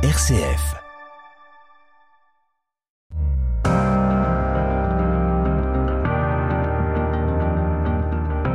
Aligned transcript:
RCF. 0.00 0.76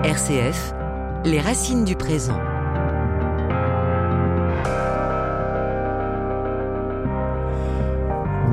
RCF, 0.06 0.74
les 1.26 1.42
racines 1.42 1.84
du 1.84 1.98
présent. 1.98 2.40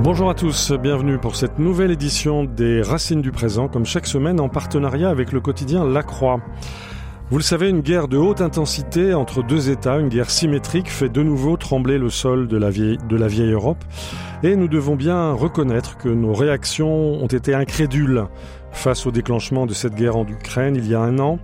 Bonjour 0.02 0.28
à 0.28 0.34
tous, 0.34 0.72
bienvenue 0.72 1.18
pour 1.18 1.36
cette 1.36 1.60
nouvelle 1.60 1.92
édition 1.92 2.42
des 2.42 2.82
Racines 2.82 3.22
du 3.22 3.30
présent, 3.30 3.68
comme 3.68 3.86
chaque 3.86 4.08
semaine 4.08 4.40
en 4.40 4.48
partenariat 4.48 5.10
avec 5.10 5.30
le 5.30 5.40
quotidien 5.40 5.84
La 5.84 6.02
Croix. 6.02 6.40
Vous 7.30 7.38
le 7.38 7.44
savez, 7.44 7.68
une 7.68 7.80
guerre 7.80 8.08
de 8.08 8.16
haute 8.16 8.40
intensité 8.40 9.14
entre 9.14 9.44
deux 9.44 9.70
États, 9.70 9.98
une 9.98 10.08
guerre 10.08 10.30
symétrique, 10.30 10.90
fait 10.90 11.08
de 11.08 11.22
nouveau 11.22 11.56
trembler 11.70 11.98
le 11.98 12.10
sol 12.10 12.48
de 12.48 12.56
la 12.56 12.68
vieille, 12.68 13.52
Europe. 13.52 13.84
Et 14.42 14.56
nous 14.56 14.66
devons 14.66 14.96
bien 14.96 15.32
reconnaître 15.34 15.96
que 15.98 16.08
nos 16.08 16.34
réactions 16.34 17.22
ont 17.22 17.28
été 17.28 17.54
incrédules 17.54 18.24
face 18.72 19.06
au 19.06 19.12
déclenchement 19.12 19.66
de 19.66 19.72
cette 19.72 19.94
guerre 19.94 20.16
en 20.16 20.26
Ukraine 20.26 20.74
il 20.74 20.88
y 20.88 20.96
a 20.96 21.00
un 21.00 21.20
an. 21.20 21.38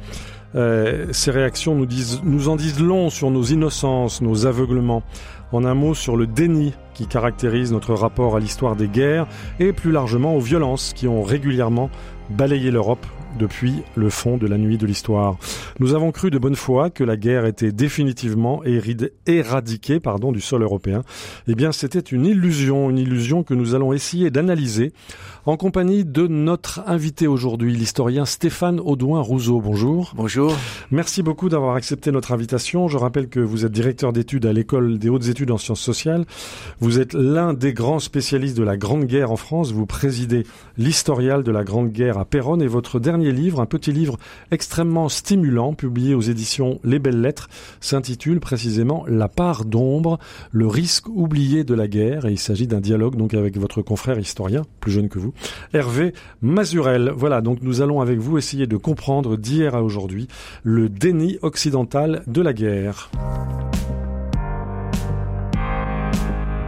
Euh, 0.56 1.06
ces 1.12 1.30
réactions 1.30 1.76
nous, 1.76 1.86
disent, 1.86 2.22
nous 2.24 2.48
en 2.48 2.56
disent 2.56 2.80
long 2.80 3.08
sur 3.08 3.30
nos 3.30 3.44
innocences, 3.44 4.20
nos 4.20 4.46
aveuglements. 4.46 5.04
En 5.52 5.64
un 5.64 5.74
mot, 5.74 5.94
sur 5.94 6.16
le 6.16 6.26
déni 6.26 6.74
qui 6.92 7.06
caractérise 7.06 7.70
notre 7.70 7.94
rapport 7.94 8.34
à 8.34 8.40
l'histoire 8.40 8.74
des 8.74 8.88
guerres 8.88 9.28
et 9.60 9.72
plus 9.72 9.92
largement 9.92 10.34
aux 10.34 10.40
violences 10.40 10.92
qui 10.92 11.06
ont 11.06 11.22
régulièrement 11.22 11.88
balayé 12.30 12.72
l'Europe 12.72 13.06
depuis 13.36 13.82
le 13.94 14.10
fond 14.10 14.36
de 14.36 14.46
la 14.46 14.58
nuit 14.58 14.78
de 14.78 14.86
l'histoire. 14.86 15.36
Nous 15.78 15.94
avons 15.94 16.12
cru 16.12 16.30
de 16.30 16.38
bonne 16.38 16.56
foi 16.56 16.90
que 16.90 17.04
la 17.04 17.16
guerre 17.16 17.46
était 17.46 17.72
définitivement 17.72 18.62
éradiquée 19.26 20.00
pardon, 20.00 20.32
du 20.32 20.40
sol 20.40 20.62
européen. 20.62 21.02
Eh 21.46 21.54
bien, 21.54 21.72
c'était 21.72 22.00
une 22.00 22.26
illusion, 22.26 22.90
une 22.90 22.98
illusion 22.98 23.42
que 23.42 23.54
nous 23.54 23.74
allons 23.74 23.92
essayer 23.92 24.30
d'analyser 24.30 24.92
en 25.46 25.56
compagnie 25.56 26.04
de 26.04 26.26
notre 26.26 26.82
invité 26.88 27.28
aujourd'hui, 27.28 27.72
l'historien 27.72 28.24
Stéphane 28.24 28.80
Audouin-Rousseau. 28.80 29.60
Bonjour. 29.60 30.12
Bonjour. 30.16 30.52
Merci 30.90 31.22
beaucoup 31.22 31.48
d'avoir 31.48 31.76
accepté 31.76 32.10
notre 32.10 32.32
invitation. 32.32 32.88
Je 32.88 32.98
rappelle 32.98 33.28
que 33.28 33.38
vous 33.38 33.64
êtes 33.64 33.70
directeur 33.70 34.12
d'études 34.12 34.44
à 34.44 34.52
l'école 34.52 34.98
des 34.98 35.08
hautes 35.08 35.28
études 35.28 35.52
en 35.52 35.56
sciences 35.56 35.80
sociales. 35.80 36.24
Vous 36.80 36.98
êtes 36.98 37.14
l'un 37.14 37.54
des 37.54 37.72
grands 37.72 38.00
spécialistes 38.00 38.56
de 38.56 38.64
la 38.64 38.76
Grande 38.76 39.04
Guerre 39.04 39.30
en 39.30 39.36
France. 39.36 39.70
Vous 39.70 39.86
présidez 39.86 40.42
l'historial 40.78 41.44
de 41.44 41.52
la 41.52 41.62
Grande 41.62 41.92
Guerre 41.92 42.18
à 42.18 42.24
Péronne 42.24 42.60
et 42.60 42.66
votre 42.66 42.98
dernier 42.98 43.30
livre, 43.30 43.60
un 43.60 43.66
petit 43.66 43.92
livre 43.92 44.18
extrêmement 44.50 45.08
stimulant, 45.08 45.74
publié 45.74 46.14
aux 46.14 46.22
éditions 46.22 46.80
Les 46.82 46.98
Belles 46.98 47.20
Lettres, 47.20 47.48
s'intitule 47.80 48.40
précisément 48.40 49.04
La 49.06 49.28
part 49.28 49.64
d'ombre, 49.64 50.18
le 50.50 50.66
risque 50.66 51.06
oublié 51.06 51.62
de 51.62 51.74
la 51.74 51.86
guerre. 51.86 52.26
Et 52.26 52.32
il 52.32 52.38
s'agit 52.40 52.66
d'un 52.66 52.80
dialogue 52.80 53.14
donc 53.14 53.32
avec 53.32 53.56
votre 53.58 53.80
confrère 53.80 54.18
historien, 54.18 54.62
plus 54.80 54.90
jeune 54.90 55.08
que 55.08 55.20
vous, 55.20 55.35
Hervé 55.72 56.12
Mazurel. 56.42 57.12
Voilà, 57.14 57.40
donc 57.40 57.58
nous 57.62 57.80
allons 57.80 58.00
avec 58.00 58.18
vous 58.18 58.38
essayer 58.38 58.66
de 58.66 58.76
comprendre 58.76 59.36
d'hier 59.36 59.74
à 59.74 59.82
aujourd'hui 59.82 60.28
le 60.62 60.88
déni 60.88 61.38
occidental 61.42 62.22
de 62.26 62.42
la 62.42 62.52
guerre. 62.52 63.10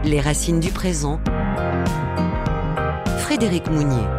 Les 0.03 0.21
racines 0.21 0.59
du 0.59 0.71
présent. 0.71 1.19
Frédéric 3.17 3.69
Mounier. 3.69 4.18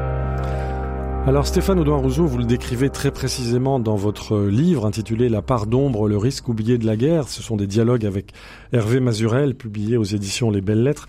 Alors 1.31 1.47
Stéphane 1.47 1.78
Audouin-Rousseau, 1.78 2.27
vous 2.27 2.39
le 2.39 2.45
décrivez 2.45 2.91
très 2.91 3.12
précisément 3.12 3.78
dans 3.78 3.95
votre 3.95 4.36
livre 4.48 4.84
intitulé 4.84 5.28
La 5.28 5.42
part 5.42 5.69
d'ombre, 5.69 6.09
le 6.09 6.17
risque 6.17 6.48
oublié 6.48 6.77
de 6.77 6.84
la 6.84 6.97
guerre. 6.97 7.28
Ce 7.28 7.41
sont 7.41 7.55
des 7.55 7.69
dialogues 7.69 8.05
avec 8.05 8.33
Hervé 8.73 8.98
Mazurel, 8.98 9.55
publiés 9.55 9.97
aux 9.97 10.03
éditions 10.03 10.51
Les 10.51 10.61
Belles 10.61 10.83
Lettres. 10.83 11.06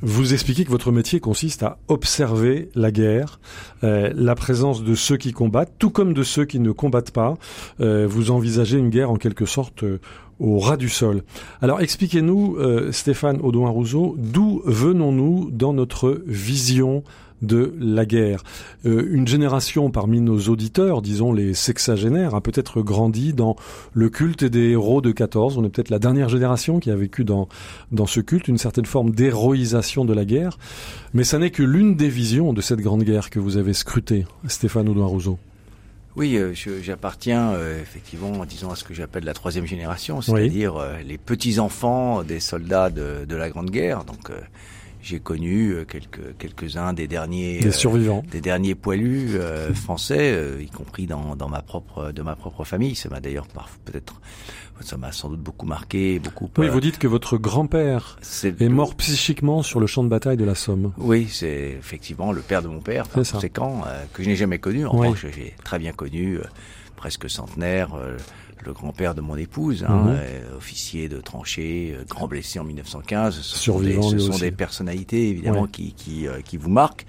Vous 0.00 0.32
expliquez 0.32 0.64
que 0.64 0.70
votre 0.70 0.92
métier 0.92 1.18
consiste 1.18 1.64
à 1.64 1.78
observer 1.88 2.68
la 2.76 2.92
guerre, 2.92 3.40
euh, 3.82 4.12
la 4.14 4.36
présence 4.36 4.84
de 4.84 4.94
ceux 4.94 5.16
qui 5.16 5.32
combattent, 5.32 5.72
tout 5.80 5.90
comme 5.90 6.14
de 6.14 6.22
ceux 6.22 6.44
qui 6.44 6.60
ne 6.60 6.70
combattent 6.70 7.10
pas. 7.10 7.34
Euh, 7.80 8.06
vous 8.08 8.30
envisagez 8.30 8.78
une 8.78 8.90
guerre 8.90 9.10
en 9.10 9.16
quelque 9.16 9.44
sorte 9.44 9.82
euh, 9.82 9.98
au 10.40 10.58
ras 10.58 10.76
du 10.76 10.88
sol. 10.88 11.22
Alors 11.60 11.80
expliquez-nous, 11.80 12.56
euh, 12.58 12.92
Stéphane 12.92 13.40
Audouin-Rousseau, 13.40 14.14
d'où 14.18 14.62
venons-nous 14.64 15.50
dans 15.50 15.72
notre 15.72 16.22
vision 16.26 17.02
de 17.42 17.74
la 17.78 18.06
guerre. 18.06 18.42
Euh, 18.86 19.08
une 19.10 19.26
génération 19.26 19.90
parmi 19.90 20.20
nos 20.20 20.38
auditeurs, 20.48 21.02
disons 21.02 21.32
les 21.32 21.54
sexagénaires, 21.54 22.34
a 22.34 22.40
peut-être 22.40 22.82
grandi 22.82 23.32
dans 23.32 23.56
le 23.92 24.08
culte 24.08 24.44
des 24.44 24.70
héros 24.70 25.00
de 25.00 25.12
14. 25.12 25.58
On 25.58 25.64
est 25.64 25.68
peut-être 25.68 25.90
la 25.90 25.98
dernière 25.98 26.28
génération 26.28 26.80
qui 26.80 26.90
a 26.90 26.96
vécu 26.96 27.24
dans, 27.24 27.48
dans 27.92 28.06
ce 28.06 28.20
culte, 28.20 28.48
une 28.48 28.58
certaine 28.58 28.86
forme 28.86 29.10
d'héroïsation 29.10 30.04
de 30.04 30.14
la 30.14 30.24
guerre. 30.24 30.58
Mais 31.14 31.24
ça 31.24 31.38
n'est 31.38 31.50
que 31.50 31.62
l'une 31.62 31.96
des 31.96 32.08
visions 32.08 32.52
de 32.52 32.60
cette 32.60 32.80
grande 32.80 33.02
guerre 33.02 33.30
que 33.30 33.38
vous 33.38 33.56
avez 33.56 33.72
scrutée, 33.72 34.26
Stéphane 34.46 34.88
Audouin-Rousseau. 34.88 35.38
Oui, 36.18 36.36
euh, 36.36 36.52
j'appartiens 36.82 37.52
euh, 37.52 37.80
effectivement, 37.80 38.44
disons, 38.44 38.72
à 38.72 38.76
ce 38.76 38.82
que 38.82 38.92
j'appelle 38.92 39.22
la 39.22 39.34
troisième 39.34 39.66
génération, 39.66 40.20
c'est-à-dire 40.20 40.74
oui. 40.74 40.82
euh, 40.82 41.02
les 41.06 41.16
petits-enfants 41.16 42.24
des 42.24 42.40
soldats 42.40 42.90
de, 42.90 43.24
de, 43.24 43.36
la 43.36 43.48
Grande 43.50 43.70
Guerre. 43.70 44.04
Donc, 44.04 44.30
euh, 44.30 44.40
j'ai 45.08 45.20
connu 45.20 45.70
euh, 45.70 45.84
quelques 45.84 46.36
quelques-uns 46.38 46.92
des 46.92 47.08
derniers 47.08 47.60
des 47.60 47.72
survivants, 47.72 48.22
des 48.30 48.40
derniers 48.40 48.74
poilus 48.74 49.38
français, 49.74 50.38
y 50.60 50.70
compris 50.70 51.06
dans, 51.06 51.36
dans 51.36 51.48
ma 51.48 51.62
propre 51.62 52.12
de 52.12 52.22
ma 52.22 52.36
propre 52.36 52.64
famille. 52.64 52.94
Ça 52.94 53.08
m'a 53.08 53.20
d'ailleurs 53.20 53.46
peut-être 53.84 54.20
ça 54.82 54.96
m'a 54.96 55.12
sans 55.12 55.28
doute 55.28 55.40
beaucoup 55.40 55.66
marqué, 55.66 56.18
beaucoup. 56.18 56.48
Oui, 56.58 56.68
vous 56.68 56.80
dites 56.80 56.98
que 56.98 57.06
votre 57.06 57.36
grand-père 57.36 58.18
est, 58.42 58.60
est, 58.60 58.68
mort 58.68 58.94
psychiquement 58.94 59.62
sur 59.62 59.80
le 59.80 59.86
champ 59.86 60.04
de 60.04 60.08
bataille 60.08 60.36
de 60.36 60.44
la 60.44 60.54
Somme. 60.54 60.92
Oui, 60.98 61.28
c'est 61.30 61.76
effectivement 61.78 62.32
le 62.32 62.40
père 62.40 62.62
de 62.62 62.68
mon 62.68 62.80
père, 62.80 63.08
par 63.08 63.24
conséquent, 63.24 63.82
euh, 63.86 64.04
que 64.12 64.22
je 64.22 64.28
n'ai 64.28 64.36
jamais 64.36 64.58
connu. 64.58 64.86
En 64.86 64.92
oui. 64.92 65.08
revanche, 65.08 65.26
j'ai 65.34 65.54
très 65.64 65.78
bien 65.78 65.92
connu, 65.92 66.36
euh, 66.36 66.44
presque 66.96 67.28
centenaire, 67.28 67.94
euh, 67.94 68.16
le 68.64 68.72
grand-père 68.72 69.14
de 69.14 69.20
mon 69.20 69.36
épouse, 69.36 69.84
hein, 69.88 69.94
mm 69.94 70.08
-hmm. 70.08 70.56
officier 70.56 71.08
de 71.08 71.20
tranchée, 71.20 71.96
grand 72.08 72.28
blessé 72.28 72.58
en 72.58 72.64
1915. 72.64 73.40
Ce 73.40 73.58
Survivant, 73.58 74.02
sont 74.02 74.10
des, 74.12 74.18
ce 74.18 74.32
sont 74.32 74.38
des 74.38 74.50
personnalités 74.50 75.28
évidemment 75.28 75.66
qui 75.66 75.92
qui, 75.92 76.26
qui 76.44 76.56
vous 76.56 76.70
marquent. 76.70 77.06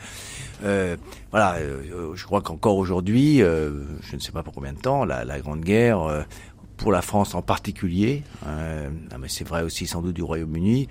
Euh, 0.64 0.98
voilà, 1.32 1.56
euh, 1.56 2.16
je 2.16 2.24
crois 2.26 2.42
qu'encore 2.42 2.78
aujourd'hui, 2.78 3.42
euh, 3.42 3.72
je 4.02 4.16
ne 4.16 4.22
sais 4.22 4.32
pas 4.32 4.44
pour 4.44 4.54
combien 4.54 4.74
de 4.74 4.80
temps, 4.80 5.06
la, 5.06 5.24
la 5.26 5.40
Grande 5.40 5.62
Guerre, 5.62 6.26
pour 6.80 6.92
la 6.92 7.02
France 7.02 7.36
en 7.36 7.42
particulier, 7.42 8.24
euh, 8.48 8.90
mais 9.20 9.28
c'est 9.28 9.48
vrai 9.48 9.62
aussi 9.64 9.86
sans 9.86 10.02
doute 10.02 10.16
du 10.16 10.24
Royaume-Uni, 10.24 10.88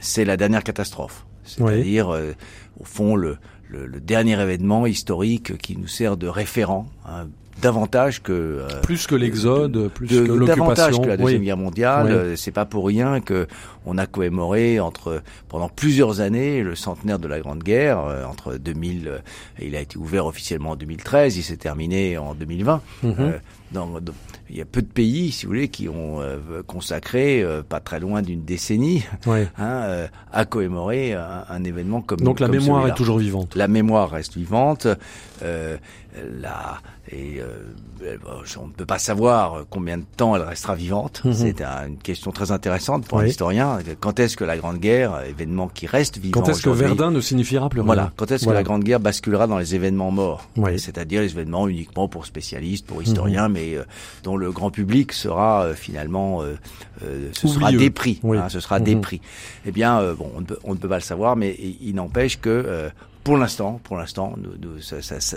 c'est 0.00 0.24
la 0.24 0.36
dernière 0.36 0.62
catastrophe. 0.64 1.26
C'est-à-dire, 1.44 2.08
oui. 2.08 2.16
euh, 2.16 2.32
au 2.78 2.84
fond, 2.84 3.16
le, 3.16 3.36
le, 3.68 3.86
le, 3.86 4.00
dernier 4.00 4.40
événement 4.40 4.86
historique 4.86 5.58
qui 5.58 5.76
nous 5.76 5.88
sert 5.88 6.16
de 6.16 6.28
référent, 6.28 6.86
hein, 7.04 7.26
davantage 7.60 8.22
que 8.22 8.32
euh, 8.32 8.68
plus 8.82 9.06
que 9.06 9.14
l'exode, 9.14 9.88
plus 9.88 10.08
de, 10.08 10.20
que 10.20 10.32
l'occupation, 10.32 10.64
davantage 10.64 11.00
que 11.00 11.06
la 11.06 11.16
deuxième 11.16 11.40
oui. 11.40 11.46
guerre 11.46 11.56
mondiale. 11.56 12.06
Oui. 12.06 12.12
Euh, 12.12 12.36
c'est 12.36 12.50
pas 12.50 12.64
pour 12.64 12.86
rien 12.86 13.20
que 13.20 13.46
on 13.84 13.98
a 13.98 14.06
commémoré 14.06 14.80
entre 14.80 15.22
pendant 15.48 15.68
plusieurs 15.68 16.20
années 16.20 16.62
le 16.62 16.74
centenaire 16.74 17.18
de 17.18 17.28
la 17.28 17.40
Grande 17.40 17.62
Guerre 17.62 17.98
euh, 17.98 18.24
entre 18.24 18.56
2000. 18.56 19.22
il 19.60 19.76
a 19.76 19.80
été 19.80 19.96
ouvert 19.96 20.26
officiellement 20.26 20.70
en 20.70 20.76
2013, 20.76 21.36
il 21.36 21.42
s'est 21.42 21.56
terminé 21.56 22.18
en 22.18 22.34
2020. 22.34 22.80
Mm 23.02 23.10
-hmm. 23.10 23.32
Dans, 23.72 23.86
dans, 24.00 24.12
il 24.52 24.58
y 24.58 24.60
a 24.60 24.66
peu 24.66 24.82
de 24.82 24.86
pays, 24.86 25.32
si 25.32 25.46
vous 25.46 25.52
voulez, 25.52 25.68
qui 25.68 25.88
ont 25.88 26.20
euh, 26.20 26.62
consacré, 26.66 27.42
euh, 27.42 27.62
pas 27.62 27.80
très 27.80 28.00
loin 28.00 28.20
d'une 28.20 28.44
décennie, 28.44 29.02
ouais. 29.24 29.48
hein, 29.58 29.82
euh, 29.84 30.06
à 30.30 30.44
commémorer 30.44 31.14
un, 31.14 31.44
un, 31.48 31.64
événement 31.64 32.02
comme 32.02 32.20
Donc 32.20 32.38
la 32.38 32.48
comme 32.48 32.56
mémoire 32.58 32.86
est 32.86 32.94
toujours 32.94 33.16
vivante. 33.18 33.56
La 33.56 33.66
mémoire 33.66 34.10
reste 34.10 34.36
vivante. 34.36 34.86
la, 35.40 36.80
et 37.12 37.42
on 38.60 38.66
ne 38.66 38.72
peut 38.72 38.86
pas 38.86 38.98
savoir 38.98 39.64
combien 39.70 39.98
de 39.98 40.04
temps 40.16 40.34
elle 40.36 40.42
restera 40.42 40.74
vivante. 40.74 41.22
Mhm. 41.24 41.32
C'est 41.34 41.62
un, 41.62 41.88
une 41.88 41.98
question 41.98 42.30
très 42.32 42.50
intéressante 42.50 43.06
pour 43.06 43.18
oui. 43.18 43.24
un 43.24 43.28
historien. 43.28 43.78
Quand 44.00 44.18
est-ce 44.20 44.36
que 44.36 44.44
la 44.44 44.56
Grande 44.56 44.78
Guerre, 44.78 45.22
événement 45.28 45.68
qui 45.68 45.86
reste 45.86 46.18
vivant 46.18 46.40
Quand 46.40 46.48
est-ce 46.48 46.62
que 46.62 46.70
Verdun 46.70 47.10
ne 47.10 47.20
signifiera 47.20 47.68
plus 47.68 47.80
rien 47.80 47.86
Voilà. 47.86 48.12
Quand 48.16 48.30
est-ce 48.30 48.44
voilà. 48.44 48.60
que 48.60 48.62
la 48.62 48.64
Grande 48.64 48.84
Guerre 48.84 49.00
basculera 49.00 49.46
dans 49.46 49.58
les 49.58 49.74
événements 49.74 50.10
morts 50.10 50.48
oui. 50.56 50.78
C'est-à-dire 50.78 51.20
les 51.22 51.30
événements 51.30 51.68
uniquement 51.68 52.08
pour 52.08 52.26
spécialistes, 52.26 52.86
pour 52.86 53.02
historiens, 53.02 53.48
mm 53.48 53.52
-hmm. 53.52 53.54
mais 53.54 53.74
euh, 53.76 53.84
dont 54.24 54.36
le 54.36 54.50
grand 54.52 54.70
public 54.70 55.12
sera 55.12 55.64
euh, 55.64 55.74
finalement, 55.74 56.42
euh, 56.42 56.54
ce 57.32 57.46
Oublieux. 57.46 57.60
sera 57.60 57.72
dépris. 57.72 58.20
Oui. 58.22 58.38
Hein, 58.38 58.48
ce 58.48 58.60
sera 58.60 58.78
-hmm. 58.78 58.84
dépris. 58.84 59.20
Eh 59.66 59.72
bien, 59.72 59.92
bon, 60.18 60.28
on 60.36 60.40
ne, 60.40 60.46
peut, 60.46 60.58
on 60.64 60.72
ne 60.74 60.78
peut 60.78 60.88
pas 60.88 61.00
le 61.04 61.08
savoir, 61.12 61.36
mais 61.36 61.50
il, 61.58 61.76
il 61.88 61.94
n'empêche 61.94 62.36
que 62.40 62.90
pour 63.24 63.36
l'instant, 63.36 63.80
pour 63.84 63.96
l'instant, 63.96 64.34
ça, 64.80 65.00
ça, 65.02 65.20
ça, 65.20 65.36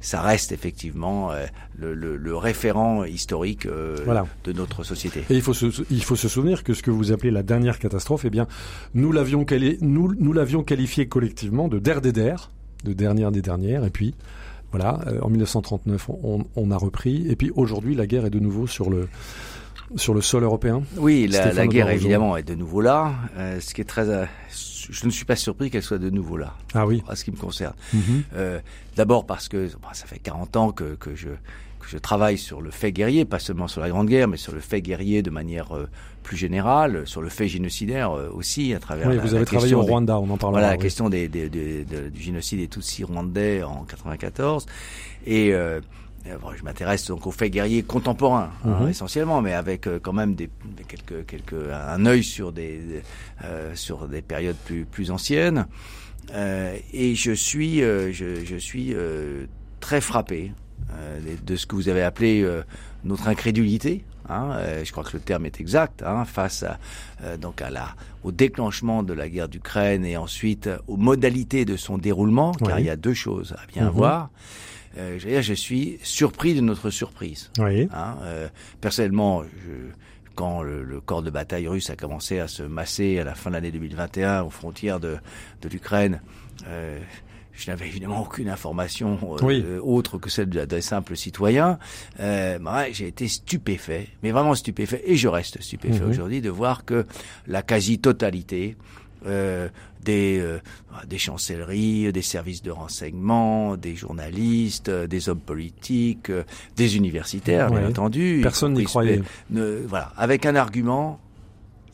ça, 0.00 0.20
reste 0.20 0.52
effectivement 0.52 1.32
euh, 1.32 1.46
le, 1.78 1.94
le, 1.94 2.16
le, 2.16 2.36
référent 2.36 3.04
historique 3.04 3.66
euh, 3.66 3.96
voilà. 4.04 4.26
de 4.44 4.52
notre 4.52 4.82
société. 4.84 5.24
Et 5.30 5.34
il 5.34 5.42
faut, 5.42 5.54
se, 5.54 5.66
il 5.90 6.02
faut 6.02 6.16
se 6.16 6.28
souvenir 6.28 6.64
que 6.64 6.74
ce 6.74 6.82
que 6.82 6.90
vous 6.90 7.12
appelez 7.12 7.30
la 7.30 7.42
dernière 7.42 7.78
catastrophe, 7.78 8.24
eh 8.24 8.30
bien, 8.30 8.46
nous 8.94 9.12
l'avions 9.12 9.44
quali 9.44 9.78
nous, 9.80 10.14
nous 10.18 10.32
l'avions 10.32 10.62
qualifié 10.62 11.06
collectivement 11.06 11.68
de 11.68 11.78
der 11.78 12.00
des 12.00 12.12
der, 12.12 12.50
de 12.84 12.92
dernière 12.92 13.30
des 13.30 13.42
dernières, 13.42 13.84
et 13.84 13.90
puis 13.90 14.14
voilà, 14.72 15.00
euh, 15.06 15.20
en 15.22 15.30
1939, 15.30 16.10
on, 16.22 16.44
on, 16.54 16.70
a 16.70 16.76
repris, 16.76 17.26
et 17.28 17.36
puis 17.36 17.50
aujourd'hui, 17.54 17.94
la 17.94 18.06
guerre 18.06 18.26
est 18.26 18.30
de 18.30 18.38
nouveau 18.38 18.66
sur 18.66 18.90
le 18.90 19.08
sur 19.96 20.14
le 20.14 20.20
sol 20.20 20.44
européen. 20.44 20.82
Oui, 20.96 21.26
la, 21.26 21.52
la 21.52 21.66
guerre 21.66 21.90
évidemment 21.90 22.36
est 22.36 22.44
de 22.44 22.54
nouveau 22.54 22.80
là. 22.80 23.12
Euh, 23.36 23.58
ce 23.58 23.74
qui 23.74 23.80
est 23.80 23.84
très, 23.84 24.08
euh, 24.08 24.24
je 24.90 25.06
ne 25.06 25.10
suis 25.10 25.24
pas 25.24 25.36
surpris 25.36 25.70
qu'elle 25.70 25.82
soit 25.82 25.98
de 25.98 26.10
nouveau 26.10 26.36
là. 26.36 26.54
Ah 26.74 26.86
oui. 26.86 27.02
À 27.08 27.16
ce 27.16 27.24
qui 27.24 27.30
me 27.30 27.36
concerne. 27.36 27.74
Mhm. 27.92 28.22
euh, 28.34 28.60
D'abord 28.96 29.26
parce 29.26 29.48
que 29.48 29.68
ça 29.92 30.06
fait 30.06 30.18
40 30.18 30.56
ans 30.56 30.72
que, 30.72 30.94
que 30.96 31.14
je 31.14 31.28
que 31.80 31.86
je 31.88 31.96
travaille 31.96 32.36
sur 32.36 32.60
le 32.60 32.70
fait 32.70 32.92
guerrier, 32.92 33.24
pas 33.24 33.38
seulement 33.38 33.66
sur 33.66 33.80
la 33.80 33.88
Grande 33.88 34.06
Guerre, 34.08 34.28
mais 34.28 34.36
sur 34.36 34.52
le 34.52 34.60
fait 34.60 34.82
guerrier 34.82 35.22
de 35.22 35.30
manière 35.30 35.74
euh, 35.74 35.88
plus 36.22 36.36
générale, 36.36 37.06
sur 37.06 37.22
le 37.22 37.30
fait 37.30 37.48
génocidaire 37.48 38.12
euh, 38.12 38.28
aussi, 38.34 38.74
à 38.74 38.78
travers. 38.78 39.08
Oui, 39.08 39.16
la, 39.16 39.22
vous 39.22 39.34
avez 39.34 39.46
travaillé 39.46 39.74
au 39.74 39.80
Rwanda, 39.80 40.18
on 40.18 40.28
en 40.28 40.36
parlera. 40.36 40.60
Voilà, 40.60 40.66
la 40.68 40.76
oui. 40.76 40.82
question 40.82 41.08
des, 41.08 41.28
des, 41.28 41.48
des, 41.48 41.84
du 42.10 42.20
génocide 42.20 42.58
des 42.58 42.68
Tutsis 42.68 43.04
rwandais 43.04 43.62
en 43.62 43.84
94 43.84 44.66
et 45.26 45.54
euh, 45.54 45.80
je 46.24 46.64
m'intéresse 46.64 47.06
donc 47.06 47.26
aux 47.26 47.30
faits 47.30 47.52
guerriers 47.52 47.82
contemporains 47.82 48.50
hein, 48.64 48.88
essentiellement, 48.88 49.40
mais 49.40 49.54
avec 49.54 49.86
euh, 49.86 49.98
quand 50.02 50.12
même 50.12 50.34
des, 50.34 50.50
quelques, 50.86 51.26
quelques, 51.26 51.54
un 51.72 52.04
œil 52.06 52.22
sur 52.22 52.52
des, 52.52 53.02
euh, 53.44 53.74
sur 53.74 54.06
des 54.08 54.22
périodes 54.22 54.56
plus, 54.64 54.84
plus 54.84 55.10
anciennes. 55.10 55.66
Euh, 56.34 56.76
et 56.92 57.14
je 57.14 57.32
suis, 57.32 57.82
euh, 57.82 58.12
je, 58.12 58.44
je, 58.44 58.56
suis 58.56 58.94
euh, 58.94 59.46
très 59.80 60.00
frappé 60.00 60.52
de 61.46 61.56
ce 61.56 61.66
que 61.66 61.76
vous 61.76 61.88
avez 61.88 62.02
appelé 62.02 62.46
notre 63.04 63.28
incrédulité. 63.28 64.04
Hein, 64.28 64.58
je 64.84 64.90
crois 64.92 65.04
que 65.04 65.12
le 65.12 65.20
terme 65.20 65.46
est 65.46 65.60
exact 65.60 66.02
hein, 66.04 66.24
face 66.24 66.64
à, 66.64 66.78
donc 67.36 67.62
à 67.62 67.70
la, 67.70 67.94
au 68.24 68.32
déclenchement 68.32 69.02
de 69.02 69.12
la 69.12 69.28
guerre 69.28 69.48
d'Ukraine 69.48 70.04
et 70.04 70.16
ensuite 70.16 70.68
aux 70.88 70.96
modalités 70.96 71.64
de 71.64 71.76
son 71.76 71.96
déroulement, 71.96 72.52
car 72.52 72.76
oui. 72.76 72.82
il 72.82 72.86
y 72.86 72.90
a 72.90 72.96
deux 72.96 73.14
choses 73.14 73.54
à 73.56 73.66
bien 73.66 73.88
-hmm. 73.88 73.92
voir 73.92 74.30
euh, 74.98 75.18
je, 75.18 75.28
dire, 75.28 75.42
je 75.42 75.54
suis 75.54 75.98
surpris 76.02 76.54
de 76.54 76.60
notre 76.60 76.90
surprise. 76.90 77.50
Oui. 77.58 77.88
Hein, 77.92 78.16
euh, 78.22 78.48
personnellement, 78.80 79.42
je, 79.42 79.92
quand 80.34 80.62
le, 80.62 80.82
le, 80.82 81.00
corps 81.00 81.22
de 81.22 81.30
bataille 81.30 81.68
russe 81.68 81.90
a 81.90 81.96
commencé 81.96 82.38
à 82.38 82.48
se 82.48 82.62
masser 82.62 83.18
à 83.18 83.24
la 83.24 83.34
fin 83.34 83.50
de 83.50 83.56
l'année 83.56 83.72
2021 83.72 84.42
aux 84.42 84.50
frontières 84.50 85.00
de, 85.00 85.18
de 85.62 85.68
l'Ukraine, 85.68 86.20
euh, 86.66 86.98
je 87.52 87.70
n'avais 87.70 87.86
évidemment 87.86 88.22
aucune 88.22 88.48
information 88.48 89.18
euh, 89.22 89.36
oui. 89.42 89.64
autre 89.82 90.18
que 90.18 90.30
celle 90.30 90.48
des 90.48 90.80
simples 90.80 91.16
citoyens. 91.16 91.78
Euh, 92.18 92.58
bah, 92.58 92.90
j'ai 92.90 93.08
été 93.08 93.28
stupéfait, 93.28 94.08
mais 94.22 94.30
vraiment 94.30 94.54
stupéfait, 94.54 95.02
et 95.04 95.16
je 95.16 95.28
reste 95.28 95.60
stupéfait 95.60 96.04
mmh. 96.04 96.10
aujourd'hui 96.10 96.40
de 96.40 96.50
voir 96.50 96.84
que 96.84 97.06
la 97.46 97.62
quasi-totalité 97.62 98.76
euh, 99.26 99.68
des, 100.02 100.38
euh, 100.40 100.58
des 101.06 101.18
chancelleries, 101.18 102.12
des 102.12 102.22
services 102.22 102.62
de 102.62 102.70
renseignement, 102.70 103.76
des 103.76 103.96
journalistes, 103.96 104.88
euh, 104.88 105.06
des 105.06 105.28
hommes 105.28 105.40
politiques, 105.40 106.30
euh, 106.30 106.44
des 106.76 106.96
universitaires, 106.96 107.70
ouais. 107.70 107.80
bien 107.80 107.88
entendu. 107.90 108.40
Personne 108.42 108.74
n'y 108.74 108.84
croyait. 108.84 109.22
Ne, 109.50 109.82
voilà, 109.86 110.12
avec 110.16 110.46
un 110.46 110.56
argument 110.56 111.20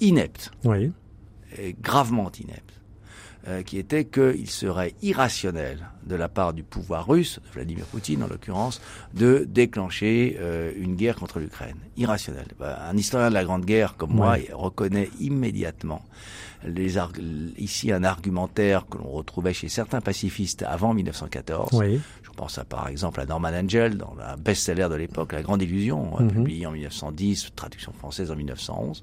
inepte, 0.01 0.51
oui. 0.65 0.93
et 1.59 1.75
gravement 1.81 2.31
inepte, 2.39 2.75
euh, 3.49 3.63
qui 3.63 3.79
était 3.79 4.05
qu'il 4.05 4.51
serait 4.51 4.95
irrationnel 5.03 5.89
de 6.07 6.15
la 6.15 6.29
part 6.29 6.53
du 6.53 6.63
pouvoir 6.63 7.09
russe, 7.09 7.41
de 7.45 7.53
Vladimir 7.53 7.87
Poutine 7.87 8.23
en 8.23 8.29
l'occurrence, 8.29 8.81
de 9.15 9.47
déclencher 9.49 10.37
euh, 10.39 10.73
une 10.77 10.97
guerre 10.97 11.17
contre 11.17 11.41
l'Ukraine. 11.41 11.77
Irrationnel. 11.97 12.47
Bah, 12.59 12.79
un 12.89 12.97
historien 12.97 13.31
de 13.31 13.35
la 13.35 13.45
Grande 13.45 13.65
Guerre 13.65 13.97
comme 13.97 14.13
ouais. 14.13 14.17
moi 14.17 14.37
reconnaît 14.53 15.09
immédiatement 15.19 16.05
les 16.67 16.97
ici 17.59 17.93
un 17.93 18.05
argumentaire 18.05 18.87
que 18.89 18.99
l'on 18.99 19.11
retrouvait 19.11 19.53
chez 19.53 19.69
certains 19.69 20.01
pacifistes 20.01 20.63
avant 20.63 20.95
1914. 20.95 21.71
Oui. 21.73 22.01
Je 22.23 22.31
pense 22.31 22.59
à, 22.59 22.65
par 22.65 22.89
exemple 22.89 23.21
à 23.21 23.27
Norman 23.27 23.49
Angel 23.49 23.97
dans 23.97 24.15
la 24.19 24.37
best-seller 24.37 24.89
de 24.91 24.95
l'époque, 24.95 25.33
La 25.33 25.43
Grande 25.43 25.63
Illusion, 25.63 26.21
mm 26.21 26.27
-hmm. 26.27 26.33
publié 26.33 26.67
en 26.67 26.73
1910, 26.73 27.53
traduction 27.57 27.93
française 27.93 28.31
en 28.31 28.37
1911, 28.37 29.03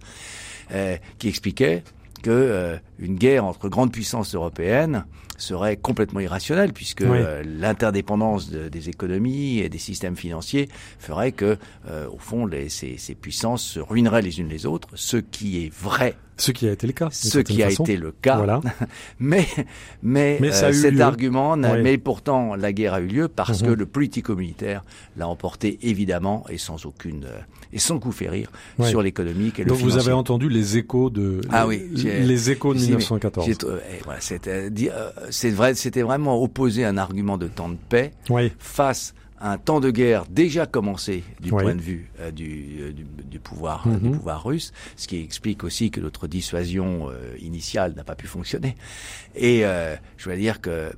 euh, 0.71 0.98
qui 1.18 1.27
expliquait 1.30 1.83
que 2.21 2.30
euh, 2.31 2.77
une 3.00 3.16
guerre 3.16 3.45
entre 3.45 3.69
grandes 3.69 3.92
puissances 3.92 4.36
européennes 4.36 5.06
serait 5.38 5.78
complètement 5.78 6.19
irrationnelle 6.19 6.74
puisque 6.74 7.01
oui. 7.01 7.18
euh, 7.19 7.44
l'interdépendance 7.45 8.50
de, 8.50 8.69
des 8.69 8.90
économies 8.90 9.60
et 9.60 9.69
des 9.69 9.78
systèmes 9.78 10.16
financiers 10.16 10.69
ferait 11.00 11.31
que, 11.31 11.57
euh, 11.90 12.07
au 12.10 12.18
fond, 12.19 12.45
les, 12.45 12.69
ces, 12.69 12.98
ces, 12.98 13.16
puissances 13.16 13.63
se 13.63 13.80
ruineraient 13.80 14.22
les 14.22 14.40
unes 14.40 14.50
les 14.50 14.66
autres, 14.66 14.90
ce 14.94 15.18
qui 15.18 15.66
est 15.66 15.74
vrai. 15.74 16.16
Ce 16.38 16.51
qui 16.51 16.68
a 16.68 16.72
été 16.72 16.88
le 16.88 16.94
cas. 16.94 17.10
Ce 17.12 17.40
qui 17.40 17.62
a 17.62 17.69
façon. 17.69 17.84
été 17.84 17.95
le 17.95 18.12
cas. 18.12 18.38
Voilà. 18.38 18.60
mais 19.19 19.46
mais, 20.01 20.38
mais 20.42 20.51
euh, 20.63 20.74
cet 20.74 20.96
lieu. 20.96 21.01
argument, 21.01 21.54
oui. 21.54 21.81
mais 21.84 21.98
pourtant 22.00 22.56
la 22.56 22.74
guerre 22.74 22.96
a 22.96 23.01
eu 23.01 23.07
lieu 23.07 23.28
parce. 23.28 23.62
-hmm. 23.62 23.66
que 23.68 23.72
le 23.72 23.86
politico-militaire 23.86 24.81
l'a 25.16 25.28
emporté 25.28 25.78
évidemment 25.84 26.44
et 26.50 26.57
sans 26.57 26.86
aucune 26.88 27.28
et 27.72 27.80
sans 27.80 28.00
coup 28.00 28.12
férir 28.12 28.51
ouais. 28.80 28.89
sur 28.89 29.01
l'économique 29.01 29.60
et 29.60 29.66
Donc 29.66 29.78
le 29.78 29.84
financier. 29.84 30.00
vous 30.01 30.07
avez 30.07 30.13
entendu 30.13 30.50
les 30.50 30.78
échos 30.78 31.10
de 31.10 31.42
ah 31.50 31.66
les, 31.69 31.86
oui, 31.94 32.04
les 32.04 32.51
échos 32.51 32.74
de 32.74 32.80
1914. 32.98 33.57
Voilà, 34.06 34.19
c'est 35.30 35.50
vrai, 35.51 35.75
c'était 35.75 36.01
vraiment 36.01 36.42
opposer 36.42 36.86
un 36.86 36.98
argument 36.98 37.38
de 37.38 37.48
temps 37.48 37.69
de 37.69 37.78
paix 37.90 38.12
oui. 38.30 38.51
face 38.60 39.13
à 39.40 39.51
un 39.51 39.57
temps 39.57 39.81
de 39.81 39.92
guerre 39.92 40.24
déjà 40.30 40.66
commencé 40.66 41.22
du 41.42 41.51
oui. 41.51 41.63
point 41.63 41.75
de 41.75 41.81
vue 41.81 42.10
euh, 42.22 42.31
du, 42.31 42.78
euh, 42.80 42.94
du, 42.94 43.06
du, 43.25 43.40
pouvoir, 43.40 43.86
mm 43.86 43.95
-hmm. 43.95 44.00
du 44.00 44.10
pouvoir 44.18 44.44
russe, 44.45 44.72
ce 44.95 45.06
qui 45.07 45.18
explique 45.19 45.66
aussi 45.66 45.92
que 45.92 46.00
notre 46.00 46.28
dissuasion 46.28 47.10
euh, 47.10 47.36
initiale 47.42 47.94
n'a 47.98 48.06
pas 48.06 48.16
pu 48.16 48.28
fonctionner. 48.28 48.78
Et 49.36 49.66
euh, 49.66 49.96
je 50.18 50.25
dois 50.25 50.38
dire 50.38 50.62
que 50.62 50.94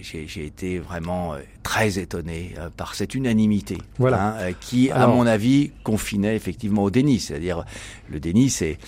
j'ai 0.00 0.46
été 0.46 0.78
vraiment 0.78 1.34
euh, 1.34 1.40
très 1.62 1.98
étonné 1.98 2.54
euh, 2.58 2.70
par 2.76 2.94
cette 2.94 3.14
unanimité 3.14 3.76
voilà. 3.98 4.38
hein, 4.38 4.52
qui, 4.60 4.90
Alors, 4.90 5.10
à 5.10 5.14
mon 5.14 5.26
avis, 5.26 5.70
confinait 5.84 6.36
effectivement 6.36 6.84
au 6.84 6.90
déni. 6.90 7.18
C'est-à-dire, 7.20 7.64
le 8.10 8.20
déni, 8.20 8.48
c'est 8.50 8.78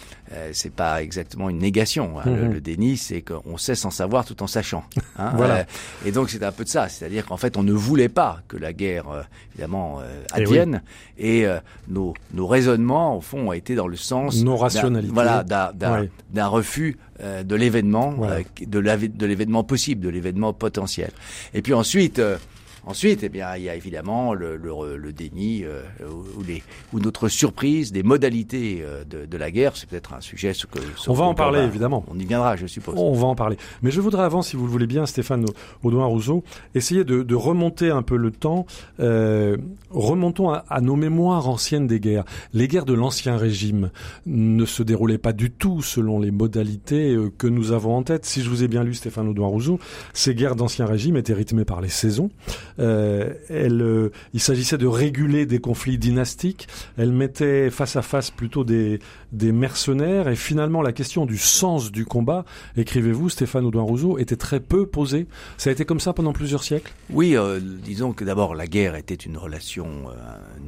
c'est 0.52 0.72
pas 0.72 1.02
exactement 1.02 1.50
une 1.50 1.58
négation. 1.58 2.18
Hein. 2.18 2.22
-hmm. 2.26 2.36
le, 2.36 2.54
le, 2.54 2.60
déni, 2.60 2.96
c'est 2.96 3.22
qu'on 3.22 3.56
sait 3.56 3.74
sans 3.74 3.90
savoir 3.90 4.24
tout 4.24 4.42
en 4.42 4.46
sachant. 4.46 4.84
Hein. 5.18 5.32
voilà. 5.36 5.66
et 6.04 6.12
donc, 6.12 6.30
c'est 6.30 6.42
un 6.42 6.52
peu 6.52 6.64
de 6.64 6.68
ça. 6.68 6.88
C'est-à-dire 6.88 7.24
qu'en 7.26 7.36
fait, 7.36 7.56
on 7.56 7.62
ne 7.62 7.72
voulait 7.72 8.08
pas 8.08 8.40
que 8.48 8.56
la 8.56 8.72
guerre, 8.72 9.06
évidemment, 9.52 10.00
advienne. 10.32 10.82
Et, 11.18 11.46
oui. 11.46 11.52
et 11.52 11.58
nos, 11.88 12.14
nos 12.32 12.46
raisonnements, 12.46 13.18
au 13.18 13.20
fond, 13.20 13.48
ont 13.48 13.52
été 13.52 13.74
dans 13.74 13.88
le 13.88 13.96
sens... 13.96 14.42
Nos 14.42 14.56
rationalités. 14.56 15.14
Voilà, 15.14 15.44
d'un 15.44 16.46
refus 16.48 16.96
euh, 17.20 17.44
de 17.44 17.54
l'événement, 17.54 18.16
euh, 18.22 18.42
de 18.66 19.26
l'événement 19.26 19.62
possible, 19.62 20.00
de 20.00 20.08
l'événement 20.08 20.52
potentiel. 20.52 21.10
Et 21.54 21.62
puis 21.62 21.72
ensuite, 21.72 22.18
euh, 22.18 22.38
ensuite, 22.86 23.22
eh 23.22 23.28
bien, 23.28 23.56
il 23.56 23.64
y 23.64 23.68
a 23.68 23.74
évidemment 23.74 24.34
le, 24.34 24.56
le, 24.56 24.96
le 24.96 25.12
déni 25.12 25.64
ou, 26.06 26.42
les, 26.42 26.62
ou 26.92 27.00
notre 27.00 27.28
surprise 27.28 27.92
des 27.92 28.02
modalités 28.02 28.84
de, 29.08 29.26
de 29.26 29.36
la 29.36 29.50
guerre. 29.50 29.76
C'est 29.76 29.88
peut-être 29.88 30.14
un 30.14 30.20
sujet 30.20 30.54
ce 30.54 30.66
que 30.66 30.78
ce 30.96 31.10
on 31.10 31.14
va 31.14 31.24
en 31.24 31.34
parler 31.34 31.60
va, 31.60 31.66
évidemment. 31.66 32.04
On 32.08 32.18
y 32.18 32.24
viendra, 32.24 32.56
je 32.56 32.66
suppose. 32.66 32.94
On 32.98 33.12
va 33.12 33.26
en 33.26 33.34
parler. 33.34 33.56
Mais 33.82 33.90
je 33.90 34.00
voudrais 34.00 34.24
avant, 34.24 34.42
si 34.42 34.56
vous 34.56 34.64
le 34.64 34.70
voulez 34.70 34.86
bien, 34.86 35.06
Stéphane 35.06 35.44
Audouin 35.82 36.06
Rousseau, 36.06 36.44
essayer 36.74 37.04
de, 37.04 37.22
de, 37.22 37.34
remonter 37.34 37.90
un 37.90 38.02
peu 38.02 38.16
le 38.16 38.30
temps. 38.30 38.66
Euh, 39.00 39.56
remontons 39.90 40.50
à, 40.50 40.64
à, 40.68 40.80
nos 40.80 40.96
mémoires 40.96 41.48
anciennes 41.48 41.86
des 41.86 42.00
guerres. 42.00 42.24
Les 42.52 42.68
guerres 42.68 42.84
de 42.84 42.94
l'ancien 42.94 43.36
régime 43.36 43.90
ne 44.26 44.64
se 44.64 44.82
déroulaient 44.82 45.18
pas 45.18 45.32
du 45.32 45.50
tout 45.50 45.82
selon 45.82 46.18
les 46.20 46.30
modalités 46.30 47.16
que 47.38 47.46
nous 47.46 47.72
avons 47.72 47.96
en 47.96 48.02
tête. 48.02 48.24
Si 48.24 48.42
je 48.42 48.48
vous 48.48 48.62
ai 48.62 48.68
bien 48.68 48.84
lu, 48.84 48.94
Stéphane 48.94 49.28
Audouin 49.28 49.48
Rousseau, 49.48 49.78
ces 50.12 50.34
guerres 50.34 50.56
d'ancien 50.56 50.86
régime 50.86 51.16
étaient 51.16 51.34
rythmées 51.34 51.64
par 51.64 51.80
les 51.80 51.88
saisons. 51.88 52.30
Euh, 52.78 53.34
elle, 53.48 53.82
euh, 53.82 54.12
il 54.32 54.40
s'agissait 54.40 54.78
de 54.78 54.86
réguler 54.86 55.46
des 55.46 55.58
conflits 55.58 55.98
dynastiques. 55.98 56.68
Elle 56.96 57.12
mettait 57.12 57.70
face 57.70 57.96
à 57.96 58.02
face 58.02 58.30
plutôt 58.30 58.64
des, 58.64 58.98
des 59.32 59.52
mercenaires. 59.52 60.28
Et 60.28 60.36
finalement, 60.36 60.82
la 60.82 60.92
question 60.92 61.26
du 61.26 61.38
sens 61.38 61.92
du 61.92 62.04
combat, 62.04 62.44
écrivez-vous, 62.76 63.28
Stéphane 63.28 63.64
Audouin 63.64 63.82
Rousseau, 63.82 64.18
était 64.18 64.36
très 64.36 64.60
peu 64.60 64.86
posée. 64.86 65.26
Ça 65.56 65.70
a 65.70 65.72
été 65.72 65.84
comme 65.84 66.00
ça 66.00 66.12
pendant 66.12 66.32
plusieurs 66.32 66.64
siècles? 66.64 66.92
Oui, 67.10 67.36
euh, 67.36 67.60
disons 67.60 68.12
que 68.12 68.24
d'abord, 68.24 68.54
la 68.54 68.66
guerre 68.66 68.96
était 68.96 69.14
une 69.14 69.36
relation 69.36 69.88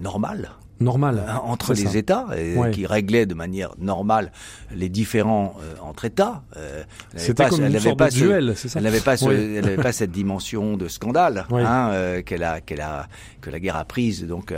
normale 0.00 0.50
normal 0.80 1.25
entre 1.45 1.75
les 1.75 1.87
ça. 1.87 1.97
États 1.97 2.26
et 2.37 2.56
ouais. 2.56 2.71
qui 2.71 2.87
réglait 2.87 3.26
de 3.26 3.35
manière 3.35 3.71
normale 3.78 4.33
les 4.75 4.88
différends 4.88 5.56
euh, 5.61 5.75
entre 5.83 6.04
États. 6.04 6.42
Euh, 6.56 6.83
C'était 7.14 7.49
comme 7.49 7.64
une 7.64 7.78
sorte 7.78 7.99
de 7.99 8.11
ce, 8.11 8.16
duel, 8.18 8.52
c'est 8.56 8.68
ça 8.68 8.78
Elle 8.78 8.85
n'avait 8.85 9.00
pas, 9.00 9.16
ce, 9.16 9.28
elle 9.30 9.76
pas 9.76 9.92
cette 9.92 10.12
dimension 10.12 10.76
de 10.76 10.88
scandale 10.88 11.47
oui. 11.50 11.62
hein, 11.62 11.90
euh, 11.90 12.23
qu'elle 12.23 12.42
a, 12.42 12.61
qu'elle 12.61 12.80
a, 12.80 13.09
que 13.40 13.50
la 13.50 13.61
guerre 13.61 13.76
a 13.76 13.85
prise 13.85 14.26
donc 14.26 14.52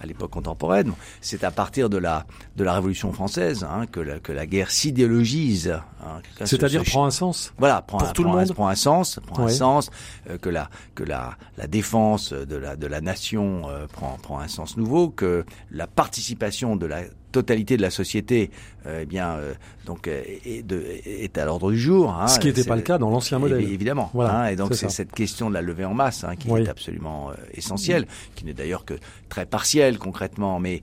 à 0.00 0.06
l'époque 0.06 0.30
contemporaine. 0.30 0.92
C'est 1.20 1.44
à 1.44 1.50
partir 1.50 1.90
de 1.90 1.98
la 1.98 2.26
de 2.56 2.64
la 2.64 2.74
Révolution 2.74 3.12
française 3.12 3.64
hein, 3.64 3.86
que 3.86 4.00
la 4.00 4.18
que 4.18 4.32
la 4.32 4.46
guerre 4.46 4.70
s'idéologise. 4.70 5.78
Hein, 6.02 6.20
C'est-à-dire 6.44 6.84
prend 6.84 7.04
un 7.04 7.10
sens. 7.10 7.52
Voilà, 7.58 7.82
prend, 7.82 7.98
pour 7.98 8.08
un, 8.08 8.12
tout 8.12 8.22
prend 8.22 8.32
le 8.32 8.38
monde. 8.38 8.50
Un, 8.50 8.54
prend 8.54 8.68
un 8.68 8.74
sens, 8.74 9.20
prend 9.26 9.44
ouais. 9.44 9.52
un 9.52 9.54
sens 9.54 9.90
euh, 10.28 10.38
que 10.38 10.48
la 10.48 10.70
que 10.94 11.04
la 11.04 11.36
la 11.56 11.66
défense 11.66 12.32
de 12.32 12.56
la 12.56 12.76
de 12.76 12.86
la 12.86 13.00
nation 13.00 13.62
euh, 13.68 13.86
prend 13.86 14.16
prend 14.22 14.40
un 14.40 14.48
sens 14.48 14.76
nouveau, 14.76 15.10
que 15.10 15.44
la 15.70 15.86
participation 15.86 16.76
de 16.76 16.86
la 16.86 17.02
totalité 17.30 17.76
de 17.76 17.82
la 17.82 17.90
société, 17.90 18.50
euh, 18.86 19.00
eh 19.02 19.06
bien, 19.06 19.34
euh, 19.34 19.54
donc 19.90 20.06
euh, 20.06 20.22
est, 20.44 20.62
de, 20.64 20.80
est, 21.04 21.36
à 21.36 21.44
l'ordre 21.44 21.72
du 21.72 21.78
jour. 21.78 22.12
Hein, 22.12 22.28
Ce 22.28 22.38
qui 22.38 22.46
n'était 22.46 22.62
pas 22.64 22.76
le 22.76 22.82
cas 22.82 22.96
dans 22.98 23.10
l'ancien 23.10 23.40
modèle. 23.40 23.60
Évidemment. 23.60 24.08
Voilà, 24.14 24.42
hein, 24.42 24.46
et 24.46 24.54
donc 24.56 24.74
c'est 24.74 24.88
cette 24.90 25.10
question 25.12 25.48
de 25.48 25.54
la 25.54 25.62
levée 25.62 25.84
en 25.84 25.94
masse 25.94 26.22
hein, 26.22 26.36
qui 26.36 26.48
est 26.48 26.68
absolument 26.68 27.30
essentielle, 27.54 28.06
qui 28.36 28.44
n'est 28.44 28.54
d'ailleurs 28.54 28.84
que 28.84 28.94
très 29.28 29.46
partielle 29.46 29.98
concrètement, 29.98 30.60
mais 30.60 30.82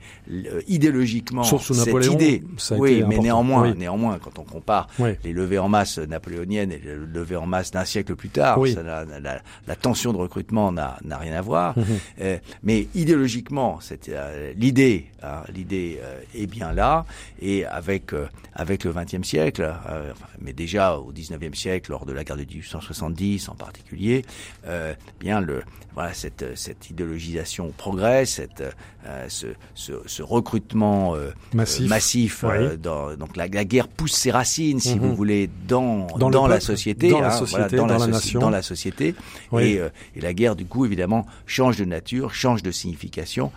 idéologiquement, 0.67 1.43
Sauf 1.43 1.61
sous 1.63 1.73
cette 1.73 1.87
Napoléon, 1.87 2.13
idée, 2.13 2.43
ça 2.57 2.75
a 2.75 2.77
oui, 2.77 2.91
été 2.91 2.99
mais 2.99 3.05
important. 3.05 3.23
néanmoins, 3.23 3.61
Oui. 3.71 3.77
néanmoins, 3.77 4.19
quand 4.21 4.39
on 4.39 4.43
compare 4.43 4.87
les 5.23 5.33
levées 5.33 5.59
en 5.59 5.69
masse 5.69 5.97
napoléoniennes 5.99 6.71
et 6.71 6.81
les 6.83 6.95
levées 6.95 7.35
en 7.35 7.45
masse 7.45 7.71
d'un 7.71 7.85
siècle 7.85 8.15
plus 8.15 8.29
tard, 8.29 8.59
ça 8.73 8.83
la, 8.83 9.05
la 9.67 9.75
tension 9.75 10.11
de 10.13 10.17
recrutement 10.17 10.71
n'a 10.71 11.17
rien 11.17 11.33
à 11.33 11.41
voir. 11.41 11.77
Mhm. 11.77 11.85
Euh, 12.21 12.37
mais 12.63 12.87
idéologiquement, 12.95 13.79
euh, 14.09 14.53
l'idée, 14.57 15.05
l'idée 15.53 15.99
euh, 16.03 16.19
est 16.35 16.47
bien 16.47 16.73
là, 16.73 17.05
et 17.41 17.65
avec 17.65 18.13
euh, 18.13 18.27
avec 18.53 18.83
le 18.83 18.91
XXe 19.03 19.27
siècle, 19.27 19.73
euh, 19.89 20.13
mais 20.41 20.53
déjà 20.53 20.97
au 20.97 21.11
XIXe 21.11 21.57
siècle, 21.57 21.91
lors 21.91 22.05
de 22.05 22.13
la 22.13 22.23
guerre 22.23 22.37
de 22.37 22.43
1870 22.43 23.49
en 23.49 23.55
particulier, 23.55 24.23
euh, 24.65 24.93
bien 25.19 25.41
le 25.41 25.61
voilà 25.93 26.13
cette 26.13 26.55
cette 26.55 26.89
idéologisation 26.91 27.73
progresse, 27.75 28.33
cette 28.35 28.61
euh, 29.05 29.25
ce, 29.29 29.47
ce, 29.73 29.93
ce 30.05 30.21
recrutement 30.21 31.15
Massif. 31.53 31.87
massif 31.89 32.43
Oui. 32.47 32.77
dans, 32.77 33.15
donc 33.15 33.35
la, 33.37 33.47
la 33.47 33.63
guerre 33.65 33.87
pousse 33.87 34.11
ses 34.13 34.31
racines, 34.31 34.79
si 34.79 34.95
Mhm. 34.95 34.99
vous 34.99 35.15
voulez, 35.15 35.49
dans 35.67 36.07
Dans 36.17 36.47
la 36.47 36.59
société, 36.59 37.09
dans 37.09 37.21
la 37.21 37.31
société, 37.31 37.77
voilà, 37.77 37.77
dans 37.77 37.87
la 37.87 37.97
soci- 37.99 38.11
nation. 38.11 38.39
dans 38.39 38.49
la 38.49 38.61
société, 38.61 39.15
Oui. 39.51 39.63
et, 39.63 39.81
et 40.17 40.21
la 40.21 40.33
guerre 40.33 40.55
du 40.55 40.65
coup 40.65 40.85
évidemment 40.85 41.25
change 41.45 41.77
de 41.77 41.85
nature, 41.85 42.33
change 42.33 42.61
de 42.63 42.71
signification. 42.71 43.51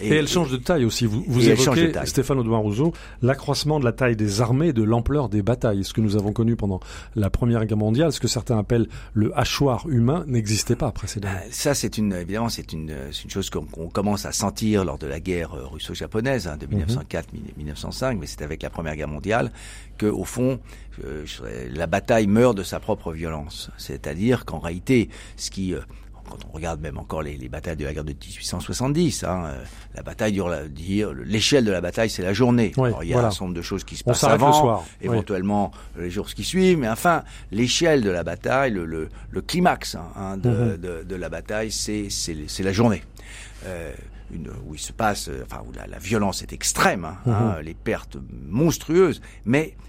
Et, 0.00 0.14
elle 0.14 0.28
change 0.28 0.50
de 0.50 0.56
taille 0.56 0.84
aussi. 0.84 1.06
Vous, 1.06 1.24
vous 1.26 1.48
évoquez. 1.48 1.92
Stéphane 2.04 2.38
Audouin 2.38 2.58
Rousseau, 2.58 2.92
l'accroissement 3.22 3.80
de 3.80 3.84
la 3.84 3.92
taille 3.92 4.16
des 4.16 4.40
armées 4.40 4.68
et 4.68 4.72
de 4.72 4.82
l'ampleur 4.82 5.28
des 5.28 5.42
batailles. 5.42 5.84
Ce 5.84 5.92
que 5.92 6.00
nous 6.00 6.16
avons 6.16 6.32
connu 6.32 6.56
pendant 6.56 6.80
la 7.14 7.30
Première 7.30 7.64
Guerre 7.66 7.76
mondiale, 7.76 8.12
ce 8.12 8.20
que 8.20 8.28
certains 8.28 8.58
appellent 8.58 8.88
le 9.14 9.36
hachoir 9.38 9.88
humain, 9.88 10.24
n'existait 10.26 10.76
pas 10.76 10.92
précédemment. 10.92 11.34
Euh, 11.36 11.48
Ça, 11.50 11.74
c'est 11.74 11.98
une 11.98 12.12
évidemment, 12.12 12.48
c'est 12.48 12.72
une, 12.72 12.94
c'est 13.12 13.24
une 13.24 13.30
chose 13.30 13.50
qu'on 13.50 13.88
commence 13.88 14.26
à 14.26 14.32
sentir 14.32 14.84
lors 14.84 14.98
de 14.98 15.06
la 15.06 15.20
guerre 15.20 15.54
euh, 15.54 15.66
russo-japonaise 15.66 16.46
hein, 16.48 16.56
de 16.56 16.66
1904-1905, 16.66 18.18
mais 18.18 18.26
c'est 18.26 18.42
avec 18.42 18.62
la 18.62 18.70
Première 18.70 18.96
Guerre 18.96 19.08
mondiale 19.08 19.52
que, 19.98 20.06
au 20.06 20.24
fond, 20.24 20.60
euh, 21.04 21.24
la 21.70 21.86
bataille 21.86 22.26
meurt 22.26 22.56
de 22.56 22.62
sa 22.62 22.80
propre 22.80 23.12
violence. 23.12 23.70
C'est-à-dire 23.76 24.44
qu'en 24.44 24.58
réalité, 24.58 25.08
ce 25.36 25.50
qui 25.50 25.74
euh, 25.74 25.80
quand 26.28 26.38
on 26.48 26.52
regarde 26.52 26.80
même 26.80 26.98
encore 26.98 27.22
les, 27.22 27.36
les 27.36 27.48
batailles 27.48 27.76
de 27.76 27.84
la 27.84 27.92
guerre 27.94 28.04
de 28.04 28.12
1870, 28.12 29.24
hein, 29.24 29.44
euh, 29.46 29.64
la 29.94 30.02
bataille 30.02 30.32
dure 30.32 30.48
la- 30.48 30.68
dire 30.68 31.12
l'échelle 31.12 31.64
de 31.64 31.70
la 31.72 31.80
bataille, 31.80 32.10
c'est 32.10 32.22
la 32.22 32.32
journée. 32.32 32.72
Oui, 32.76 32.88
Alors, 32.88 33.04
il 33.04 33.08
y 33.08 33.12
a 33.12 33.16
voilà. 33.16 33.28
un 33.28 33.30
certain 33.30 33.44
nombre 33.46 33.56
de 33.56 33.62
choses 33.62 33.84
qui 33.84 33.96
se 33.96 34.02
On 34.06 34.10
passent 34.10 34.20
s'arrête 34.20 34.40
le 34.40 34.44
avant, 34.46 34.60
soir. 34.60 34.84
Oui. 35.00 35.06
éventuellement 35.06 35.70
les 35.98 36.10
jours 36.10 36.26
qui 36.28 36.44
suivent, 36.44 36.78
mais 36.78 36.88
enfin 36.88 37.24
l'échelle 37.52 38.02
de 38.02 38.10
la 38.10 38.22
bataille, 38.24 38.72
le, 38.72 38.84
le, 38.86 39.08
le 39.30 39.40
climax 39.42 39.94
hein, 39.94 40.08
hein, 40.16 40.36
de, 40.36 40.50
Mhm. 40.50 40.76
de, 40.78 41.02
de 41.04 41.16
la 41.16 41.28
bataille, 41.28 41.70
c'est 41.72 42.08
c'est 42.10 42.62
la 42.62 42.72
journée. 42.72 43.02
Euh, 43.66 43.92
une, 44.32 44.48
où 44.66 44.74
il 44.74 44.80
se 44.80 44.92
passe, 44.92 45.28
euh, 45.28 45.44
enfin 45.44 45.62
où 45.68 45.72
la, 45.72 45.86
la 45.86 45.98
violence 45.98 46.42
est 46.42 46.52
extrême, 46.52 47.04
hein, 47.04 47.16
Mhm. 47.26 47.32
hein, 47.32 47.56
les 47.62 47.74
pertes 47.74 48.16
monstrueuses, 48.48 49.20
mais 49.44 49.74
euh, 49.78 49.82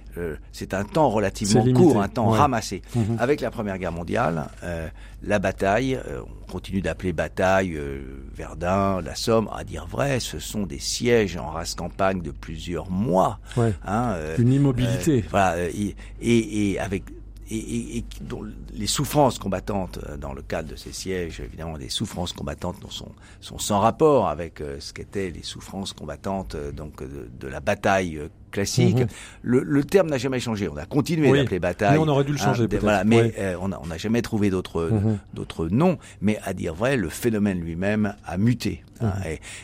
c'est 0.51 0.73
un 0.73 0.83
temps 0.83 1.09
relativement 1.09 1.63
court, 1.73 2.01
un 2.01 2.07
temps 2.07 2.31
ouais. 2.31 2.37
ramassé. 2.37 2.81
Mhm. 2.95 3.17
Avec 3.19 3.41
la 3.41 3.51
Première 3.51 3.77
Guerre 3.77 3.91
mondiale, 3.91 4.47
euh, 4.63 4.87
la 5.23 5.39
bataille, 5.39 5.95
euh, 5.95 6.21
on 6.47 6.51
continue 6.51 6.81
d'appeler 6.81 7.13
bataille 7.13 7.75
euh, 7.75 7.99
Verdun, 8.35 9.01
la 9.01 9.15
Somme, 9.15 9.49
à 9.55 9.63
dire 9.63 9.85
vrai, 9.87 10.19
ce 10.19 10.39
sont 10.39 10.65
des 10.65 10.79
sièges 10.79 11.37
en 11.37 11.49
race 11.49 11.75
campagne 11.75 12.21
de 12.21 12.31
plusieurs 12.31 12.89
mois. 12.89 13.39
Ouais. 13.55 13.73
Hein, 13.85 14.11
euh, 14.15 14.35
Une 14.37 14.53
immobilité. 14.53 15.19
euh, 15.19 15.27
voilà, 15.29 15.51
euh, 15.53 15.69
et, 15.73 15.95
et, 16.21 16.71
et 16.71 16.79
avec 16.79 17.03
et, 17.49 17.55
et, 17.57 17.97
et 17.97 18.05
dont 18.21 18.43
les 18.73 18.87
souffrances 18.87 19.39
combattantes 19.39 19.99
euh, 20.09 20.17
dans 20.17 20.33
le 20.33 20.41
cadre 20.41 20.69
de 20.69 20.75
ces 20.75 20.91
sièges, 20.91 21.39
évidemment, 21.39 21.77
des 21.77 21.89
souffrances 21.89 22.33
combattantes 22.33 22.79
dont 22.81 22.89
sont, 22.89 23.11
sont 23.41 23.57
sans 23.59 23.79
rapport 23.79 24.27
avec 24.27 24.61
euh, 24.61 24.77
ce 24.79 24.93
qu'étaient 24.93 25.29
les 25.29 25.43
souffrances 25.43 25.93
combattantes 25.93 26.55
euh, 26.55 26.71
donc 26.71 27.01
de, 27.01 27.29
de 27.39 27.47
la 27.47 27.59
bataille 27.59 28.19
classique. 28.51 28.99
Mhm. 28.99 29.07
Le, 29.43 29.61
le 29.63 29.83
terme 29.83 30.09
n'a 30.09 30.17
jamais 30.17 30.39
changé. 30.39 30.67
On 30.69 30.77
a 30.77 30.85
continué 30.85 31.29
Oui, 31.29 31.39
d'appeler 31.39 31.59
bataille. 31.59 31.97
mais 31.97 32.03
on 32.03 32.07
aurait 32.07 32.23
dû 32.23 32.31
le 32.31 32.37
changer 32.37 32.67
peut-être, 32.67 32.81
Voilà, 32.81 33.03
mais 33.03 33.33
euh, 33.37 33.55
on 33.61 33.69
n'a 33.69 33.79
on 33.81 33.97
jamais 33.97 34.21
trouvé 34.21 34.49
d'autres 34.49 34.89
Mhm. 34.89 35.17
d'autres 35.33 35.67
noms. 35.67 35.97
Mais 36.21 36.39
à 36.43 36.53
dire 36.53 36.73
vrai, 36.73 36.97
le 36.97 37.09
phénomène 37.09 37.59
lui-même 37.59 38.15
a 38.25 38.37
muté. 38.37 38.83
hein. 39.01 39.13
Mhm. 39.17 39.23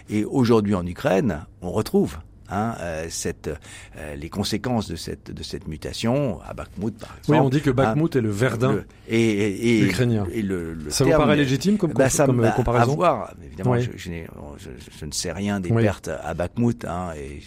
et 0.10 0.20
et 0.20 0.25
aujourd'hui 0.25 0.75
en 0.75 0.86
Ukraine, 0.86 1.46
on 1.62 1.72
retrouve. 1.72 2.18
Hein, 2.53 2.75
euh, 2.81 3.07
cette, 3.10 3.50
euh, 3.98 4.15
les 4.15 4.29
conséquences 4.29 4.88
de 4.88 4.95
cette 4.95 5.31
de 5.31 5.41
cette 5.41 5.67
mutation 5.67 6.39
à 6.48 6.53
Bakhmut 6.53 6.95
par 7.00 7.10
exemple. 7.17 7.31
Oui, 7.31 7.38
on 7.39 7.50
dit 7.50 7.62
que 7.62 7.72
hein, 7.72 7.74
Bakhmut 7.74 8.15
est 8.15 8.22
le 8.22 8.29
Verdun 8.29 8.74
le- 8.74 8.86
et, 9.07 9.19
et, 9.19 9.79
et, 9.79 9.81
ukrainien. 9.86 10.27
Et 10.31 10.43
le, 10.43 10.74
le 10.75 10.89
Ça 10.91 11.03
vous 11.03 11.10
terme- 11.10 11.24
paraît 11.24 11.36
légitime 11.36 11.77
comme, 11.77 11.93
bah, 11.93 12.10
ça 12.10 12.27
comme, 12.27 12.38
me- 12.38 12.45
euh, 12.45 12.51
comparaison 12.51 12.91
À 12.91 12.95
voir. 12.95 13.33
Évidemment, 13.43 13.72
Oui. 13.72 13.81
je, 13.81 13.98
je, 13.98 14.12
je- 14.60 14.98
je 15.00 15.05
ne 15.05 15.12
sais 15.12 15.31
rien 15.31 15.60
des 15.60 15.72
Oui. 15.72 15.81
pertes 15.81 16.10
à 16.10 16.33
Bakhmut, 16.36 16.86
hein, 16.86 17.13
et 17.17 17.39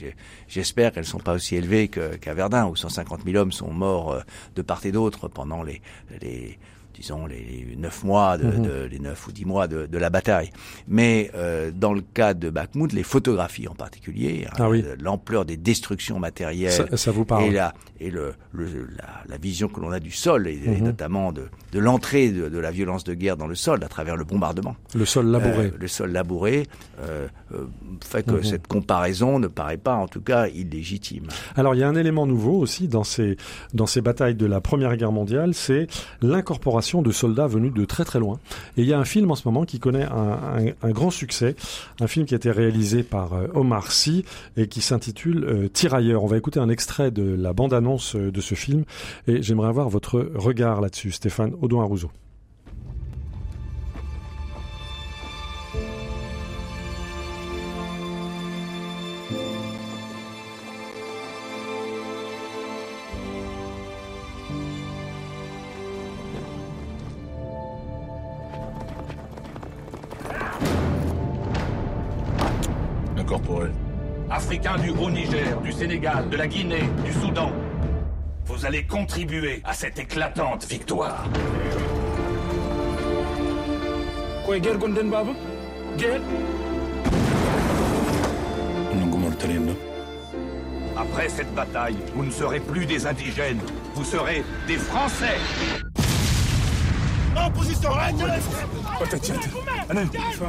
j'espère 0.48 0.90
qu'elles 0.92 1.04
ne 1.04 1.08
sont 1.08 1.18
pas 1.20 1.34
aussi 1.34 1.54
élevées 1.54 1.88
qu'à 1.88 2.34
Verdun, 2.34 2.66
où 2.66 2.75
150 2.75 3.20
000 3.25 3.36
hommes 3.36 3.52
sont 3.52 3.70
morts 3.72 4.20
de 4.56 4.62
part 4.62 4.84
et 4.86 4.92
d'autre 4.92 5.28
pendant 5.28 5.62
les, 5.62 5.80
les 6.20 6.58
disons 6.97 7.26
les 7.26 7.75
neuf 7.76 8.03
mois, 8.05 8.38
de, 8.38 8.45
Mhm. 8.47 8.62
de- 8.62 8.88
les 8.91 8.99
neuf 8.99 9.26
ou 9.29 9.33
dix 9.33 9.45
mois 9.45 9.69
de, 9.69 9.87
de 9.87 9.99
la 9.99 10.09
bataille. 10.11 10.50
Mais 10.88 11.31
euh, 11.35 11.71
dans 11.75 11.93
le 11.93 12.00
cas 12.00 12.33
de 12.35 12.49
Bakhmut, 12.50 12.93
les 12.93 13.03
photographies 13.03 13.69
en 13.69 13.75
particulier, 13.75 14.47
hein, 14.49 14.55
Ah 14.59 14.71
oui. 14.71 14.83
de 14.83 14.97
l'ampleur 15.03 15.45
des 15.45 15.57
destructions 15.57 16.19
matérielles, 16.19 16.71
ça, 16.73 16.97
ça 16.97 17.11
vous 17.11 17.25
parle 17.25 17.45
et 17.45 17.50
la 17.50 17.75
et 17.99 18.11
le, 18.11 18.35
le- 18.53 18.67
la, 18.99 19.23
la 19.26 19.38
vision 19.38 19.69
que 19.69 19.81
l'on 19.81 19.91
a 19.91 20.00
du 20.00 20.11
sol 20.11 20.47
et, 20.49 20.53
et 20.65 20.69
Mhm. 20.81 20.85
notamment 20.85 21.33
de, 21.33 21.47
de 21.73 21.79
l'entrée 21.79 22.31
de, 22.31 22.49
de 22.50 22.59
la 22.59 22.71
violence 22.71 23.05
de 23.05 23.15
guerre 23.15 23.37
dans 23.38 23.47
le 23.47 23.55
sol 23.55 23.83
à 23.83 23.88
travers 23.88 24.17
le 24.17 24.25
bombardement, 24.25 24.76
Le 24.95 25.05
sol 25.07 25.26
labouré. 25.31 25.67
Euh, 25.67 25.71
le 25.79 25.88
sol 25.88 26.12
labouré, 26.12 26.67
euh, 27.00 27.26
euh, 27.55 27.65
fait 28.05 28.23
que 28.25 28.33
Mhm. 28.33 28.45
cette 28.45 28.67
comparaison 28.67 29.38
ne 29.38 29.47
paraît 29.49 29.79
pas 29.79 29.95
en 29.95 30.09
tout 30.09 30.21
cas 30.21 30.47
illégitime. 30.49 31.29
Alors 31.57 31.75
il 31.75 31.79
y 31.79 31.85
a 31.85 31.88
un 31.88 31.95
élément 31.97 32.26
nouveau 32.26 32.59
aussi 32.59 32.87
dans 32.88 33.05
ces 33.05 33.37
dans 33.73 33.87
ces 33.87 34.03
batailles 34.03 34.35
de 34.35 34.47
la 34.47 34.61
Première 34.61 34.95
Guerre 34.97 35.12
mondiale, 35.12 35.55
c'est 35.55 35.87
l'incorporation 36.21 36.86
de 36.95 37.11
soldats 37.11 37.47
venus 37.47 37.73
de 37.73 37.85
très 37.85 38.05
très 38.05 38.19
loin. 38.19 38.38
Et 38.76 38.83
il 38.83 38.87
y 38.87 38.93
a 38.93 38.99
un 38.99 39.05
film 39.05 39.31
en 39.31 39.35
ce 39.35 39.47
moment 39.47 39.64
qui 39.64 39.78
connaît 39.78 40.05
un, 40.05 40.90
grand 40.90 41.11
succès, 41.11 41.57
un 42.00 42.07
film 42.07 42.26
qui 42.26 42.35
a 42.35 42.37
été 42.37 42.50
réalisé 42.50 43.02
par 43.02 43.35
euh, 43.35 43.49
Omar 43.55 43.93
Sy 43.93 44.25
et 44.57 44.69
qui 44.69 44.81
s'intitule 44.81 45.45
euh, 45.45 45.69
Tirailleurs. 45.69 46.23
On 46.25 46.26
va 46.26 46.37
écouter 46.37 46.61
un 46.61 46.69
extrait 46.69 47.11
de 47.11 47.35
la 47.35 47.52
bande-annonce 47.52 48.16
euh, 48.16 48.31
de 48.31 48.40
ce 48.40 48.55
film 48.55 48.85
et 49.26 49.43
j'aimerais 49.43 49.69
avoir 49.69 49.88
votre 49.88 50.31
regard 50.35 50.81
là-dessus, 50.81 51.12
Stéphane 51.12 51.55
Audouin 51.61 51.87
Sénégal, 76.06 76.28
de 76.28 76.36
la 76.36 76.46
Guinée, 76.46 76.88
du 77.04 77.12
Soudan. 77.12 77.50
Vous 78.44 78.64
allez 78.64 78.84
contribuer 78.84 79.60
à 79.64 79.72
cette 79.72 79.98
éclatante 79.98 80.64
victoire. 80.66 81.25
guerre 84.60 84.78
baba 84.78 85.32
guerre? 85.98 86.20
Après 90.96 91.28
cette 91.28 91.52
bataille, 91.54 91.96
vous 92.14 92.25
ne 92.25 92.30
serez 92.30 92.60
plus 92.60 92.86
des 92.86 93.04
indigènes, 93.06 93.60
vous 93.94 94.04
serez 94.04 94.44
des 94.68 94.76
Français. 94.76 95.38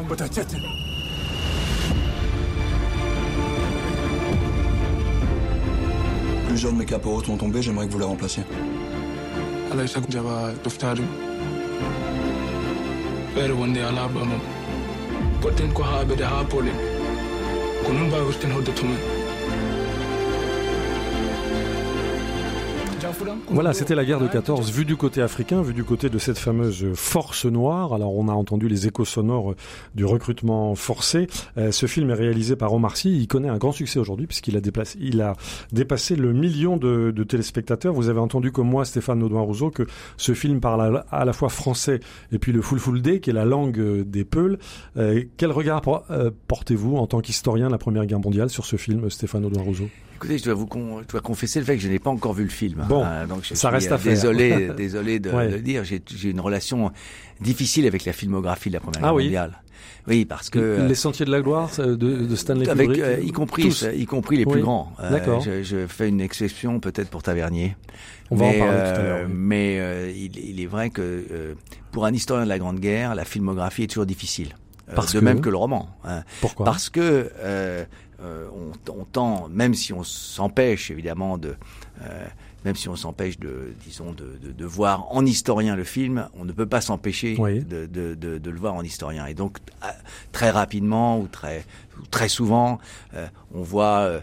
bata 0.10 0.28
cete 0.32 0.56
bata 6.58 6.66
cete 6.66 6.66
Plusieurs 6.66 6.74
de 6.74 6.78
mes 6.80 6.86
caporaux 6.86 7.24
sont 7.24 7.38
tombés, 7.38 7.62
j'aimerais 7.62 7.86
que 7.86 7.92
vous 7.92 8.00
les 8.00 8.06
remplaciez. 8.06 8.42
Voilà, 23.50 23.74
c'était 23.74 23.96
la 23.96 24.06
guerre 24.06 24.20
de 24.20 24.28
14, 24.28 24.72
vue 24.72 24.86
du 24.86 24.96
côté 24.96 25.22
africain, 25.22 25.62
vue 25.62 25.74
du 25.74 25.84
côté 25.84 26.10
de 26.10 26.18
cette 26.18 26.38
fameuse 26.38 26.86
force 26.94 27.46
noire. 27.46 27.94
Alors, 27.94 28.16
on 28.16 28.28
a 28.28 28.32
entendu 28.32 28.68
les 28.68 28.88
échos 28.88 29.06
sonores 29.06 29.56
du 29.96 30.06
recrutement 30.06 30.76
forcé. 30.76 31.28
Euh, 31.58 31.72
ce 31.72 31.86
film 31.86 32.10
est 32.10 32.16
réalisé 32.16 32.56
par 32.56 32.74
Omar 32.74 32.98
Sy. 32.98 33.18
Il 33.18 33.28
connaît 33.28 33.50
un 33.50 33.58
grand 33.58 33.72
succès 33.72 34.00
aujourd'hui 34.00 34.28
puisqu'il 34.28 34.56
a, 34.58 34.62
déplacé, 34.62 34.98
il 35.02 35.22
a 35.22 35.34
dépassé 35.72 36.16
le 36.16 36.34
million 36.34 36.78
de, 36.78 37.12
de, 37.12 37.24
téléspectateurs. 37.24 37.94
Vous 37.94 38.10
avez 38.10 38.20
entendu 38.20 38.52
comme 38.52 38.70
moi, 38.70 38.86
Stéphane 38.86 39.24
Audouin-Rousseau, 39.24 39.72
que 39.72 39.84
ce 40.18 40.34
film 40.34 40.60
parle 40.60 41.04
à, 41.10 41.26
la 41.26 41.34
fois 41.34 41.50
français 41.50 42.00
et 42.32 42.40
puis 42.40 42.52
le 42.52 42.62
full 42.62 42.80
full 42.80 43.02
day, 43.02 43.20
qui 43.20 43.30
est 43.30 43.34
la 43.34 43.46
langue 43.46 44.04
des 44.04 44.26
Peuls. 44.26 44.58
Euh, 44.98 45.24
quel 45.38 45.52
regard 45.52 45.82
euh, 46.10 46.32
portez-vous 46.48 46.98
en 46.98 47.08
tant 47.08 47.22
qu'historien 47.22 47.68
de 47.68 47.72
la 47.72 47.78
Première 47.78 48.06
Guerre 48.06 48.20
mondiale 48.20 48.50
sur 48.50 48.66
ce 48.66 48.76
film, 48.76 49.10
Stéphane 49.10 49.46
Audouin-Rousseau 49.46 49.90
Écoutez, 50.18 50.40
je 50.40 50.46
dois 50.46 50.56
vous 50.56 50.66
con... 50.66 51.02
je 51.04 51.08
dois 51.08 51.22
confesser 51.22 51.60
le 51.60 51.66
fait 51.66 51.76
que 51.76 51.84
je 51.84 51.88
n'ai 51.88 52.00
pas 52.00 52.10
encore 52.10 52.34
vu 52.34 52.44
le 52.44 52.50
film. 52.50 52.84
Bon, 52.90 53.06
donc 53.28 53.44
je 53.44 53.54
ça 53.54 53.70
reste 53.70 53.92
à 53.92 53.98
faire. 53.98 54.14
Désolé, 54.14 54.70
désolé 54.78 55.20
de, 55.20 55.30
le 55.30 55.60
dire. 55.60 55.84
J'ai 55.84 56.30
une 56.30 56.40
relation 56.40 56.92
difficile 57.42 57.86
avec 57.86 58.06
la 58.06 58.14
filmographie 58.14 58.70
de 58.70 58.76
la 58.76 58.80
Première 58.80 59.02
ah 59.04 59.08
Guerre 59.08 59.16
oui. 59.16 59.24
mondiale. 59.26 59.62
Oui, 60.08 60.24
parce 60.24 60.50
que 60.50 60.88
les 60.88 60.96
Sentiers 60.96 61.26
de 61.26 61.32
la 61.32 61.42
Gloire 61.42 61.70
de, 61.78 61.96
de 61.96 62.36
Stanley 62.36 62.70
avec, 62.70 62.88
Kubrick, 62.88 63.04
euh, 63.04 63.20
y 63.22 63.32
compris, 63.32 63.68
y 63.96 64.06
compris 64.06 64.38
les 64.38 64.46
oui. 64.46 64.54
plus 64.54 64.62
grands. 64.62 64.94
D'accord. 65.00 65.44
Euh, 65.46 65.64
je, 65.64 65.80
je, 65.80 65.88
fais 65.88 66.08
une 66.08 66.22
exception 66.22 66.80
peut-être 66.80 67.10
pour 67.10 67.24
Tavernier. 67.24 67.76
On 68.32 68.38
mais, 68.38 68.60
va 68.60 68.66
en 68.66 68.68
parler 68.68 68.80
euh, 68.80 68.94
tout 68.94 69.00
à 69.00 69.04
l'heure. 69.04 69.26
Oui. 69.28 69.34
Mais 69.36 69.80
euh, 69.80 70.12
il, 70.16 70.38
il, 70.38 70.62
est 70.62 70.66
vrai 70.66 70.92
que 70.92 71.02
euh, 71.02 71.56
pour 71.92 72.06
un 72.06 72.14
historien 72.14 72.46
de 72.46 72.50
la 72.50 72.58
Grande 72.58 72.80
Guerre, 72.80 73.16
la 73.16 73.26
filmographie 73.26 73.84
est 73.84 73.88
toujours 73.88 74.06
difficile. 74.06 74.56
Parce 74.96 75.14
de 75.14 75.20
que... 75.20 75.26
même 75.26 75.42
que 75.42 75.50
le 75.50 75.58
roman. 75.58 75.90
Hein. 76.06 76.24
Pourquoi? 76.40 76.66
Parce 76.66 76.90
que 76.90 77.30
euh, 78.20 78.48
on, 78.52 78.92
on, 78.92 79.06
tend, 79.06 79.48
même 79.50 79.76
si 79.76 79.94
on 79.94 80.04
s'empêche 80.04 80.90
évidemment 80.90 81.38
de, 81.38 81.56
euh, 82.02 82.26
même 82.66 82.76
si 82.76 82.90
on 82.90 82.96
s'empêche 82.96 83.40
de, 83.40 83.74
disons, 83.86 84.12
de, 84.12 84.38
de, 84.42 84.52
de, 84.52 84.66
voir 84.66 85.08
en 85.12 85.26
historien 85.26 85.76
le 85.76 85.84
film, 85.84 86.28
on 86.38 86.44
ne 86.46 86.52
peut 86.52 86.66
pas 86.66 86.82
s'empêcher 86.82 87.36
oui. 87.40 87.64
de, 87.64 87.86
de, 87.86 88.16
de, 88.16 88.50
le 88.50 88.60
voir 88.60 88.76
en 88.76 88.84
historien. 88.84 89.26
Et 89.28 89.34
donc 89.34 89.60
très 90.32 90.50
rapidement 90.50 91.20
ou 91.20 91.28
très, 91.28 91.66
très 92.12 92.28
souvent, 92.28 92.80
euh, 93.14 93.28
on 93.54 93.62
voit 93.62 94.22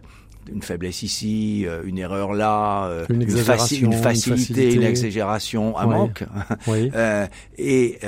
une 0.52 0.62
faiblesse 0.62 1.02
ici, 1.02 1.64
euh, 1.66 1.82
une 1.84 1.98
erreur 1.98 2.32
là, 2.32 2.86
euh, 2.86 3.06
une, 3.08 3.22
une, 3.22 3.30
faci 3.30 3.78
une, 3.78 3.92
facilité, 3.92 4.30
une, 4.30 4.36
facilité, 4.36 4.74
une 4.74 4.82
exagération, 4.82 5.78
un 5.78 5.86
manque. 5.86 6.24
Oui. 6.66 6.90
Euh, 7.04 7.26
et, 7.58 7.98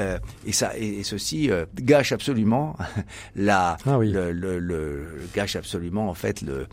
et, 0.47 0.53
ça, 0.53 0.77
et, 0.77 1.03
ceci 1.03 1.51
gâche 1.81 2.13
absolument 2.13 2.77
la, 3.37 3.77
ah 3.87 3.99
oui. 3.99 4.11
le, 4.11 4.33
le, 4.33 4.59
le, 4.59 5.07
gâche 5.35 5.57
absolument 5.57 6.09
en 6.09 6.15
fait 6.15 6.41
le, 6.43 6.67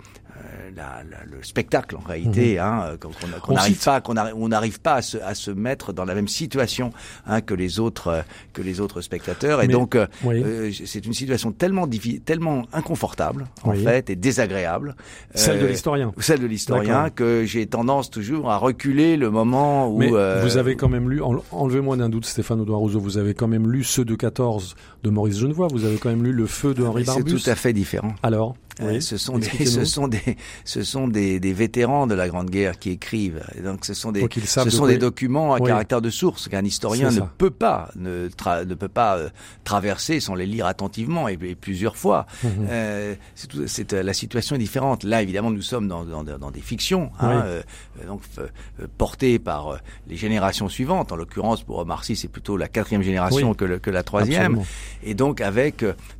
la, 0.75 1.03
la, 1.09 1.17
le 1.25 1.43
spectacle 1.43 1.95
en 1.95 2.07
réalité, 2.07 2.55
mmh. 2.55 2.59
hein, 2.59 2.97
qu'on 3.41 3.53
n'arrive 3.53 3.83
pas, 3.83 4.01
qu'on 4.01 4.15
on 4.17 4.47
n'arrive 4.47 4.79
pas 4.79 4.95
à 4.95 5.01
se, 5.01 5.17
à 5.17 5.35
se, 5.35 5.51
mettre 5.51 5.93
dans 5.93 6.05
la 6.05 6.15
même 6.15 6.27
situation 6.27 6.91
hein, 7.27 7.41
que 7.41 7.53
les 7.53 7.79
autres 7.79 8.23
que 8.53 8.61
les 8.61 8.79
autres 8.79 9.01
spectateurs, 9.01 9.61
et 9.61 9.67
Mais, 9.67 9.73
donc 9.73 9.97
oui. 10.23 10.41
euh, 10.43 10.71
c'est 10.85 11.05
une 11.05 11.13
situation 11.13 11.51
tellement 11.51 11.87
tellement 12.25 12.63
inconfortable 12.73 13.45
en 13.63 13.71
oui. 13.71 13.83
fait 13.83 14.09
et 14.09 14.15
désagréable. 14.15 14.95
Celle 15.33 15.59
de 15.59 15.65
l'historien. 15.65 16.13
Celle 16.19 16.39
de 16.39 16.47
l'historien 16.47 17.09
que 17.09 17.45
j'ai 17.45 17.65
tendance 17.67 18.09
toujours 18.09 18.51
à 18.51 18.57
reculer 18.57 19.17
le 19.17 19.29
moment 19.29 19.89
où. 19.89 19.97
Mais 19.97 20.11
euh, 20.11 20.41
vous 20.43 20.57
avez 20.57 20.75
quand 20.75 20.89
même 20.89 21.09
lu, 21.09 21.21
enlevez-moi 21.51 21.97
d'un 21.97 22.09
doute, 22.09 22.25
Stéphane 22.25 22.61
Audouin 22.61 22.77
Rousseau, 22.77 22.99
vous 22.99 23.17
avez 23.17 23.33
quand 23.33 23.47
même 23.47 23.71
lu 23.71 23.83
ceux 23.83 24.05
de 24.05 24.15
14 24.15 24.75
de 25.03 25.09
Maurice 25.09 25.39
Genevoix, 25.39 25.67
vous 25.71 25.85
avez 25.85 25.97
quand 25.97 26.09
même 26.09 26.23
lu 26.23 26.31
Le 26.31 26.45
Feu 26.45 26.73
de 26.73 26.83
Henri 26.83 27.03
Barbus. 27.03 27.37
C'est 27.37 27.43
tout 27.43 27.49
à 27.49 27.55
fait 27.55 27.73
différent. 27.73 28.13
Alors. 28.23 28.55
Oui, 28.81 29.01
ce 29.01 29.17
sont 29.17 29.37
des, 29.37 29.65
ce 29.65 29.85
sont 29.85 30.07
des, 30.07 30.37
ce 30.65 30.83
sont 30.83 31.07
des, 31.07 31.39
des, 31.39 31.53
vétérans 31.53 32.07
de 32.07 32.15
la 32.15 32.27
Grande 32.27 32.49
Guerre 32.49 32.79
qui 32.79 32.89
écrivent. 32.91 33.43
Et 33.57 33.61
donc, 33.61 33.85
ce 33.85 33.93
sont 33.93 34.11
des, 34.11 34.27
ce 34.45 34.69
sont 34.69 34.87
des 34.87 34.97
documents 34.97 35.53
à 35.53 35.59
oui. 35.59 35.67
caractère 35.67 36.01
de 36.01 36.09
source 36.09 36.47
qu'un 36.47 36.65
historien 36.65 37.11
ne 37.11 37.21
peut 37.37 37.51
pas, 37.51 37.89
ne, 37.95 38.29
ne 38.65 38.73
peut 38.73 38.87
pas 38.87 39.17
euh, 39.17 39.29
traverser 39.63 40.19
sans 40.19 40.35
les 40.35 40.45
lire 40.47 40.65
attentivement 40.65 41.27
et, 41.29 41.37
et 41.41 41.55
plusieurs 41.55 41.95
fois. 41.97 42.25
Mhm. 42.43 42.49
Mm 42.49 42.65
-hmm. 42.65 42.67
euh, 42.69 43.15
c'est 43.67 43.93
la 43.93 44.13
situation 44.13 44.55
est 44.55 44.59
différente. 44.59 45.03
Là, 45.03 45.21
évidemment, 45.21 45.51
nous 45.51 45.61
sommes 45.61 45.87
dans, 45.87 46.03
dans, 46.05 46.23
dans 46.23 46.51
des 46.51 46.61
fictions, 46.61 47.11
hein, 47.19 47.29
oui. 47.29 47.41
euh, 48.01 48.07
donc 48.07 48.21
euh, 48.37 48.47
portées 48.97 49.39
par 49.39 49.63
les 50.07 50.17
générations 50.17 50.69
suivantes. 50.69 51.11
En 51.11 51.15
l'occurrence, 51.15 51.63
pour 51.63 51.77
Omar 51.79 52.03
Sy, 52.03 52.15
c'est 52.15 52.31
plutôt 52.37 52.57
la 52.57 52.67
quatrième 52.67 53.03
génération 53.03 53.53
que, 53.53 53.65
le, 53.65 53.79
que 53.79 53.91
la 53.91 54.03
troisième. 54.03 54.53
Absolument. 54.59 54.65
Et 55.03 55.13
donc, 55.13 55.41
avec 55.41 55.75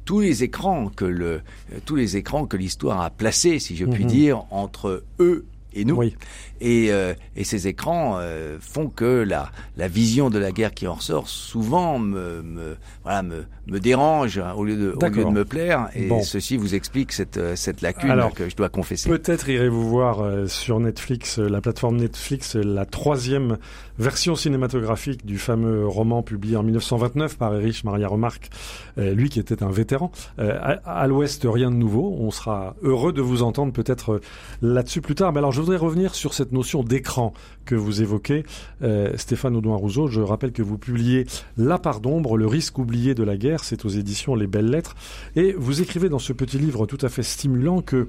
tous 0.05 0.19
les 0.22 0.43
écrans 0.43 0.89
que 1.00 1.05
le, 1.05 1.41
tous 1.86 1.95
les 1.95 2.17
écrans 2.17 2.42
que 2.45 2.57
l'histoire 2.57 3.01
a 3.01 3.09
placés, 3.09 3.59
si 3.59 3.75
je 3.75 3.85
puis 3.85 4.03
Mhm. 4.03 4.09
mmh. 4.09 4.13
dire, 4.13 4.43
entre 4.51 5.03
eux 5.19 5.45
et 5.73 5.85
nous. 5.85 5.95
Oui. 5.95 6.15
Et, 6.62 6.91
euh, 6.91 7.13
et, 7.35 7.43
ces 7.43 7.67
écrans 7.67 8.17
euh, 8.19 8.57
font 8.62 8.89
que 8.89 9.23
la, 9.23 9.51
la, 9.75 9.88
vision 9.88 10.29
de 10.29 10.38
la 10.38 10.51
guerre 10.51 10.73
qui 10.73 10.88
en 10.88 10.93
ressort 10.93 11.27
souvent 11.27 11.97
me, 12.00 12.41
me 12.44 12.77
voilà, 13.03 13.24
me, 13.24 13.46
me 13.67 13.79
dérange 13.79 14.37
hein, 14.39 14.53
au, 14.55 14.63
lieu 14.63 14.75
de, 14.75 14.95
au 14.95 15.09
lieu 15.09 15.23
de 15.23 15.29
me 15.29 15.45
plaire. 15.45 15.89
Et 15.95 16.07
bon. 16.07 16.21
ceci 16.21 16.57
vous 16.57 16.75
explique 16.75 17.11
cette, 17.11 17.39
cette 17.55 17.81
lacune 17.81 18.11
Alors, 18.11 18.33
que 18.33 18.49
je 18.49 18.55
dois 18.55 18.69
confesser. 18.69 19.09
Peut-être 19.09 19.49
irez-vous 19.49 19.87
voir 19.87 20.21
euh, 20.21 20.47
sur 20.47 20.79
Netflix, 20.79 21.39
euh, 21.39 21.47
la 21.47 21.61
plateforme 21.61 21.97
Netflix, 21.97 22.55
euh, 22.55 22.61
la 22.61 22.85
troisième 22.85 23.57
version 23.99 24.35
cinématographique 24.35 25.25
du 25.25 25.37
fameux 25.37 25.87
roman 25.87 26.23
publié 26.23 26.57
en 26.57 26.63
1929 26.63 27.37
par 27.37 27.53
Erich 27.53 27.83
Maria 27.83 28.07
Remarque, 28.07 28.49
euh, 28.97 29.13
lui 29.13 29.29
qui 29.29 29.39
était 29.39 29.63
un 29.63 29.69
vétéran. 29.69 30.11
Euh, 30.39 30.57
à, 30.61 31.01
à 31.01 31.07
l'Ouest, 31.07 31.45
rien 31.49 31.69
de 31.69 31.75
nouveau. 31.75 32.15
On 32.19 32.31
sera 32.31 32.75
heureux 32.81 33.13
de 33.13 33.21
vous 33.21 33.43
entendre 33.43 33.71
peut-être 33.71 34.13
euh, 34.13 34.21
là-dessus 34.61 35.01
plus 35.01 35.15
tard. 35.15 35.31
Mais 35.31 35.39
alors, 35.39 35.51
je 35.51 35.61
voudrais 35.61 35.77
revenir 35.77 36.15
sur 36.15 36.33
cette 36.33 36.51
notion 36.51 36.83
d'écran 36.83 37.33
que 37.65 37.75
vous 37.75 38.01
évoquez, 38.01 38.43
euh, 38.81 39.11
Stéphane 39.17 39.55
Audouin-Rousseau. 39.55 40.07
Je 40.07 40.21
rappelle 40.21 40.51
que 40.51 40.61
vous 40.61 40.77
publiez 40.77 41.25
La 41.57 41.77
part 41.77 41.99
d'ombre, 41.99 42.37
le 42.37 42.47
risque 42.47 42.77
oublié 42.79 43.15
de 43.15 43.23
la 43.23 43.37
guerre. 43.37 43.63
C'est 43.63 43.85
aux 43.85 43.89
éditions 43.89 44.35
Les 44.35 44.47
Belles 44.47 44.69
Lettres. 44.69 44.95
Et 45.35 45.53
vous 45.57 45.81
écrivez 45.81 46.09
dans 46.09 46.19
ce 46.19 46.33
petit 46.33 46.57
livre 46.57 46.85
tout 46.85 46.97
à 47.01 47.09
fait 47.09 47.23
stimulant 47.23 47.81
que 47.81 48.07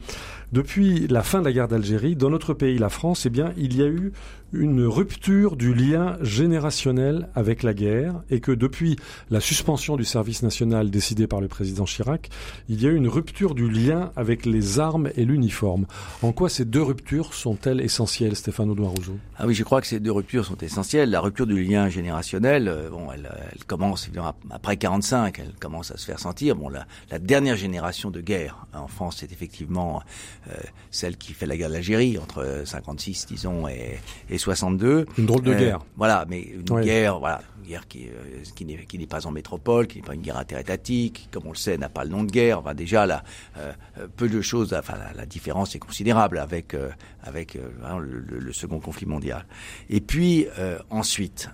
depuis 0.53 1.07
la 1.09 1.23
fin 1.23 1.41
de 1.41 1.45
la 1.45 1.53
guerre 1.53 1.69
d'Algérie, 1.69 2.17
dans 2.17 2.31
notre 2.31 2.55
pays, 2.55 2.79
la 2.79 2.89
France, 2.89 3.27
eh 3.27 3.31
bien, 3.31 3.53
il 3.57 3.77
y 3.77 3.83
a 3.83 3.87
eu 3.87 4.13
une 4.55 4.85
rupture 4.85 5.57
du 5.57 5.75
lien 5.75 6.17
générationnel 6.23 7.29
avec 7.35 7.63
la 7.63 7.75
guerre 7.75 8.23
et 8.31 8.41
que 8.41 8.53
depuis 8.53 8.97
la 9.31 9.41
suspension 9.41 9.97
du 9.97 10.05
service 10.05 10.43
national 10.43 10.91
décidée 10.91 11.27
par 11.27 11.41
le 11.41 11.49
président 11.49 11.85
Chirac, 11.85 12.31
il 12.69 12.83
y 12.83 12.87
a 12.87 12.91
eu 12.91 12.97
une 12.97 13.09
rupture 13.09 13.55
du 13.55 13.69
lien 13.69 14.13
avec 14.17 14.47
les 14.47 14.79
armes 14.79 15.11
et 15.17 15.25
l'uniforme. 15.25 15.87
En 16.23 16.33
quoi 16.33 16.49
ces 16.49 16.65
deux 16.65 16.83
ruptures 16.83 17.35
sont-elles 17.35 17.81
essentielles, 17.81 18.37
Stéphane 18.37 18.71
Audouin-Rousseau? 18.71 19.19
Ah 19.39 19.47
oui, 19.47 19.55
je 19.55 19.65
crois 19.65 19.81
que 19.81 19.87
ces 19.87 20.01
deux 20.01 20.13
ruptures 20.13 20.45
sont 20.45 20.59
essentielles. 20.59 21.11
La 21.11 21.21
rupture 21.21 21.47
du 21.47 21.63
lien 21.63 21.89
générationnel, 21.89 22.69
euh, 22.69 22.91
bon, 22.91 23.11
elle, 23.13 23.31
elle 23.53 23.65
commence 23.65 24.07
évidemment 24.07 24.35
après 24.51 24.77
45, 24.77 25.39
elle 25.39 25.53
commence 25.61 25.91
à 25.91 25.97
se 25.97 26.07
faire 26.07 26.19
sentir. 26.19 26.57
Bon, 26.57 26.69
la, 26.69 26.87
la 27.11 27.19
dernière 27.19 27.57
génération 27.57 28.11
de 28.11 28.21
guerre 28.21 28.67
en 28.73 28.89
France, 28.89 29.17
c'est 29.21 29.33
effectivement 29.33 30.03
euh, 30.49 30.55
celle 30.91 31.17
qui 31.17 31.33
fait 31.33 31.47
la 31.47 31.57
guerre 31.57 31.71
d'Algérie 31.71 32.19
entre 32.19 32.63
56, 32.65 33.27
disons, 33.27 33.69
et, 33.69 33.99
et 34.31 34.39
62. 34.45 35.07
Une 35.19 35.27
drôle 35.27 35.43
de 35.43 35.53
euh, 35.53 35.59
guerre. 35.59 35.79
Voilà, 35.97 36.25
mais 36.29 36.43
une 36.43 36.71
ouais. 36.71 36.85
guerre, 36.85 37.19
voilà, 37.19 37.41
une 37.65 37.71
guerre 37.71 37.89
qui, 37.89 38.09
euh, 38.09 38.43
qui 38.55 38.65
n'est 38.65 38.85
qui 38.85 38.99
n'est 38.99 39.07
pas 39.07 39.27
en 39.27 39.31
métropole, 39.31 39.87
qui 39.87 39.99
n'est 39.99 40.05
pas 40.07 40.15
une 40.15 40.23
guerre 40.23 40.39
interétatique, 40.39 41.15
qui, 41.15 41.29
comme 41.29 41.47
on 41.47 41.53
le 41.53 41.57
sait, 41.57 41.77
n'a 41.79 41.89
pas 41.89 42.05
le 42.05 42.11
nom 42.11 42.25
de 42.25 42.31
guerre. 42.31 42.59
Enfin, 42.61 42.75
déjà, 42.75 43.07
là, 43.07 43.25
euh, 43.59 43.73
peu 44.17 44.29
de 44.29 44.41
choses. 44.41 44.75
Enfin, 44.75 44.97
la, 44.97 45.13
la 45.13 45.27
différence 45.27 45.75
est 45.75 45.79
considérable 45.79 46.39
avec 46.39 46.75
euh, 46.75 46.91
avec 47.23 47.55
le, 47.55 47.73
le, 48.01 48.39
le, 48.39 48.53
second 48.53 48.81
conflit 48.81 49.07
mondial. 49.07 49.47
Et 49.89 50.01
puis 50.01 50.47
euh, 50.59 50.79
ensuite, 50.91 51.49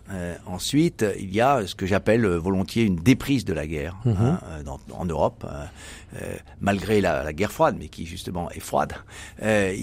ensuite, 0.46 1.04
il 1.18 1.32
y 1.32 1.40
a 1.40 1.66
ce 1.66 1.74
que 1.74 1.86
j'appelle 1.86 2.26
volontiers 2.26 2.84
une 2.84 2.96
déprise 2.96 3.44
de 3.44 3.52
la 3.52 3.66
guerre 3.66 3.96
-hmm. 4.04 4.16
hein, 4.18 4.40
dans, 4.64 4.80
en 4.92 5.06
Europe, 5.06 5.46
malgré 6.60 7.00
la, 7.00 7.22
la, 7.22 7.32
guerre 7.32 7.52
froide, 7.52 7.76
mais 7.78 7.88
qui 7.88 8.04
justement 8.04 8.50
est 8.50 8.64
froide. 8.70 8.94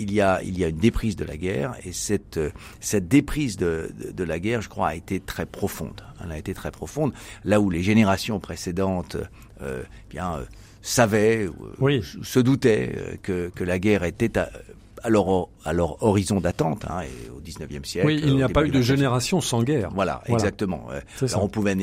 il 0.04 0.12
y 0.12 0.22
a 0.22 0.42
il 0.44 0.58
y 0.60 0.64
a 0.66 0.68
une 0.68 0.82
déprise 0.90 1.16
de 1.16 1.26
la 1.26 1.38
guerre 1.38 1.72
et 1.86 1.94
cette 1.94 2.40
cette 2.80 3.08
déprise 3.08 3.56
de, 3.58 3.72
de, 4.00 4.12
de 4.12 4.24
la 4.24 4.40
guerre, 4.40 4.62
je 4.62 4.70
crois, 4.70 4.90
a 4.90 4.96
été 4.96 5.20
très 5.20 5.46
profonde. 5.46 6.02
Elle 6.24 6.32
a 6.32 6.38
été 6.38 6.54
très 6.54 6.72
profonde. 6.72 7.14
Là 7.44 7.60
où 7.60 7.70
les 7.70 7.84
générations 7.84 8.40
précédentes, 8.40 9.18
euh, 9.62 9.84
bien, 10.10 10.36
euh, 10.36 10.44
savaient, 10.82 11.48
oui. 11.80 12.04
se 12.24 12.40
doutaient 12.40 13.20
que, 13.24 13.50
que 13.54 13.64
la 13.64 13.80
guerre 13.80 14.04
était 14.04 14.38
à, 14.38 14.50
à, 15.04 15.10
leur, 15.10 15.48
à 15.66 15.74
leur 15.74 16.04
horizon 16.04 16.40
d'attente, 16.40 16.86
hein, 16.90 17.02
et 17.02 17.30
au 17.30 17.42
19e 17.42 17.84
siècle. 17.84 18.08
Oui, 18.08 18.22
il 18.24 18.36
n'y 18.36 18.44
a 18.44 18.50
pas 18.50 18.66
eu 18.66 18.70
de 18.70 18.82
génération 18.82 19.42
sans 19.42 19.64
guerre. 19.64 19.90
Voilà, 19.94 20.22
voilà. 20.26 20.44
exactement. 20.44 20.88
Alors 21.22 21.44
on 21.44 21.48
pouvait, 21.48 21.76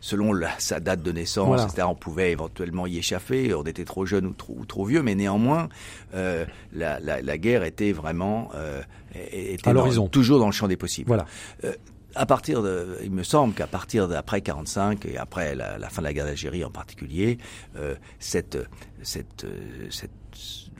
selon 0.00 0.32
la, 0.32 0.50
sa 0.58 0.80
date 0.80 1.02
de 1.02 1.12
naissance, 1.12 1.46
voilà. 1.46 1.64
etc., 1.64 1.86
on 1.88 1.94
pouvait 1.94 2.32
éventuellement 2.32 2.86
y 2.86 2.98
échapper, 2.98 3.54
on 3.54 3.62
était 3.62 3.84
trop 3.84 4.06
jeune 4.06 4.26
ou 4.26 4.32
trop, 4.32 4.56
ou 4.58 4.64
trop 4.64 4.84
vieux, 4.84 5.02
mais 5.02 5.14
néanmoins, 5.14 5.68
euh, 6.14 6.44
la, 6.72 7.00
la, 7.00 7.22
la, 7.22 7.38
guerre 7.38 7.64
était 7.64 7.92
vraiment... 7.92 8.50
Euh, 8.54 8.82
était 9.14 9.68
à 9.68 9.72
l'horizon. 9.72 10.08
Toujours 10.08 10.38
dans 10.38 10.46
le 10.46 10.52
champ 10.52 10.68
des 10.68 10.76
possibles. 10.76 11.08
Voilà. 11.08 11.26
Euh, 11.64 11.72
à 12.14 12.26
partir 12.26 12.62
de, 12.62 12.98
il 13.02 13.10
me 13.10 13.22
semble 13.22 13.54
qu'à 13.54 13.66
partir 13.66 14.08
d'après 14.08 14.40
45 14.40 15.06
et 15.06 15.16
après 15.18 15.54
la, 15.54 15.78
la, 15.78 15.88
fin 15.88 16.02
de 16.02 16.06
la 16.06 16.12
guerre 16.12 16.26
d'Algérie 16.26 16.64
en 16.64 16.70
particulier, 16.70 17.38
euh, 17.76 17.94
cette, 18.18 18.58
cette, 19.02 19.46
cette 19.90 20.10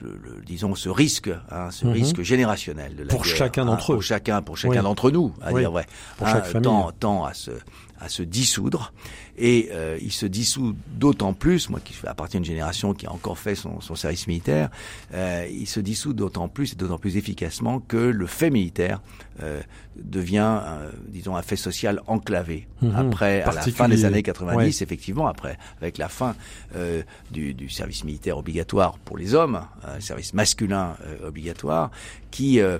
le, 0.01 0.09
le- 0.21 0.41
disons 0.45 0.73
ce 0.75 0.89
risque, 0.89 1.29
hein, 1.51 1.69
ce 1.71 1.85
Mhm. 1.85 1.91
risque 1.93 2.21
générationnel 2.23 2.95
de 2.95 3.03
la 3.03 3.09
Pour 3.09 3.23
guerre, 3.23 3.35
chacun 3.35 3.61
hein, 3.63 3.65
d'entre 3.65 3.93
eux. 3.93 3.95
pour 3.95 4.03
chacun, 4.03 4.41
pour 4.41 4.57
chacun 4.57 4.77
Oui. 4.77 4.83
d'entre 4.83 5.11
nous, 5.11 5.33
à 5.41 5.53
Oui. 5.53 5.61
dire 5.61 5.71
vrai, 5.71 5.85
Pour 6.17 6.27
hein, 6.27 6.33
chaque 6.33 6.45
famille. 6.45 6.63
tend, 6.63 6.91
tend 6.91 7.23
à 7.25 7.33
se 7.33 7.51
à 7.99 8.09
se 8.09 8.21
dissoudre 8.21 8.91
et 9.37 9.69
euh, 9.71 9.97
il 10.01 10.11
se 10.11 10.25
dissout 10.25 10.75
d'autant 10.87 11.31
plus, 11.33 11.69
moi 11.69 11.79
qui 11.79 11.93
appartiens 12.05 12.41
d'une 12.41 12.47
génération 12.49 12.93
qui 12.93 13.05
a 13.05 13.13
encore 13.13 13.37
fait 13.37 13.55
son, 13.55 13.79
son 13.79 13.95
service 13.95 14.27
militaire, 14.27 14.69
euh, 15.13 15.47
il 15.49 15.67
se 15.67 15.79
dissout 15.79 16.11
d'autant 16.11 16.49
plus 16.49 16.73
et 16.73 16.75
d'autant 16.75 16.97
plus 16.97 17.15
efficacement 17.15 17.79
que 17.79 17.95
le 17.95 18.27
fait 18.27 18.49
militaire 18.49 18.99
euh, 19.41 19.61
devient, 19.95 20.59
euh, 20.65 20.91
disons, 21.07 21.35
un 21.35 21.41
fait 21.41 21.55
social 21.55 22.01
enclavé. 22.07 22.67
Mhm. 22.81 22.95
Après, 22.95 23.41
à 23.43 23.51
la 23.53 23.61
fin 23.61 23.87
des 23.89 24.05
années 24.05 24.23
90, 24.23 24.55
Ouais. 24.57 24.83
effectivement, 24.83 25.27
après, 25.27 25.57
avec 25.81 25.97
la 25.97 26.09
fin 26.09 26.35
euh, 26.75 27.03
du, 27.31 27.53
du 27.53 27.69
service 27.69 28.03
militaire 28.03 28.37
obligatoire 28.37 28.97
pour 28.99 29.17
les 29.17 29.35
hommes, 29.35 29.61
un 29.83 29.99
service 29.99 30.33
masculin 30.33 30.95
euh, 31.05 31.27
obligatoire, 31.27 31.91
qui 32.31 32.59
euh, 32.59 32.79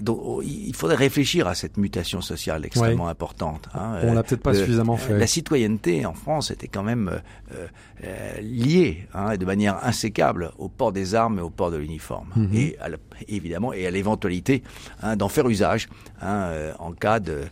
donc, 0.00 0.20
oh, 0.22 0.42
il 0.42 0.74
faudrait 0.74 0.94
réfléchir 0.94 1.48
à 1.48 1.56
cette 1.56 1.76
mutation 1.76 2.20
sociale 2.20 2.64
extrêmement 2.64 3.08
importante. 3.08 3.68
hein. 3.74 3.98
On 4.04 4.10
Euh, 4.12 4.14
l'a 4.14 4.22
peut-être 4.22 4.42
pas 4.42 4.54
suffisamment 4.54 4.96
fait. 4.96 5.18
La 5.18 5.26
citoyenneté 5.26 6.06
en 6.06 6.14
France 6.14 6.52
était 6.52 6.68
quand 6.68 6.84
même 6.84 7.08
euh, 7.08 7.18
euh, 7.52 7.66
euh, 8.04 8.40
liée 8.40 9.08
hein, 9.12 9.36
de 9.36 9.44
manière 9.44 9.84
insécable 9.84 10.52
au 10.58 10.68
port 10.68 10.92
des 10.92 11.16
armes 11.16 11.40
et 11.40 11.42
au 11.42 11.50
port 11.50 11.72
de 11.72 11.76
l'uniforme. 11.78 12.28
Mhm. 12.36 12.50
Et 12.54 12.76
à 12.80 12.88
la- 12.88 12.98
évidemment, 13.26 13.72
et 13.72 13.86
à 13.86 13.90
l'éventualité 13.90 14.62
hein, 15.02 15.16
d'en 15.16 15.28
faire 15.28 15.48
usage 15.48 15.88
hein, 16.22 16.35
euh, 16.44 16.72
en 16.78 16.92
cas 16.92 17.20
de... 17.20 17.32
euh, 17.32 17.44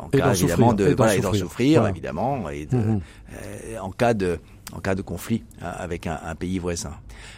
En 0.00 0.08
Et 0.12 0.18
cas 0.18 0.32
évidemment 0.34 0.70
souffrir, 0.70 0.74
de 0.74 0.88
et 0.88 0.94
voilà, 0.94 1.14
et 1.14 1.22
souffrir. 1.22 1.40
souffrir 1.40 1.80
Voilà. 1.80 1.90
évidemment 1.90 2.48
et 2.50 2.66
de, 2.66 2.76
Mhm. 2.76 3.00
euh, 3.32 3.78
en 3.80 3.90
cas 3.90 4.14
de 4.14 4.38
en 4.72 4.80
cas 4.80 4.96
de 4.96 5.02
conflit 5.02 5.44
hein, 5.62 5.72
avec 5.76 6.06
un, 6.08 6.18
un 6.24 6.34
pays 6.34 6.58
voisin. 6.58 6.92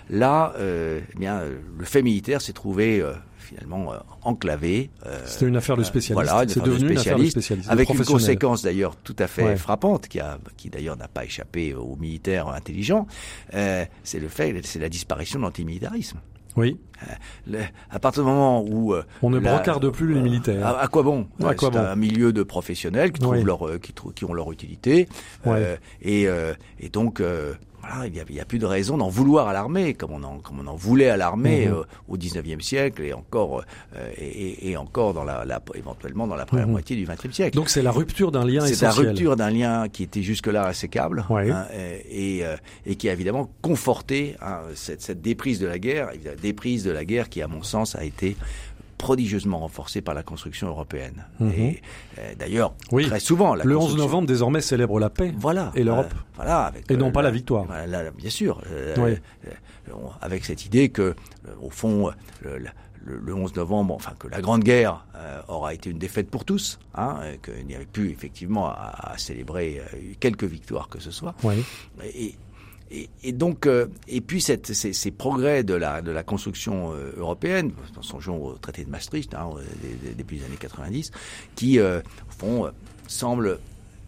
Là, 0.09 0.55
euh, 0.59 1.01
eh 1.15 1.19
bien, 1.19 1.43
le 1.79 1.85
fait 1.85 2.01
militaire 2.01 2.41
s'est 2.41 2.55
trouvé 2.55 3.01
euh, 3.03 3.13
finalement 3.37 3.93
enclavé. 4.23 4.91
C'était 5.27 5.45
une 5.47 5.57
affaire 5.57 5.77
de 5.77 5.83
spécialiste. 5.83 6.15
Voilà, 6.31 6.47
C'est 6.49 6.61
de 6.61 6.65
devenu 6.65 6.93
une 6.93 6.99
affaire 6.99 7.19
de 7.19 7.25
spécialiste, 7.25 7.33
spécialiste, 7.33 7.71
avec 7.71 7.91
une 7.91 8.03
conséquence 8.05 8.63
d'ailleurs 8.63 8.97
tout 8.97 9.17
à 9.19 9.27
fait 9.27 9.45
Ouais. 9.45 9.57
frappante, 9.57 10.09
qui 10.09 10.21
a, 10.21 10.39
qui 10.57 10.71
d'ailleurs 10.71 10.97
n'a 10.97 11.09
pas 11.09 11.25
échappé 11.27 11.75
aux 11.75 11.97
militaires 11.97 12.49
intelligents. 12.49 13.07
c'est 13.53 14.19
le 14.19 14.29
fait, 14.29 14.55
c'est 14.65 14.79
la 14.79 14.89
disparition 14.89 15.39
de 15.39 15.45
l'antimilitarisme. 15.45 16.19
Oui, 16.59 16.77
Le- 17.47 17.61
à 17.91 17.99
partir 18.01 18.25
du 18.25 18.29
moment 18.29 18.63
où 18.63 18.93
euh, 18.93 19.05
on 19.23 19.31
ne 19.31 19.39
la- 19.39 19.53
brocarde 19.53 19.89
plus 19.91 20.13
les 20.15 20.21
militaires. 20.21 20.67
à, 20.67 20.81
à 20.81 20.89
quoi 20.89 21.03
bon? 21.05 21.29
À 21.41 21.45
Euh, 21.51 21.55
quoi 21.55 21.71
C'est 21.73 21.79
bon? 21.79 21.85
un 21.85 21.95
milieu 21.97 22.33
de 22.33 22.43
professionnels 22.43 23.13
qui 23.13 23.21
trouvent 23.21 23.35
Oui. 23.37 23.45
leur, 23.45 23.67
euh, 23.69 23.79
qui, 23.79 23.93
qui 24.15 24.25
ont 24.25 24.33
leur 24.35 24.51
utilité, 24.51 25.09
Ouais. 25.47 25.53
euh, 25.57 25.77
et, 26.03 26.27
euh, 26.27 26.55
et 26.81 26.89
donc 26.89 27.21
euh, 27.21 27.55
voilà, 27.89 28.07
il 28.07 28.13
n'y 28.13 28.39
a, 28.39 28.43
a 28.43 28.45
plus 28.45 28.59
de 28.59 28.67
raison 28.67 28.97
d'en 28.99 29.09
vouloir 29.09 29.49
à 29.49 29.53
l'armée, 29.53 29.95
comme 29.95 30.13
on 30.13 30.23
en, 30.23 30.39
comme 30.39 30.61
on 30.61 30.67
en 30.67 30.77
voulait 30.77 31.09
à 31.11 31.17
l'armée 31.17 31.67
Mhm. 31.67 31.73
euh, 31.75 31.83
au 32.09 32.17
19e 32.17 32.61
siècle 32.61 33.03
et 33.03 33.13
encore 33.13 33.63
euh, 33.97 34.11
et, 34.19 34.71
et- 34.71 34.77
encore 34.77 35.15
dans 35.15 35.25
la, 35.25 35.45
la- 35.45 35.63
éventuellement 35.75 36.27
dans 36.27 36.37
la 36.37 36.47
première 36.47 36.67
Mhm. 36.67 36.73
moitié 36.73 36.97
du 36.97 37.05
20e 37.07 37.33
siècle. 37.33 37.57
Donc 37.57 37.69
c'est 37.71 37.83
la 37.83 37.91
rupture 37.91 38.31
d'un 38.33 38.45
lien 38.45 38.61
C'est 38.61 38.83
la 38.85 38.91
essentiel. 38.91 39.09
rupture 39.09 39.37
d'un 39.37 39.51
lien 39.51 39.89
qui 39.89 40.03
était 40.03 40.23
jusque-là 40.23 40.69
insécable 40.69 41.25
Ouais. 41.31 41.51
hein, 41.51 41.67
et, 41.75 42.37
et, 42.39 42.45
euh, 42.45 42.57
et 42.87 42.97
qui 42.97 43.09
a 43.09 43.13
évidemment 43.13 43.51
conforté 43.63 44.37
hein, 44.43 44.61
cette, 44.75 45.03
cette 45.03 45.23
déprise 45.23 45.59
de 45.59 45.67
la 45.67 45.79
guerre, 45.79 46.11
évidemment, 46.15 46.37
déprise 46.41 46.85
de 46.85 46.91
la 46.91 47.05
guerre 47.05 47.29
qui, 47.29 47.43
à 47.43 47.49
mon 47.49 47.63
sens, 47.63 47.97
a 47.97 48.05
été 48.05 48.37
prodigieusement 48.99 49.59
renforcée 49.61 50.03
par 50.03 50.15
la 50.15 50.23
construction 50.23 50.67
européenne. 50.69 51.25
Mhm. 51.41 51.53
Et 51.53 51.83
euh, 52.19 52.35
d'ailleurs, 52.39 52.75
Oui. 52.93 53.07
très 53.07 53.21
souvent, 53.21 53.55
la 53.55 53.65
Le 53.65 53.75
11 53.77 53.81
construction- 53.85 54.05
novembre 54.05 54.27
désormais 54.29 54.61
célèbre 54.61 54.99
la 55.01 55.09
paix. 55.11 55.33
voilà. 55.39 55.71
Et 55.75 55.85
l'Europe. 55.85 56.13
Euh, 56.13 56.19
voilà. 56.37 56.65
Avec, 56.67 56.91
Et 56.91 56.97
non 56.97 57.09
euh, 57.09 57.13
pas 57.13 57.23
la 57.23 57.31
victoire. 57.31 57.67
la- 57.87 58.11
bien 58.11 58.31
sûr. 58.31 58.61
Oui. 58.99 59.15
avec 60.21 60.45
cette 60.45 60.67
idée 60.67 60.91
que, 60.91 61.15
au 61.63 61.71
fond, 61.71 62.11
le, 62.43 62.59
le- 62.59 62.69
le 63.07 63.35
11 63.35 63.55
novembre, 63.57 63.95
enfin 63.95 64.13
que 64.19 64.29
la 64.29 64.43
Grande 64.43 64.63
Guerre 64.63 65.07
euh, 65.17 65.41
aura 65.49 65.73
été 65.73 65.89
une 65.89 65.99
défaite 65.99 66.29
pour 66.29 66.45
tous, 66.45 66.79
hein, 66.95 67.21
qu'il 67.43 67.65
n'y 67.67 67.75
avait 67.75 67.87
plus 67.87 68.11
effectivement 68.11 68.67
à, 68.69 69.13
à 69.13 69.17
célébrer 69.19 69.81
euh, 69.95 69.97
quelques 70.21 70.45
victoires 70.45 70.89
que 70.91 71.01
ce 71.01 71.11
soit. 71.11 71.35
Oui. 71.43 71.65
Et, 72.15 72.35
et, 72.91 73.09
et 73.23 73.33
donc, 73.33 73.67
euh, 73.67 73.87
et 74.09 74.21
puis 74.21 74.41
cette, 74.41 74.73
ces, 74.73 74.93
ces 74.93 75.11
progrès 75.11 75.63
de 75.65 75.75
la, 75.75 76.01
de 76.03 76.11
la 76.11 76.23
construction 76.23 76.93
euh, 76.95 77.13
européenne, 77.17 77.73
songeons 78.01 78.43
au 78.45 78.53
traité 78.55 78.85
de 78.85 78.91
Maastricht, 78.91 79.35
hein, 79.35 79.51
depuis 80.17 80.39
les 80.39 80.45
années 80.45 80.57
90, 80.59 81.11
qui, 81.55 81.79
euh, 81.79 82.01
au 82.01 82.33
fond, 82.39 82.67
euh, 82.67 82.71
semble, 83.07 83.59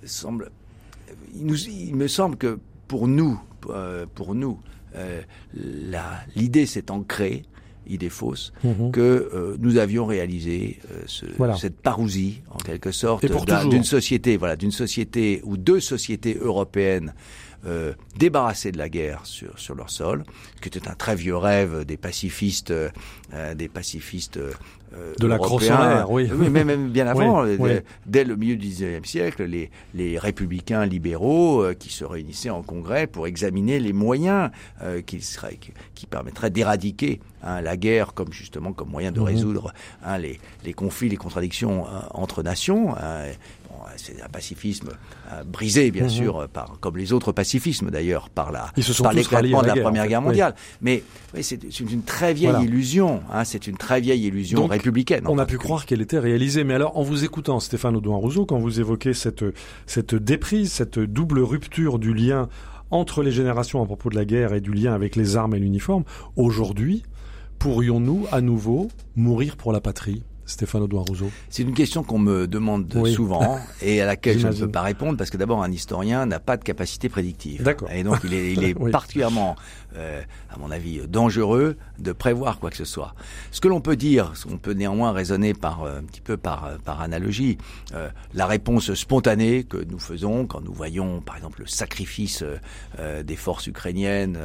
semble, 0.05 0.51
il, 1.35 1.45
nous, 1.47 1.57
il 1.69 1.95
me 1.95 2.09
semble 2.09 2.37
que 2.37 2.59
pour 2.89 3.07
nous, 3.07 3.41
euh, 3.69 4.07
pour 4.15 4.35
nous, 4.35 4.59
euh, 4.97 5.21
l'idée 6.35 6.67
s'est 6.67 6.91
ancrée, 6.91 7.45
idée 7.87 8.09
fausse, 8.09 8.53
Mhm. 8.63 8.93
que 8.93 9.01
euh, 9.35 9.57
nous 9.59 9.77
avions 9.77 10.07
réalisé 10.07 10.79
euh, 10.93 11.03
ce- 11.07 11.27
Voilà. 11.39 11.57
cette 11.57 11.77
parousie, 11.81 12.41
en 12.51 12.59
quelque 12.59 12.93
sorte, 12.93 13.25
d'une 13.69 13.85
société, 13.85 14.37
voilà, 14.37 14.57
d'une 14.57 14.71
société 14.71 15.41
ou 15.45 15.57
deux 15.57 15.81
sociétés 15.81 16.39
européennes 16.41 17.15
euh, 17.67 17.93
débarrassées 18.19 18.73
de 18.73 18.79
la 18.79 18.89
guerre 18.89 19.21
sur 19.25 19.59
sur 19.59 19.75
leur 19.75 19.91
sol, 19.91 20.25
qui 20.63 20.69
était 20.69 20.89
un 20.89 20.95
très 20.95 21.15
vieux 21.17 21.37
rêve 21.37 21.85
des 21.85 21.97
pacifistes, 21.97 22.71
euh, 22.71 22.89
des 23.55 23.69
pacifistes. 23.69 24.37
euh, 24.39 24.53
De 25.21 25.29
la 25.29 25.39
en 25.41 25.59
l'air, 25.59 26.11
oui. 26.11 26.29
mais 26.51 26.65
même 26.65 26.89
bien 26.89 27.07
avant, 27.15 27.45
Oui, 27.45 27.51
euh, 27.51 27.57
oui. 27.61 27.71
dès- 28.07 28.25
le 28.25 28.35
milieu 28.35 28.57
du 28.57 28.67
XIXe 28.67 29.09
siècle, 29.09 29.45
les, 29.45 29.71
les 29.95 30.19
républicains 30.19 30.85
libéraux 30.85 31.63
euh, 31.63 31.75
qui 31.75 31.91
se 31.93 32.05
réunissaient 32.05 32.51
en 32.51 32.63
congrès 32.65 33.07
pour 33.07 33.29
examiner 33.29 33.79
les 33.79 33.93
moyens 33.93 34.51
euh, 34.83 35.01
qui, 35.01 35.21
seraient, 35.21 35.57
qui, 35.61 35.71
qui 35.95 36.07
permettraient 36.07 36.51
d'éradiquer 36.51 37.21
hein, 37.45 37.61
la 37.61 37.77
guerre 37.77 38.15
comme 38.15 38.33
justement 38.33 38.73
comme 38.73 38.89
moyen 38.91 39.13
de 39.13 39.21
Mhm. 39.21 39.27
résoudre 39.27 39.73
hein, 40.05 40.19
les, 40.19 40.41
les 40.65 40.73
conflits, 40.73 41.09
les 41.09 41.17
contradictions 41.17 41.87
hein, 41.87 42.07
entre 42.13 42.43
nations. 42.43 42.97
hein. 42.97 43.27
Bon, 43.81 43.87
c'est 43.97 44.21
un 44.23 44.29
pacifisme 44.29 44.91
euh, 45.33 45.43
brisé, 45.45 45.91
bien 45.91 46.03
Mhm. 46.05 46.09
sûr, 46.11 46.37
euh, 46.41 46.47
par, 46.47 46.79
comme 46.81 46.99
les 46.99 47.15
autres 47.15 47.33
pacifismes 47.33 47.91
d'ailleurs, 47.91 48.29
par 48.29 48.53
la 48.53 48.71
Ils 48.77 48.85
se 48.85 48.93
sont 48.93 49.05
par 49.05 49.15
l'éclatement 49.15 49.63
de 49.63 49.69
la 49.69 49.75
guerre, 49.75 49.83
Première 49.85 50.03
en 50.03 50.05
fait. 50.05 50.09
Guerre 50.11 50.21
Oui. 50.21 50.27
mondiale. 50.27 50.55
Mais 50.83 51.03
oui, 51.35 51.43
c'est 51.43 51.81
une 51.81 52.03
très 52.03 52.35
vieille 52.35 52.51
Voilà. 52.51 52.65
illusion. 52.67 53.23
Hein, 53.33 53.45
c'est 53.45 53.67
une 53.67 53.79
très 53.79 54.03
vieille 54.03 54.27
illusion 54.27 54.61
Donc, 54.61 54.73
républicaine. 54.73 55.25
On 55.27 55.39
a 55.39 55.47
pu 55.47 55.57
croire 55.57 55.87
qu'elle 55.87 56.03
était 56.03 56.19
réalisée. 56.19 56.63
Mais 56.63 56.75
alors, 56.75 56.99
en 56.99 57.03
vous 57.03 57.25
écoutant, 57.25 57.59
Stéphane 57.59 57.97
Audouin-Rousseau, 57.97 58.45
quand 58.45 58.59
vous 58.59 58.81
évoquez 58.81 59.15
cette, 59.15 59.45
cette 59.87 60.15
déprise, 60.15 60.71
cette 60.73 60.99
double 60.99 61.41
rupture 61.41 61.99
du 61.99 62.13
lien 62.13 62.49
entre 62.91 63.23
les 63.23 63.33
générations 63.33 63.83
à 63.83 63.87
propos 63.87 64.11
de 64.11 64.17
la 64.17 64.25
guerre 64.27 64.53
et 64.53 64.61
du 64.61 64.73
lien 64.75 64.93
avec 64.93 65.17
les 65.17 65.37
armes 65.37 65.55
et 65.55 65.59
l'uniforme, 65.59 66.05
aujourd'hui, 66.37 67.03
pourrions-nous 67.59 68.27
à 68.33 68.41
nouveau 68.41 68.89
mourir 69.17 69.57
pour 69.57 69.73
la 69.73 69.81
patrie? 69.81 70.23
Stéphane 70.51 70.87
C'est 71.49 71.63
une 71.63 71.75
question 71.75 72.03
qu'on 72.03 72.19
me 72.19 72.47
demande 72.47 72.93
Oui. 72.97 73.13
souvent 73.15 73.59
et 73.83 74.01
à 74.01 74.07
laquelle 74.07 74.39
je 74.39 74.49
ne 74.49 74.53
peux 74.53 74.71
pas 74.71 74.83
répondre 74.83 75.17
parce 75.17 75.31
que 75.31 75.37
d'abord 75.37 75.63
un 75.63 75.71
historien 75.71 76.27
n'a 76.27 76.41
pas 76.41 76.57
de 76.57 76.65
capacité 76.65 77.09
prédictive. 77.09 77.63
D'accord. 77.63 77.91
Et 77.93 78.03
donc 78.03 78.19
il 78.25 78.35
est, 78.35 78.53
il 78.53 78.65
est 78.65 78.75
Oui. 78.81 78.91
particulièrement, 78.91 79.57
euh, 79.97 80.23
à 80.53 80.59
mon 80.59 80.71
avis, 80.71 81.01
dangereux 81.07 81.77
de 81.99 82.13
prévoir 82.13 82.59
quoi 82.59 82.71
que 82.71 82.77
ce 82.77 82.85
soit. 82.85 83.15
Ce 83.53 83.61
que 83.61 83.69
l'on 83.69 83.81
peut 83.81 83.97
dire, 83.97 84.33
ce 84.35 84.47
qu'on 84.47 84.59
peut 84.59 84.73
néanmoins 84.73 85.13
raisonner 85.13 85.55
par 85.55 85.85
euh, 85.85 85.99
un 85.99 86.03
petit 86.03 86.21
peu 86.21 86.37
par 86.37 86.65
euh, 86.65 86.77
par 86.85 87.01
analogie, 87.01 87.59
euh, 87.95 88.09
la 88.35 88.47
réponse 88.47 88.93
spontanée 88.95 89.65
que 89.65 89.77
nous 89.77 89.99
faisons 89.99 90.47
quand 90.47 90.61
nous 90.61 90.73
voyons, 90.73 91.21
par 91.21 91.37
exemple, 91.37 91.61
le 91.61 91.67
sacrifice 91.67 92.45
des 93.25 93.37
forces 93.37 93.67
ukrainiennes, 93.67 94.39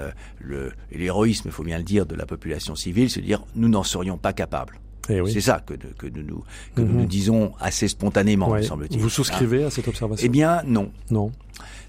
l'héroïsme, 0.92 1.48
il 1.48 1.52
faut 1.52 1.64
bien 1.64 1.78
le 1.78 1.84
dire, 1.84 2.06
de 2.06 2.16
la 2.16 2.26
population 2.26 2.76
civile, 2.76 3.10
se 3.10 3.20
dire 3.20 3.44
nous 3.56 3.70
n'en 3.70 3.84
serions 3.84 4.18
pas 4.18 4.34
capables. 4.34 4.80
Eh 5.10 5.22
oui. 5.22 5.32
C'est 5.32 5.42
ça 5.42 5.62
que, 5.66 5.74
que 5.74 6.08
nous 6.08 6.24
nous 6.24 6.44
que 6.76 6.82
Mhm. 6.82 6.88
nous, 6.88 7.00
nous 7.02 7.06
disons 7.06 7.54
assez 7.60 7.88
spontanément, 7.88 8.48
me 8.48 8.54
Ouais. 8.54 8.64
semble-t-il. 8.64 9.00
Vous 9.00 9.10
souscrivez 9.10 9.64
à 9.66 9.70
cette 9.70 9.88
observation 9.88 10.26
Eh 10.26 10.30
bien, 10.30 10.62
non. 10.66 10.92
Non. 11.12 11.32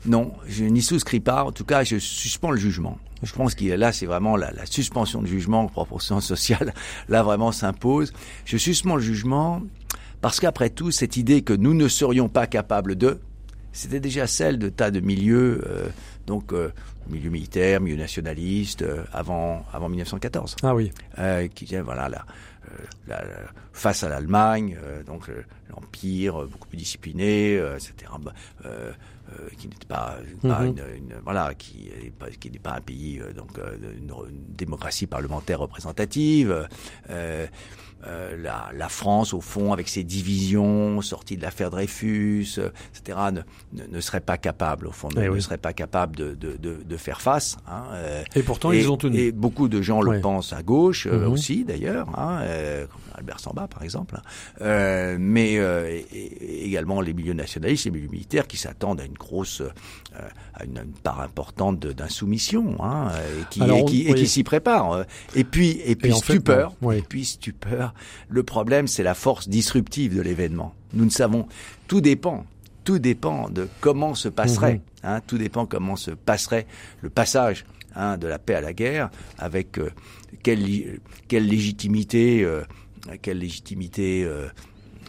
Non, 0.04 0.32
je 0.46 0.64
n'y 0.64 0.82
souscris 0.82 1.20
pas. 1.20 1.44
En 1.44 1.52
tout 1.52 1.64
cas, 1.64 1.82
je 1.82 1.98
suspends 1.98 2.50
le 2.50 2.58
jugement. 2.58 2.98
Je 3.22 3.32
pense 3.32 3.54
qu'il 3.54 3.68
là, 3.72 3.92
c'est 3.92 4.06
vraiment 4.06 4.36
la, 4.36 4.52
la 4.52 4.66
suspension 4.66 5.22
de 5.22 5.26
jugement 5.26 5.62
en 5.62 5.66
proportion 5.68 6.20
sociale. 6.32 6.74
Là, 7.08 7.22
vraiment, 7.22 7.50
s'impose. 7.52 8.12
Je 8.44 8.56
suspends 8.56 8.96
le 8.96 9.02
jugement 9.02 9.62
parce 10.20 10.38
qu'après 10.38 10.70
tout, 10.70 10.90
cette 10.90 11.16
idée 11.16 11.42
que 11.42 11.52
nous 11.54 11.74
ne 11.74 11.88
serions 11.88 12.28
pas 12.28 12.46
capables 12.46 12.94
de, 12.96 13.18
c'était 13.72 14.00
déjà 14.00 14.26
celle 14.26 14.58
de 14.58 14.68
tas 14.68 14.90
de 14.90 15.00
milieux, 15.00 15.62
euh, 15.66 15.88
donc 16.26 16.52
euh, 16.52 16.70
milieu 17.08 17.30
militaire, 17.30 17.80
milieu 17.80 17.96
nationaliste, 17.96 18.82
euh, 18.82 19.04
avant 19.12 19.64
avant 19.72 19.88
1914 19.88 20.56
Ah 20.62 20.74
oui. 20.74 20.92
euh, 21.18 21.46
qui 21.48 21.64
disait 21.64 21.80
voilà 21.80 22.08
là 22.08 22.24
la, 23.06 23.22
face 23.72 24.02
à 24.02 24.08
l'Allemagne, 24.08 24.76
donc 25.06 25.30
l'empire 25.70 26.46
beaucoup 26.46 26.68
plus 26.68 26.76
discipliné, 26.76 27.54
etc. 27.54 28.10
qui 29.58 29.68
n'était 29.68 29.86
pas, 29.86 30.16
pas 30.42 30.60
Mhm. 30.60 30.66
une, 30.66 30.78
une- 30.96 31.14
voilà, 31.24 31.54
qui 31.54 31.88
est 31.88 32.10
pas- 32.10 32.30
qui 32.30 32.50
n'est 32.50 32.58
pas 32.58 32.74
un 32.74 32.80
pays 32.80 33.20
donc 33.36 33.50
une, 33.58 34.08
une 34.08 34.44
démocratie 34.56 35.06
parlementaire 35.06 35.60
représentative. 35.60 36.66
Euh, 37.10 37.46
euh, 38.06 38.36
la, 38.40 38.70
la 38.74 38.88
France, 38.88 39.32
au 39.34 39.40
fond, 39.40 39.72
avec 39.72 39.88
ses 39.88 40.04
divisions, 40.04 41.00
sortie 41.00 41.36
de 41.36 41.42
l'affaire 41.42 41.70
Dreyfus, 41.70 42.46
euh, 42.58 42.68
etc., 42.94 43.18
ne, 43.32 43.40
ne, 43.82 43.86
ne 43.90 44.00
serait 44.00 44.20
pas 44.20 44.36
capable, 44.36 44.86
au 44.86 44.92
fond, 44.92 45.08
ne, 45.16 45.22
Eh 45.24 45.28
oui. 45.28 45.36
ne 45.36 45.40
serait 45.40 45.56
pas 45.58 45.72
capable 45.72 46.14
de, 46.14 46.34
de, 46.34 46.56
de, 46.56 46.74
de 46.84 46.96
faire 46.98 47.20
face. 47.20 47.56
Hein, 47.66 47.84
euh, 47.94 48.22
Et 48.36 48.42
pourtant, 48.42 48.70
et, 48.70 48.78
ils 48.80 48.90
ont 48.90 48.96
tenu. 48.98 49.16
Et 49.18 49.32
beaucoup 49.32 49.68
de 49.68 49.80
gens 49.82 50.02
Ouais. 50.04 50.16
le 50.16 50.20
pensent 50.20 50.52
à 50.52 50.62
gauche 50.62 51.06
euh, 51.06 51.26
Mhm. 51.26 51.32
aussi, 51.32 51.64
d'ailleurs, 51.64 52.06
hein, 52.18 52.40
euh, 52.42 52.86
comme 52.86 53.00
Albert 53.14 53.40
Samba, 53.40 53.66
par 53.66 53.82
exemple. 53.82 54.20
Euh, 54.60 55.16
mais 55.18 55.58
euh, 55.58 55.88
et- 55.88 56.06
et 56.12 56.66
également 56.66 57.00
les 57.00 57.14
milieux 57.14 57.32
nationalistes, 57.32 57.86
les 57.86 57.90
milieux 57.90 58.08
militaires 58.10 58.46
qui 58.46 58.58
s'attendent 58.58 59.00
à 59.00 59.04
une 59.04 59.15
grosse, 59.18 59.60
euh, 59.60 60.20
à 60.54 60.64
une, 60.64 60.78
une 60.78 60.92
part 60.92 61.20
importante 61.20 61.80
d'insoumission, 61.86 62.76
hein, 62.82 63.10
et 63.40 63.44
qui, 63.50 63.62
Alors, 63.62 63.78
et 63.78 63.82
on- 63.82 63.84
qui, 63.84 64.06
et 64.08 64.12
oui. 64.12 64.20
qui 64.20 64.26
s'y 64.28 64.42
préparent. 64.44 65.04
Et 65.34 65.44
puis, 65.44 65.80
et 65.84 65.96
puis 65.96 66.12
stupeur, 66.14 66.74
oui. 66.82 66.98
et 66.98 67.02
puis 67.02 67.24
stupeur. 67.24 67.94
Le 68.28 68.42
problème, 68.42 68.86
c'est 68.86 69.02
la 69.02 69.14
force 69.14 69.48
disruptive 69.48 70.16
de 70.16 70.20
l'événement. 70.22 70.74
Nous 70.94 71.04
ne 71.04 71.10
savons, 71.10 71.46
tout 71.88 72.00
dépend. 72.00 72.44
Tout 72.84 72.98
dépend 73.00 73.48
de 73.50 73.68
comment 73.80 74.14
se 74.14 74.28
passerait, 74.28 74.74
Mhm. 74.74 74.80
hein, 75.02 75.20
tout 75.26 75.38
dépend 75.38 75.66
comment 75.66 75.96
se 75.96 76.12
passerait 76.12 76.66
le 77.02 77.10
passage 77.10 77.64
hein, 77.96 78.16
de 78.16 78.28
la 78.28 78.38
paix 78.38 78.54
à 78.54 78.60
la 78.60 78.72
guerre, 78.72 79.10
avec 79.38 79.78
euh, 79.78 79.90
quelle, 80.44 81.00
quelle 81.26 81.46
légitimité, 81.48 82.44
euh, 82.44 82.62
quelle 83.22 83.38
légitimité 83.38 84.22
euh, 84.24 84.46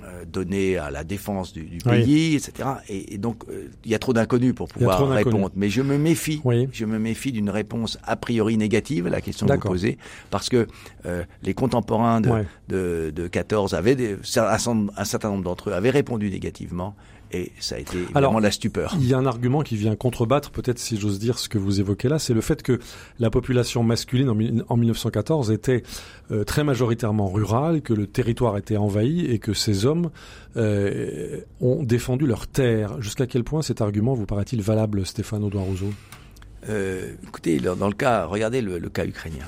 euh, 0.04 0.26
donnée 0.26 0.78
à 0.78 0.92
la 0.92 1.04
défense 1.04 1.54
du, 1.54 1.64
du 1.64 1.78
Oui. 1.86 2.04
pays, 2.04 2.36
etc. 2.36 2.70
Et, 2.90 3.14
et 3.14 3.18
donc, 3.18 3.44
euh, 3.50 3.68
il 3.86 3.92
y 3.92 3.96
a 3.96 4.00
trop 4.00 4.14
d'inconnus 4.14 4.54
pour 4.54 4.68
pouvoir 4.68 5.10
répondre. 5.10 5.52
Mais 5.56 5.70
je 5.70 5.82
me 5.82 5.98
méfie, 5.98 6.42
Oui. 6.44 6.68
je 6.72 6.86
me 6.86 7.00
méfie 7.00 7.32
d'une 7.32 7.50
réponse 7.50 7.98
a 8.04 8.16
priori 8.16 8.58
négative 8.58 9.08
à 9.08 9.10
la 9.10 9.22
question 9.22 9.46
que 9.48 9.54
vous 9.54 9.60
posez, 9.60 9.98
parce 10.30 10.50
que 10.50 10.68
euh, 11.06 11.24
les 11.44 11.54
contemporains 11.54 12.22
de, 12.22 12.30
Ouais. 12.30 12.46
de, 12.68 13.12
de 13.16 13.28
14 13.28 13.74
avaient 13.74 13.96
des, 13.96 14.16
un 14.38 15.06
certain 15.06 15.30
nombre 15.30 15.44
d'entre 15.44 15.70
eux 15.70 15.74
avaient 15.74 15.90
répondu 15.90 16.30
négativement, 16.30 16.96
et 17.32 17.52
ça 17.60 17.76
a 17.76 17.80
été 17.80 17.98
évidemment 17.98 18.18
Alors, 18.18 18.40
la 18.40 18.52
stupeur. 18.52 18.94
Il 19.00 19.08
y 19.08 19.14
a 19.14 19.18
un 19.18 19.26
argument 19.26 19.62
qui 19.62 19.76
vient 19.76 19.96
contrebattre, 19.96 20.52
peut-être 20.52 20.80
si 20.80 20.98
j'ose 20.98 21.20
dire 21.20 21.38
ce 21.40 21.50
que 21.50 21.58
vous 21.58 21.80
évoquez 21.80 22.08
là, 22.10 22.20
c'est 22.20 22.34
le 22.34 22.42
fait 22.42 22.64
que 22.64 22.80
la 23.20 23.30
population 23.30 23.84
masculine 23.84 24.30
en, 24.30 24.36
mi- 24.36 24.62
en 24.70 24.78
1914 24.78 25.52
était 25.52 25.84
euh, 26.32 26.44
très 26.44 26.64
majoritairement 26.64 27.28
rurale, 27.30 27.82
que 27.82 27.94
le 27.94 28.08
territoire 28.08 28.58
était 28.58 28.78
envahi 28.78 29.26
et 29.26 29.40
que 29.40 29.54
ces 29.54 29.86
hommes 29.86 30.10
euh, 30.56 31.42
ont 31.62 31.84
défendu 31.84 32.26
leur 32.26 32.48
terre. 32.48 33.02
Jusqu'à 33.02 33.28
quel 33.28 33.44
point 33.44 33.62
cet 33.62 33.82
argument 33.82 34.14
vous 34.14 34.26
paraît-il 34.26 34.62
valable, 34.62 35.06
Stéphane 35.06 35.44
Audouin 35.44 35.64
Rousseau 35.64 35.92
Euh, 36.70 37.14
écoutez, 37.24 37.60
dans, 37.60 37.88
le 37.88 37.94
cas, 37.94 38.26
regardez 38.26 38.62
le, 38.62 38.80
le 38.80 38.90
cas 38.90 39.06
ukrainien. 39.06 39.46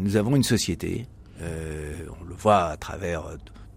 Nous 0.00 0.16
avons 0.16 0.34
une 0.36 0.42
société, 0.42 1.06
on 1.40 2.24
le 2.28 2.34
voit 2.36 2.64
à 2.66 2.76
travers 2.76 3.22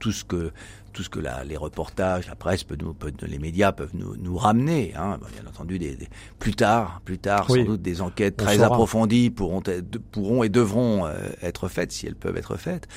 tout 0.04 0.12
ce 0.12 0.26
que 0.26 0.52
tout 0.92 1.02
ce 1.02 1.10
que 1.10 1.20
la, 1.20 1.44
les 1.44 1.58
reportages, 1.58 2.28
la 2.28 2.36
presse, 2.36 2.64
peut 2.64 2.78
nous, 2.80 2.94
peut- 2.94 3.12
les 3.26 3.40
médias 3.40 3.72
peuvent 3.72 3.96
nous, 3.96 4.16
nous 4.16 4.38
ramener. 4.38 4.94
Hein. 4.96 5.18
Bien 5.34 5.50
entendu, 5.50 5.80
des, 5.80 5.96
des- 5.96 6.08
plus 6.38 6.54
tard, 6.54 7.02
plus 7.04 7.18
tard, 7.18 7.48
Oui. 7.50 7.62
sans 7.62 7.66
doute 7.66 7.82
des 7.82 8.00
enquêtes 8.02 8.36
On 8.40 8.44
très 8.46 8.58
saura. 8.58 8.68
approfondies 8.68 9.32
pourront, 9.32 9.64
pourront 10.12 10.44
et 10.44 10.50
devront 10.50 11.08
euh, 11.08 11.14
être 11.42 11.68
faites 11.68 11.92
si 11.92 12.06
elles 12.06 12.16
peuvent 12.16 12.38
être 12.38 12.58
faites. 12.58 12.88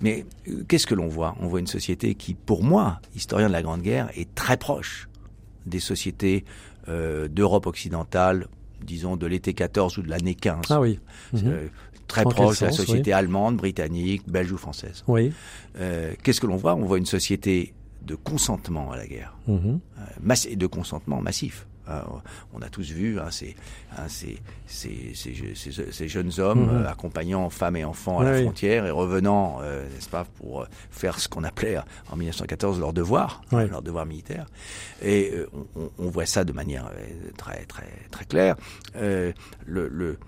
Mais 0.00 0.24
euh, 0.48 0.62
qu'est-ce 0.68 0.86
que 0.86 0.94
l'on 0.94 1.08
voit? 1.08 1.34
On 1.40 1.48
voit 1.48 1.58
une 1.58 1.66
société 1.66 2.14
qui, 2.14 2.34
pour 2.34 2.62
moi, 2.62 3.00
historien 3.16 3.48
de 3.48 3.52
la 3.52 3.62
Grande 3.62 3.82
Guerre, 3.82 4.10
est 4.16 4.32
très 4.36 4.56
proche 4.56 5.08
des 5.66 5.80
sociétés 5.80 6.44
euh, 6.88 7.26
d'Europe 7.26 7.66
occidentale, 7.66 8.46
disons 8.80 9.16
de 9.16 9.26
l'été 9.26 9.54
14 9.54 9.98
ou 9.98 10.02
de 10.02 10.08
l'année 10.08 10.36
15. 10.36 10.66
Ah 10.70 10.80
oui. 10.80 11.00
Euh, 11.34 11.66
très 12.10 12.26
En 12.26 12.30
proche 12.30 12.60
de 12.60 12.66
la 12.66 12.72
société 12.72 13.12
allemande, 13.12 13.56
britannique, 13.56 14.22
belge 14.28 14.52
ou 14.52 14.58
française. 14.58 15.04
Oui. 15.06 15.32
Euh, 15.78 16.12
Qu'est-ce 16.22 16.40
que 16.40 16.46
l'on 16.46 16.56
voit? 16.56 16.74
On 16.74 16.84
voit 16.84 16.98
une 16.98 17.06
société 17.06 17.72
de 18.02 18.14
consentement 18.16 18.90
à 18.92 18.96
la 18.96 19.06
guerre, 19.06 19.36
Mhm. 19.46 19.78
euh, 19.98 20.56
de 20.56 20.66
consentement 20.66 21.20
massif. 21.22 21.66
Euh, 21.88 22.00
on 22.54 22.62
a 22.62 22.68
tous 22.68 22.88
vu 22.92 23.18
hein, 23.18 23.30
ces, 23.30 23.56
hein, 23.98 24.04
ces, 24.06 24.38
ces, 24.66 25.12
ces, 25.14 25.34
je- 25.34 25.54
ces- 25.54 25.90
ces 25.90 26.08
jeunes 26.08 26.30
hommes 26.38 26.66
Mhm. 26.66 26.82
euh, 26.84 26.88
accompagnant 26.88 27.50
femmes 27.50 27.76
et 27.76 27.84
enfants 27.84 28.20
à 28.20 28.24
la 28.24 28.40
frontière 28.42 28.86
et 28.86 28.90
revenant, 28.92 29.58
euh, 29.62 29.82
n'est-ce 29.92 30.08
pas, 30.08 30.24
pour 30.24 30.66
faire 30.90 31.18
ce 31.18 31.28
qu'on 31.28 31.42
appelait 31.42 31.78
en 32.12 32.16
1914 32.16 32.78
leur 32.78 32.92
devoir, 32.92 33.42
Oui. 33.52 33.62
hein, 33.62 33.66
leur 33.70 33.82
devoir 33.82 34.06
militaire. 34.06 34.46
Et 35.02 35.32
on, 35.98 36.10
voit 36.10 36.26
ça 36.26 36.44
de 36.44 36.52
manière 36.52 36.90
très 37.36 37.64
très 37.66 37.88
très 38.12 38.24
claire. 38.24 38.56
Euh, 38.96 39.32
le, 39.66 39.88
le- 39.88 40.18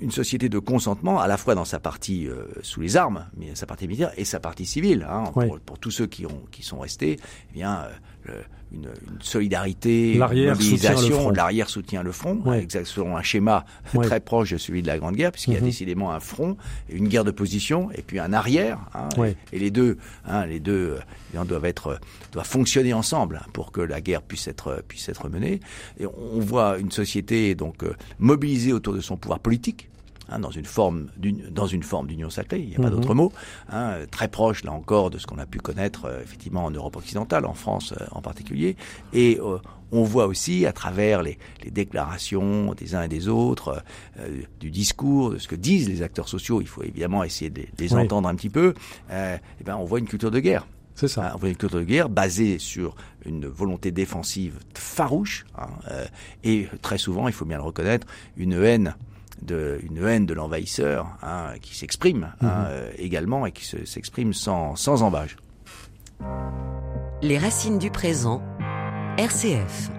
une 0.00 0.10
société 0.10 0.48
de 0.48 0.58
consentement, 0.58 1.20
à 1.20 1.26
la 1.26 1.36
fois 1.36 1.54
dans 1.54 1.64
sa 1.64 1.78
partie 1.78 2.26
euh, 2.28 2.44
sous 2.62 2.80
les 2.80 2.96
armes, 2.96 3.26
mais 3.36 3.54
sa 3.54 3.66
partie 3.66 3.86
militaire 3.86 4.12
et 4.16 4.24
sa 4.24 4.40
partie 4.40 4.66
civile. 4.66 5.06
Hein, 5.08 5.30
Oui. 5.36 5.46
pour, 5.48 5.60
pour 5.60 5.78
tous 5.78 5.90
ceux 5.90 6.06
qui 6.06 6.26
ont 6.26 6.42
qui 6.50 6.62
sont 6.62 6.78
restés, 6.78 7.18
eh 7.50 7.52
bien 7.52 7.82
euh, 7.84 7.90
une, 8.72 8.82
une 8.84 9.22
solidarité, 9.22 10.14
une 10.14 10.18
mobilisation, 10.18 11.20
front. 11.20 11.30
l'arrière 11.30 11.68
soutient 11.68 12.02
le 12.02 12.10
front, 12.12 12.40
Ouais. 12.44 12.60
exact, 12.62 12.86
selon 12.86 13.16
un 13.16 13.22
schéma 13.22 13.64
Ouais. 13.94 14.04
très 14.06 14.20
proche 14.20 14.50
de 14.52 14.58
celui 14.58 14.82
de 14.82 14.88
la 14.88 14.98
Grande 14.98 15.14
Guerre, 15.14 15.30
puisqu'il 15.32 15.54
y 15.54 15.56
a 15.56 15.60
Mhm. 15.60 15.66
décidément 15.66 16.12
un 16.12 16.20
front, 16.20 16.56
une 16.88 17.06
guerre 17.08 17.24
de 17.24 17.30
position, 17.30 17.90
et 17.92 18.02
puis 18.02 18.18
un 18.18 18.32
arrière. 18.32 18.78
hein, 18.94 19.08
Ouais. 19.16 19.36
et, 19.52 19.56
et 19.56 19.58
les 19.60 19.70
deux, 19.70 19.98
hein, 20.26 20.46
les 20.46 20.58
deux 20.60 20.96
euh, 21.34 21.44
doivent 21.44 21.64
être, 21.64 21.86
euh, 21.88 21.96
doivent 22.32 22.46
fonctionner 22.48 22.92
ensemble 22.92 23.40
hein, 23.42 23.46
pour 23.52 23.70
que 23.72 23.80
la 23.80 24.00
guerre 24.00 24.22
puisse 24.22 24.48
être 24.48 24.68
euh, 24.68 24.80
puisse 24.86 25.08
être 25.08 25.28
menée. 25.28 25.60
Et 26.00 26.06
on 26.06 26.40
voit 26.40 26.78
une 26.78 26.90
société 26.90 27.54
donc 27.54 27.82
euh, 27.84 27.94
mobilisée 28.18 28.72
autour 28.72 28.94
de 28.94 29.00
son 29.00 29.16
pouvoir 29.16 29.38
politique. 29.38 29.88
Hein, 30.28 30.38
dans 30.38 30.50
une 30.50 30.64
forme 30.64 31.06
d'une- 31.16 31.48
dans 31.50 31.66
une 31.66 31.82
forme 31.82 32.06
d'union 32.06 32.30
sacrée, 32.30 32.60
il 32.60 32.68
n'y 32.68 32.74
a 32.76 32.78
pas 32.78 32.84
Mhm. 32.84 32.90
d'autre 32.96 33.14
mot, 33.14 33.32
hein, 33.70 33.96
très 34.10 34.28
proche 34.28 34.64
là 34.64 34.72
encore 34.72 35.10
de 35.10 35.18
ce 35.18 35.26
qu'on 35.26 35.38
a 35.38 35.46
pu 35.46 35.58
connaître 35.58 36.06
euh, 36.06 36.22
effectivement 36.22 36.64
en 36.64 36.70
Europe 36.70 36.96
occidentale, 36.96 37.46
en 37.46 37.54
France 37.54 37.92
euh, 38.00 38.04
en 38.12 38.22
particulier, 38.22 38.76
et 39.12 39.38
euh, 39.40 39.58
on 39.92 40.02
voit 40.02 40.26
aussi 40.26 40.66
à 40.66 40.72
travers 40.72 41.22
les, 41.22 41.38
les 41.64 41.70
déclarations 41.70 42.74
des 42.74 42.94
uns 42.94 43.02
et 43.02 43.08
des 43.08 43.28
autres, 43.28 43.82
euh, 44.18 44.42
du 44.60 44.70
discours, 44.70 45.30
de 45.30 45.38
ce 45.38 45.46
que 45.48 45.54
disent 45.54 45.88
les 45.88 46.02
acteurs 46.02 46.28
sociaux, 46.28 46.60
il 46.60 46.66
faut 46.66 46.82
évidemment 46.82 47.22
essayer 47.24 47.50
de 47.50 47.60
les, 47.60 47.66
de 47.66 47.82
les 47.84 47.94
Oui. 47.94 48.02
entendre 48.02 48.28
un 48.28 48.34
petit 48.34 48.50
peu, 48.50 48.74
euh, 49.10 49.36
eh 49.60 49.64
ben 49.64 49.76
on 49.76 49.84
voit 49.84 49.98
une 50.00 50.06
culture 50.08 50.30
de 50.30 50.40
guerre. 50.40 50.66
C'est 50.96 51.08
ça. 51.08 51.28
Hein, 51.28 51.32
on 51.34 51.38
voit 51.38 51.50
une 51.50 51.56
culture 51.56 51.78
de 51.78 51.84
guerre 51.84 52.08
basée 52.08 52.58
sur 52.58 52.96
une 53.26 53.46
volonté 53.46 53.90
défensive 53.90 54.58
farouche 54.74 55.44
hein, 55.58 55.68
euh, 55.90 56.06
et 56.42 56.68
très 56.80 56.96
souvent, 56.98 57.28
il 57.28 57.34
faut 57.34 57.44
bien 57.44 57.58
le 57.58 57.62
reconnaître, 57.64 58.06
une 58.38 58.54
haine 58.54 58.96
de 59.42 59.78
une 59.82 60.04
haine 60.04 60.26
de 60.26 60.34
l'envahisseur 60.34 61.06
hein, 61.22 61.50
qui 61.60 61.76
s'exprime 61.76 62.32
hein, 62.40 62.64
euh, 62.68 62.90
également 62.98 63.46
et 63.46 63.52
qui 63.52 63.64
se- 63.64 63.84
s'exprime 63.84 64.32
sans 64.32 64.76
sans 64.76 65.02
embâge. 65.02 65.36
Les 67.22 67.38
racines 67.38 67.78
du 67.78 67.90
présent. 67.90 68.42
RCF. 69.18 69.90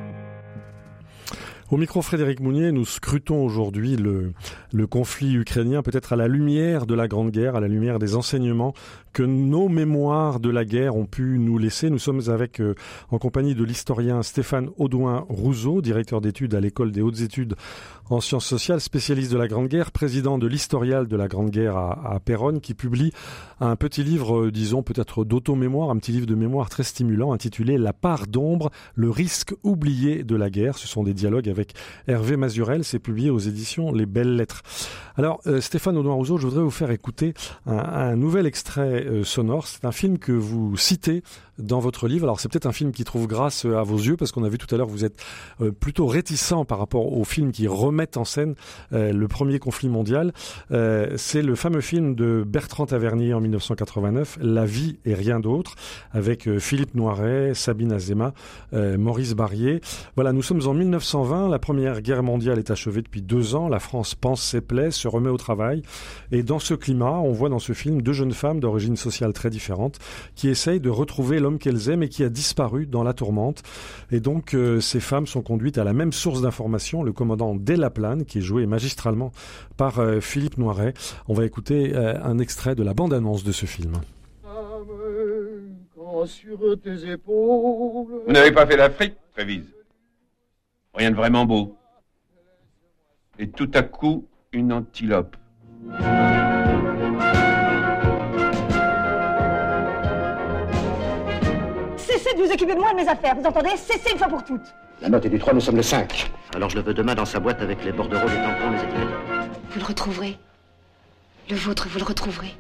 Au 1.70 1.76
micro 1.76 2.02
Frédéric 2.02 2.40
Mounier, 2.40 2.72
nous 2.72 2.86
scrutons 2.86 3.44
aujourd'hui 3.44 3.98
le, 3.98 4.32
le 4.72 4.88
conflit 4.88 5.34
ukrainien, 5.36 5.82
peut-être 5.82 6.14
à 6.14 6.16
la 6.16 6.30
lumière 6.30 6.86
de 6.86 6.96
la 6.96 7.10
Grande 7.10 7.32
Guerre, 7.32 7.58
à 7.58 7.60
la 7.60 7.68
lumière 7.68 8.00
des 8.00 8.16
enseignements 8.16 8.74
que 9.18 9.24
nos 9.24 9.68
mémoires 9.68 10.40
de 10.40 10.52
la 10.52 10.64
guerre 10.64 10.96
ont 10.96 11.08
pu 11.08 11.40
nous 11.40 11.58
laisser. 11.58 11.90
Nous 11.90 11.98
sommes 11.98 12.22
avec, 12.28 12.62
euh, 12.62 12.76
en 13.10 13.18
compagnie 13.18 13.56
de 13.56 13.64
l'historien 13.64 14.22
Stéphane 14.22 14.70
Audouin 14.78 15.26
Rousseau, 15.28 15.82
directeur 15.82 16.22
d'études 16.22 16.54
à 16.54 16.60
l'école 16.60 16.92
des 16.92 17.02
hautes 17.02 17.22
études 17.22 17.56
en 18.12 18.22
sciences 18.22 18.46
sociales, 18.46 18.80
spécialiste 18.80 19.32
de 19.32 19.38
la 19.38 19.48
Grande 19.48 19.70
Guerre, 19.70 19.92
président 19.92 20.38
de 20.38 20.46
l'historial 20.46 21.08
de 21.08 21.16
la 21.18 21.28
Grande 21.28 21.50
Guerre 21.50 21.76
à, 21.76 22.14
à 22.14 22.20
Péronne, 22.20 22.62
qui 22.62 22.76
publie 22.76 23.12
un 23.60 23.76
petit 23.76 24.04
livre, 24.04 24.46
euh, 24.46 24.52
disons 24.52 24.84
peut-être 24.84 25.26
d'auto-mémoire, 25.26 25.90
un 25.90 25.98
petit 25.98 26.12
livre 26.12 26.28
de 26.28 26.36
mémoire 26.36 26.70
très 26.70 26.84
stimulant 26.84 27.34
intitulé 27.34 27.80
La 27.80 27.94
part 27.94 28.28
d'ombre, 28.28 28.70
le 28.94 29.10
risque 29.10 29.56
oublié 29.64 30.24
de 30.24 30.36
la 30.36 30.52
guerre. 30.52 30.78
Ce 30.78 30.88
sont 30.88 31.02
des 31.02 31.16
dialogues 31.16 31.50
avec 31.50 31.74
Hervé 32.08 32.38
Mazurel, 32.38 32.84
c'est 32.84 33.00
publié 33.00 33.32
aux 33.32 33.40
éditions 33.40 33.92
Les 33.92 34.06
Belles 34.06 34.36
Lettres. 34.36 34.62
Alors 35.16 35.42
euh, 35.48 35.60
Stéphane 35.60 35.98
Audouin 35.98 36.14
Rousseau, 36.14 36.38
je 36.38 36.46
voudrais 36.46 36.64
vous 36.64 36.70
faire 36.70 36.92
écouter 36.92 37.34
un, 37.66 37.78
un 37.78 38.16
nouvel 38.16 38.46
extrait 38.46 39.07
sonore. 39.24 39.68
C'est 39.68 39.86
un 39.86 39.92
film 39.92 40.18
que 40.18 40.32
vous 40.32 40.78
citez 40.78 41.24
dans 41.58 41.80
votre 41.80 42.08
livre. 42.08 42.26
Alors 42.26 42.40
c'est 42.40 42.50
peut-être 42.50 42.66
un 42.66 42.72
film 42.72 42.92
qui 42.92 43.04
trouve 43.04 43.28
grâce 43.28 43.66
à 43.66 43.84
vos 43.84 43.98
yeux 43.98 44.18
parce 44.18 44.32
qu'on 44.32 44.44
a 44.44 44.50
vu 44.50 44.58
tout 44.58 44.74
à 44.74 44.78
l'heure 44.78 44.88
vous 44.88 45.06
êtes 45.06 45.24
plutôt 45.80 46.08
réticent 46.08 46.66
par 46.68 46.80
rapport 46.80 47.18
aux 47.18 47.24
films 47.24 47.52
qui 47.52 47.68
remettent 47.68 48.18
en 48.18 48.26
scène 48.26 48.56
le 48.92 49.28
premier 49.28 49.60
conflit 49.60 49.90
mondial. 49.90 50.34
c'est 50.70 51.42
le 51.42 51.56
fameux 51.56 51.82
film 51.82 52.16
de 52.16 52.44
Bertrand 52.46 52.86
Tavernier 52.86 53.34
en 53.34 53.42
1989, 53.42 54.40
La 54.42 54.66
vie 54.66 54.98
et 55.06 55.14
rien 55.14 55.40
d'autre, 55.40 55.76
avec 56.12 56.58
Philippe 56.60 56.96
Noiret, 56.96 57.54
Sabine 57.54 57.92
Azema, 57.92 58.34
Maurice 58.74 59.34
Barrier. 59.34 59.82
Voilà, 60.16 60.34
nous 60.34 60.42
sommes 60.42 60.62
en 60.68 60.74
1920, 60.74 61.50
la 61.50 61.60
Première 61.60 62.02
Guerre 62.02 62.24
mondiale 62.24 62.60
est 62.60 62.72
achevée 62.72 63.02
depuis 63.02 63.22
deux 63.22 63.56
ans, 63.56 63.68
la 63.68 63.80
France 63.80 64.16
pense 64.16 64.42
ses 64.42 64.62
plaies, 64.62 64.92
se 64.92 65.08
remet 65.08 65.30
au 65.30 65.38
travail, 65.38 65.82
et 66.32 66.44
dans 66.44 66.60
ce 66.60 66.74
climat, 66.74 67.20
on 67.20 67.32
voit 67.32 67.50
dans 67.50 67.60
ce 67.60 67.74
film 67.74 68.02
deux 68.02 68.14
jeunes 68.14 68.34
femmes 68.34 68.60
d'origine 68.60 68.96
sociale 68.96 69.34
très 69.34 69.50
différente 69.50 69.98
qui 70.36 70.50
essayent 70.50 70.80
de 70.80 70.90
retrouver 70.90 71.40
l'homme 71.48 71.60
qu'elles 71.60 71.90
aiment 71.90 72.04
et 72.04 72.10
qui 72.10 72.26
a 72.26 72.30
disparu 72.30 72.86
dans 72.86 73.04
la 73.04 73.14
tourmente. 73.14 73.64
Et 74.12 74.20
donc, 74.20 74.54
euh, 74.54 74.82
ces 74.82 75.00
femmes 75.00 75.28
sont 75.28 75.42
conduites 75.42 75.78
à 75.78 75.86
la 75.86 75.94
même 75.94 76.12
source 76.12 76.42
d'information, 76.42 77.04
le 77.04 77.14
commandant 77.14 77.56
Delaplane, 77.56 78.26
qui 78.26 78.40
est 78.40 78.42
joué 78.42 78.66
magistralement 78.66 79.32
par 79.78 80.00
euh, 80.00 80.20
Philippe 80.20 80.58
Noiret. 80.58 80.94
On 81.30 81.34
va 81.34 81.46
écouter 81.46 81.96
euh, 81.96 82.22
un 82.22 82.38
extrait 82.40 82.76
de 82.76 82.84
la 82.84 82.94
bande-annonce 82.94 83.46
de 83.46 83.54
ce 83.54 83.66
film. 83.66 83.94
Vous 88.26 88.34
n'avez 88.34 88.52
pas 88.52 88.68
fait 88.68 88.76
l'Afrique, 88.76 89.16
Trévise 89.34 89.74
Rien 90.94 91.12
de 91.12 91.16
vraiment 91.16 91.46
beau. 91.46 91.78
Et 93.40 93.48
tout 93.50 93.72
à 93.74 93.84
coup, 93.84 94.28
une 94.52 94.74
antilope. 94.74 95.38
De 102.38 102.44
vous 102.44 102.52
occuper 102.52 102.76
de 102.76 102.80
moi 102.80 102.90
et 102.92 102.94
de 102.94 102.98
mes 103.02 103.08
affaires, 103.08 103.36
vous 103.36 103.46
entendez? 103.46 103.76
Cessez 103.76 104.12
une 104.12 104.18
fois 104.18 104.28
pour 104.28 104.44
toutes 104.44 104.74
La 105.02 105.10
note 105.10 105.26
est 105.26 105.30
du 105.30 105.40
3, 105.40 105.54
nous 105.54 105.62
sommes 105.62 105.76
le 105.78 105.82
5. 105.82 106.32
Alors 106.56 106.70
je 106.70 106.76
le 106.76 106.82
veux 106.82 106.94
demain 106.94 107.16
dans 107.16 107.26
sa 107.26 107.40
boîte 107.40 107.62
avec 107.62 107.84
les 107.84 107.92
bordereaux, 107.92 108.28
les 108.28 108.36
tampons, 108.36 108.72
les 108.72 108.78
étiquettes. 108.78 109.50
Vous 109.72 109.80
le 109.80 109.86
retrouverez. 109.86 110.38
Le 111.50 111.56
vôtre, 111.56 111.88
vous 111.90 112.00
le 112.00 112.06
retrouverez. 112.06 112.54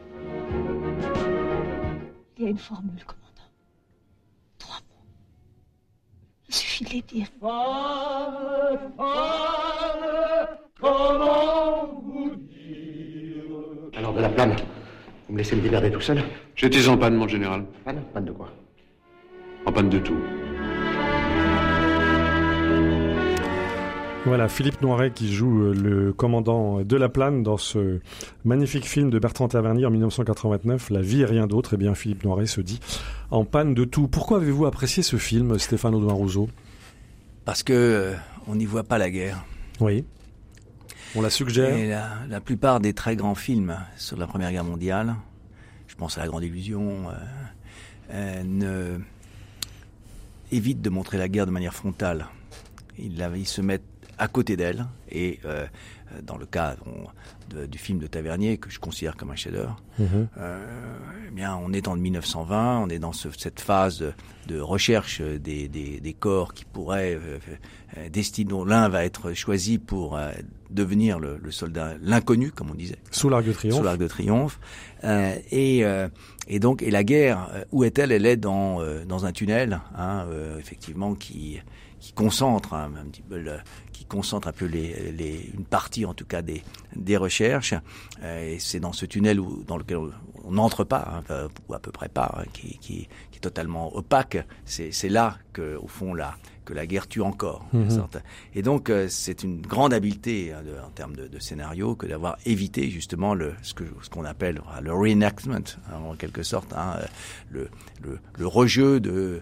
Il 2.37 2.43
y 2.43 2.47
a 2.47 2.49
une 2.49 2.57
formule, 2.57 3.03
commandant. 3.03 3.49
Trois 4.59 4.75
mots. 4.75 5.05
Il 6.47 6.55
suffit 6.55 6.83
de 6.83 6.89
les 6.91 7.01
dire. 7.01 7.27
comment 10.79 11.87
vous 12.03 12.35
dire? 12.35 13.43
Alors, 13.97 14.13
de 14.13 14.21
la 14.21 14.29
plane, 14.29 14.55
vous 15.27 15.33
me 15.33 15.39
laissez 15.39 15.55
me 15.55 15.61
démerder 15.61 15.91
tout 15.91 16.01
seul? 16.01 16.21
J'étais 16.55 16.87
en 16.87 16.97
panne, 16.97 17.15
mon 17.15 17.27
général. 17.27 17.65
Panne 17.83 18.03
Panne 18.13 18.25
de 18.25 18.31
quoi? 18.31 18.51
En 19.67 19.71
panne 19.73 19.89
de 19.89 19.99
tout. 19.99 20.15
Voilà, 24.25 24.47
Philippe 24.47 24.81
Noiret 24.81 25.11
qui 25.11 25.33
joue 25.33 25.61
euh, 25.61 25.73
le 25.73 26.13
commandant 26.13 26.83
de 26.85 26.95
la 26.95 27.09
Plane 27.09 27.43
dans 27.43 27.57
ce 27.57 27.99
magnifique 28.45 28.85
film 28.85 29.09
de 29.09 29.19
Bertrand 29.19 29.49
Tavernier 29.49 29.85
en 29.85 29.89
1989, 29.89 30.89
La 30.89 31.01
vie 31.01 31.23
et 31.23 31.25
rien 31.25 31.47
d'autre. 31.47 31.73
Eh 31.73 31.77
bien, 31.77 31.95
Philippe 31.95 32.23
Noiret 32.23 32.45
se 32.45 32.61
dit 32.61 32.79
en 33.29 33.43
panne 33.43 33.73
de 33.73 33.83
tout. 33.83 34.07
Pourquoi 34.07 34.37
avez-vous 34.37 34.65
apprécié 34.65 35.03
ce 35.03 35.17
film, 35.17 35.59
Stéphane 35.59 35.93
Audouin 35.95 36.13
Rousseau? 36.13 36.47
Parce 37.43 37.61
que 37.61 37.73
euh, 37.73 38.13
on 38.47 38.55
n'y 38.55 38.65
voit 38.65 38.85
pas 38.85 38.97
la 38.97 39.09
guerre. 39.09 39.43
Oui. 39.81 40.05
On 41.13 41.21
la 41.21 41.29
suggère. 41.29 41.75
Et 41.75 41.89
la, 41.89 42.39
plupart 42.39 42.79
des 42.79 42.93
très 42.93 43.17
grands 43.17 43.35
films 43.35 43.77
sur 43.97 44.15
la 44.15 44.27
Première 44.27 44.53
Guerre 44.53 44.63
mondiale, 44.63 45.15
je 45.87 45.95
pense 45.95 46.17
à 46.17 46.21
La 46.21 46.27
Grande 46.27 46.45
Illusion, 46.45 47.07
euh, 48.13 48.43
ne 48.45 48.97
évitent 50.51 50.81
de 50.81 50.89
montrer 50.89 51.17
la 51.17 51.27
guerre 51.27 51.45
de 51.45 51.51
manière 51.51 51.73
frontale. 51.73 52.27
Ils, 52.97 53.29
ils 53.35 53.47
se 53.47 53.61
mettent 53.61 53.83
à 54.17 54.27
côté 54.27 54.57
d'elle. 54.57 54.85
Et 55.09 55.39
euh, 55.45 55.65
dans 56.23 56.37
le 56.37 56.45
cas 56.45 56.75
du 57.49 57.77
film 57.77 57.99
de 57.99 58.07
Tavernier, 58.07 58.57
que 58.57 58.69
je 58.69 58.79
considère 58.79 59.15
comme 59.15 59.31
un 59.31 59.35
chef-d'œuvre, 59.35 59.81
mhm. 59.99 60.27
euh, 60.37 60.65
eh 61.27 61.31
bien, 61.31 61.55
on 61.55 61.73
est 61.73 61.87
en 61.87 61.95
1920, 61.95 62.79
on 62.79 62.89
est 62.89 62.99
dans 62.99 63.13
cette 63.13 63.59
phase 63.59 64.03
de, 64.47 64.59
recherche 64.59 65.21
des, 65.21 65.67
des, 65.67 66.13
corps 66.13 66.53
qui 66.53 66.65
pourraient 66.65 67.15
euh, 67.15 67.39
euh 67.97 68.43
dont 68.45 68.65
l'un 68.65 68.89
va 68.89 69.05
être 69.05 69.33
choisi 69.33 69.77
pour 69.77 70.19
devenir 70.69 71.19
le, 71.19 71.37
le 71.41 71.51
soldat, 71.51 71.95
l'inconnu, 72.01 72.51
comme 72.51 72.71
on 72.71 72.75
disait. 72.75 72.97
Sous 73.11 73.29
l'arc 73.29 73.45
de 73.45 73.53
triomphe. 73.53 73.77
Sous 73.77 73.83
l'arc 73.83 73.97
de 73.97 74.07
triomphe. 74.07 74.59
et, 75.03 75.83
et 76.47 76.59
donc, 76.59 76.81
et 76.81 76.91
la 76.91 77.03
guerre, 77.03 77.49
où 77.71 77.83
est-elle? 77.83 78.11
Elle 78.11 78.25
est 78.25 78.37
dans, 78.37 78.81
dans 79.05 79.25
un 79.25 79.31
tunnel, 79.31 79.79
hein, 79.95 80.25
effectivement, 80.59 81.15
qui 81.15 81.59
qui 81.99 82.13
concentre 82.13 82.73
hein, 82.75 82.91
un 82.99 83.05
petit 83.09 83.23
peu 83.23 83.39
le, 83.39 83.53
concentre 84.07 84.47
un 84.47 84.51
peu 84.51 84.65
les, 84.65 85.11
les, 85.11 85.51
une 85.53 85.65
partie 85.65 86.05
en 86.05 86.13
tout 86.13 86.25
cas 86.25 86.41
des, 86.41 86.63
des 86.95 87.17
recherches. 87.17 87.73
Euh, 88.23 88.55
et 88.55 88.59
c'est 88.59 88.79
dans 88.79 88.93
ce 88.93 89.05
tunnel 89.05 89.39
où, 89.39 89.63
dans 89.65 89.77
lequel 89.77 89.97
on 90.43 90.51
n'entre 90.51 90.83
pas, 90.83 91.21
hein, 91.29 91.47
ou 91.67 91.73
à 91.73 91.79
peu 91.79 91.91
près 91.91 92.09
pas, 92.09 92.33
hein, 92.37 92.43
qui, 92.53 92.77
qui, 92.79 93.07
qui, 93.31 93.37
est 93.37 93.41
totalement 93.41 93.95
opaque. 93.95 94.37
C'est 94.65 95.09
là 95.09 95.37
que, 95.53 95.75
au 95.75 95.87
fond, 95.87 96.13
la, 96.13 96.35
que 96.67 96.73
la 96.73 96.85
guerre 96.85 97.07
tue 97.07 97.21
encore. 97.21 97.65
Mhm. 97.73 98.07
Et 98.53 98.61
donc, 98.61 98.89
euh, 98.89 99.07
c'est 99.09 99.43
une 99.43 99.61
grande 99.61 99.93
habileté 99.93 100.53
hein, 100.53 100.61
en 100.85 100.89
termes 100.89 101.15
de, 101.15 101.27
de, 101.27 101.39
scénario 101.39 101.95
que 101.95 102.05
d'avoir 102.05 102.37
évité 102.45 102.89
justement 102.89 103.33
le, 103.33 103.53
ce 103.61 103.73
qu'on 103.73 103.85
ce 104.01 104.09
qu'on 104.09 104.25
appelle 104.25 104.61
le 104.81 104.93
reenactment, 104.93 105.77
en 105.93 106.15
quelque 106.15 106.43
sorte, 106.43 106.73
le, 107.49 107.69
le, 108.01 108.19
le, 108.37 108.47
rejeu 108.47 108.99
de 108.99 109.41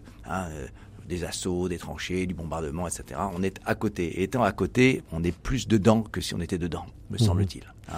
des 1.08 1.24
assauts, 1.24 1.70
des 1.70 1.78
tranchées, 1.78 2.26
du 2.26 2.34
bombardement, 2.34 2.88
etc. 2.88 3.20
On 3.34 3.44
est 3.44 3.60
à 3.66 3.76
côté. 3.76 4.06
Et 4.20 4.24
étant 4.24 4.44
à 4.44 4.52
côté, 4.52 5.04
on 5.12 5.24
est 5.24 5.36
plus 5.36 5.68
dedans 5.68 6.02
que 6.02 6.22
si 6.22 6.34
on 6.34 6.42
était 6.42 6.58
dedans, 6.58 6.86
me 7.10 7.18
mhm. 7.18 7.26
semble-t-il. 7.26 7.64
Hein. 7.92 7.98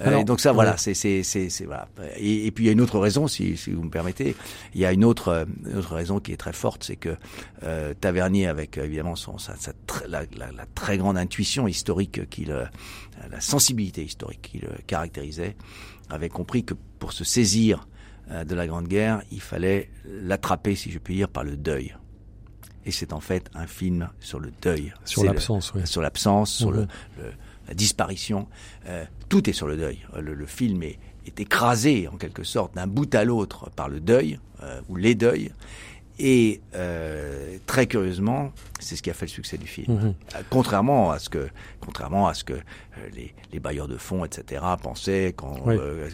Euh, 0.00 0.24
donc 0.24 0.40
ça, 0.40 0.52
voilà, 0.52 0.76
c'est 0.78 0.94
c'est 0.94 1.22
c'est 1.22 1.64
voilà. 1.64 1.88
Et, 2.16 2.50
puis 2.50 2.64
il 2.64 2.66
y 2.66 2.70
a 2.70 2.72
une 2.72 2.80
autre 2.80 2.98
raison, 2.98 3.28
si, 3.28 3.56
si 3.56 3.72
vous 3.72 3.82
me 3.82 3.90
permettez. 3.90 4.34
Il 4.74 4.80
y 4.80 4.86
a 4.86 4.92
une 4.92 5.04
autre 5.04 5.46
une 5.66 5.76
autre 5.76 5.94
raison 5.94 6.20
qui 6.20 6.32
est 6.32 6.38
très 6.38 6.54
forte, 6.54 6.84
c'est 6.84 6.96
que 6.96 7.16
euh, 7.62 7.92
Tavernier, 8.00 8.46
avec 8.46 8.78
évidemment 8.78 9.16
son 9.16 9.36
sa, 9.38 9.54
sa 9.56 9.72
la, 10.08 10.22
la, 10.36 10.52
la, 10.52 10.66
très 10.74 10.96
grande 10.96 11.18
intuition 11.18 11.68
historique 11.68 12.28
qu'il, 12.30 12.50
euh, 12.50 12.64
la 13.30 13.40
sensibilité 13.40 14.02
historique 14.02 14.42
qui 14.42 14.58
le 14.58 14.70
caractérisait, 14.86 15.56
avait 16.08 16.28
compris 16.28 16.64
que 16.64 16.74
pour 16.98 17.12
se 17.12 17.24
saisir 17.24 17.86
euh, 18.30 18.44
de 18.44 18.54
la 18.54 18.66
Grande 18.66 18.88
Guerre, 18.88 19.22
il 19.30 19.40
fallait 19.40 19.90
l'attraper, 20.04 20.74
si 20.74 20.90
je 20.90 20.98
puis 20.98 21.14
dire, 21.14 21.28
par 21.28 21.44
le 21.44 21.56
deuil 21.56 21.94
et 22.86 22.92
c'est 22.92 23.12
en 23.12 23.20
fait 23.20 23.50
un 23.54 23.66
film 23.66 24.08
sur 24.20 24.38
le 24.38 24.52
deuil. 24.62 24.94
Sur 25.04 25.24
l'absence, 25.24 25.74
oui. 25.74 25.86
Sur 25.86 26.00
l'absence, 26.00 26.52
sur 26.52 26.70
le, 26.70 26.82
mhm. 26.82 26.88
le, 27.18 27.24
la 27.68 27.74
disparition. 27.74 28.46
Euh, 28.86 29.04
tout 29.28 29.50
est 29.50 29.52
sur 29.52 29.66
le 29.66 29.76
deuil. 29.76 29.98
Le, 30.16 30.34
le, 30.34 30.46
film 30.46 30.82
est, 30.84 30.98
est 31.26 31.40
écrasé 31.40 32.08
en 32.08 32.16
quelque 32.16 32.44
sorte 32.44 32.74
d'un 32.76 32.86
bout 32.86 33.12
à 33.14 33.24
l'autre 33.24 33.70
par 33.70 33.88
le 33.88 34.00
deuil 34.00 34.38
euh, 34.62 34.80
ou 34.88 34.96
les 34.96 35.14
deuils. 35.14 35.52
Et 36.18 36.62
euh, 36.74 37.58
très 37.66 37.86
curieusement, 37.86 38.52
c'est 38.80 38.96
ce 38.96 39.02
qui 39.02 39.10
a 39.10 39.14
fait 39.14 39.26
le 39.26 39.30
succès 39.30 39.58
du 39.58 39.66
film. 39.66 39.94
Mhm. 39.94 40.14
Euh, 40.34 40.42
contrairement 40.48 41.10
à 41.10 41.18
ce 41.18 41.28
que, 41.28 41.48
contrairement 41.80 42.26
à 42.26 42.34
ce 42.34 42.44
que 42.44 42.54
euh, 42.54 42.58
les, 43.14 43.34
les, 43.52 43.60
bailleurs 43.60 43.86
de 43.88 43.98
fonds, 43.98 44.24
etc., 44.24 44.62
pensaient 44.82 45.34
qu'on 45.36 45.70
euh, 45.70 46.08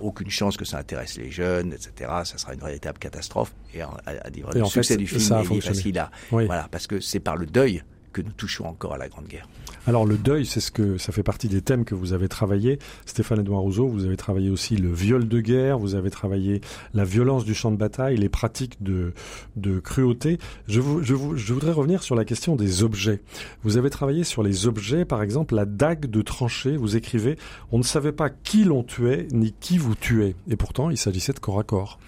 aucune 0.00 0.30
chance 0.30 0.56
que 0.56 0.64
ça 0.64 0.78
intéresse 0.78 1.16
les 1.18 1.30
jeunes, 1.30 1.72
etc. 1.72 2.10
Ça 2.24 2.36
sera 2.36 2.54
une 2.54 2.60
véritable 2.60 2.98
catastrophe. 2.98 3.54
Et 3.74 3.80
à, 3.80 3.90
à 4.06 4.30
dire 4.30 4.50
le 4.52 4.64
succès 4.64 4.96
du 4.96 5.06
film 5.06 5.20
ça 5.20 5.42
est 5.42 5.64
parce 5.64 5.80
qu'il 5.80 5.98
a, 5.98 6.10
voilà, 6.30 6.66
parce 6.70 6.88
que 6.88 7.00
c'est 7.00 7.20
par 7.20 7.36
le 7.36 7.46
deuil 7.46 7.82
que 8.12 8.22
nous 8.22 8.32
touchons 8.32 8.66
encore 8.66 8.94
à 8.94 8.98
la 8.98 9.08
Grande 9.08 9.26
Guerre. 9.26 9.48
Alors 9.86 10.06
le 10.06 10.16
deuil, 10.16 10.46
c'est 10.46 10.60
ce 10.60 10.70
que 10.70 10.96
ça 10.98 11.12
fait 11.12 11.22
partie 11.22 11.48
des 11.48 11.60
thèmes 11.60 11.84
que 11.84 11.94
vous 11.94 12.12
avez 12.12 12.28
travaillé. 12.28 12.78
Stéphane 13.04 13.40
Edouard 13.40 13.62
Rousseau, 13.62 13.88
vous 13.88 14.04
avez 14.04 14.16
travaillé 14.16 14.50
aussi 14.50 14.76
le 14.76 14.92
viol 14.92 15.26
de 15.26 15.40
guerre, 15.40 15.78
vous 15.78 15.96
avez 15.96 16.10
travaillé 16.10 16.60
la 16.94 17.04
violence 17.04 17.44
du 17.44 17.54
champ 17.54 17.72
de 17.72 17.76
bataille, 17.76 18.16
les 18.16 18.28
pratiques 18.28 18.82
de, 18.82 19.12
de 19.56 19.80
cruauté. 19.80 20.38
Je, 20.68 20.80
vous, 20.80 21.02
je, 21.02 21.14
vous, 21.14 21.36
je 21.36 21.52
voudrais 21.52 21.72
revenir 21.72 22.02
sur 22.02 22.14
la 22.14 22.24
question 22.24 22.54
des 22.54 22.82
objets. 22.84 23.20
Vous 23.64 23.76
avez 23.76 23.90
travaillé 23.90 24.22
sur 24.22 24.42
les 24.42 24.66
objets, 24.66 25.04
par 25.04 25.22
exemple 25.22 25.54
la 25.54 25.64
dague 25.64 26.06
de 26.06 26.22
tranchée. 26.22 26.76
Vous 26.76 26.96
écrivez, 26.96 27.36
on 27.72 27.78
ne 27.78 27.82
savait 27.82 28.12
pas 28.12 28.30
qui 28.30 28.64
l'on 28.64 28.84
tuait 28.84 29.26
ni 29.32 29.52
qui 29.52 29.78
vous 29.78 29.94
tuait. 29.94 30.36
Et 30.48 30.56
pourtant, 30.56 30.90
il 30.90 30.96
s'agissait 30.96 31.32
de 31.32 31.40
corps 31.40 31.58
à 31.58 31.64
corps. 31.64 31.98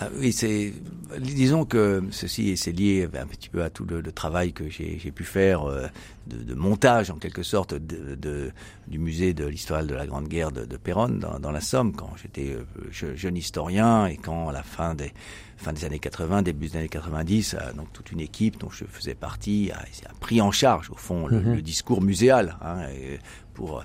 Ah 0.00 0.06
oui, 0.16 0.32
c'est 0.32 0.72
disons 1.18 1.64
que 1.64 2.04
ceci 2.12 2.56
c'est 2.56 2.70
lié 2.70 3.08
un 3.18 3.26
petit 3.26 3.48
peu 3.48 3.64
à 3.64 3.70
tout 3.70 3.84
le, 3.84 4.00
travail 4.12 4.52
que 4.52 4.70
j'ai 4.70 5.10
pu 5.10 5.24
faire 5.24 5.64
euh, 5.64 5.88
de, 6.28 6.54
montage 6.54 7.10
en 7.10 7.16
quelque 7.16 7.42
sorte 7.42 7.74
de 7.74 8.52
du 8.86 8.98
musée 9.00 9.34
de 9.34 9.44
l'histoire 9.44 9.84
de 9.84 9.94
la 9.96 10.06
Grande 10.06 10.28
Guerre 10.28 10.52
de, 10.52 10.64
de 10.64 10.76
Péronne 10.76 11.18
dans, 11.18 11.40
dans, 11.40 11.50
la 11.50 11.60
Somme 11.60 11.92
quand 11.96 12.12
j'étais 12.22 12.54
euh, 12.54 13.14
jeune 13.16 13.36
historien 13.36 14.06
et 14.06 14.16
quand 14.16 14.50
à 14.50 14.52
la 14.52 14.62
fin 14.62 14.94
des 14.94 15.12
fin 15.58 15.72
des 15.72 15.84
années 15.84 15.98
80, 15.98 16.42
début 16.42 16.68
des 16.68 16.76
années 16.78 16.88
90, 16.88 17.56
donc 17.76 17.92
toute 17.92 18.12
une 18.12 18.20
équipe 18.20 18.58
dont 18.58 18.70
je 18.70 18.84
faisais 18.84 19.14
partie 19.14 19.70
a, 19.72 19.84
pris 20.20 20.40
en 20.40 20.50
charge 20.50 20.90
au 20.90 20.94
fond 20.96 21.26
le, 21.26 21.40
Mhm. 21.40 21.54
le 21.54 21.62
discours 21.62 22.00
muséal 22.00 22.56
hein, 22.62 22.78
pour 23.54 23.84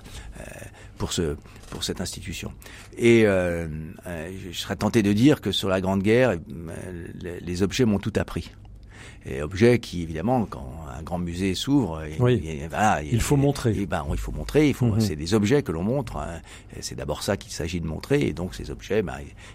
pour 0.98 1.12
ce 1.12 1.36
pour 1.70 1.82
cette 1.84 2.00
institution. 2.00 2.52
Et 2.96 3.26
euh, 3.26 3.66
euh, 4.06 4.32
je 4.50 4.56
serais 4.56 4.76
tenté 4.76 5.02
de 5.02 5.12
dire 5.12 5.40
que 5.40 5.50
sur 5.52 5.68
la 5.68 5.80
Grande 5.80 6.02
Guerre, 6.02 6.30
euh, 6.30 7.08
les 7.40 7.62
objets 7.62 7.84
m'ont 7.84 7.98
tout 7.98 8.12
appris. 8.16 8.52
Et 9.26 9.40
objets 9.40 9.78
qui, 9.78 10.02
évidemment, 10.02 10.44
quand 10.44 10.66
un 10.98 11.02
grand 11.02 11.18
musée 11.18 11.54
s'ouvre, 11.54 12.02
Oui. 12.20 12.42
il, 12.44 12.68
voilà, 12.68 13.02
Il 13.02 13.22
faut 13.22 13.36
montrer. 13.36 13.70
Et 13.78 13.86
ben, 13.86 14.04
il 14.10 14.18
faut 14.18 14.32
montrer. 14.32 14.68
Il 14.68 14.74
faut, 14.74 14.86
Mhm. 14.86 15.00
c'est 15.00 15.16
des 15.16 15.32
objets 15.32 15.62
que 15.62 15.72
l'on 15.72 15.82
montre. 15.82 16.18
hein. 16.18 16.40
C'est 16.80 16.94
d'abord 16.94 17.22
ça 17.22 17.38
qu'il 17.38 17.50
s'agit 17.50 17.80
de 17.80 17.86
montrer. 17.86 18.20
Et 18.20 18.32
donc 18.34 18.54
ces 18.54 18.70
objets, 18.70 19.00
ben, 19.02 19.14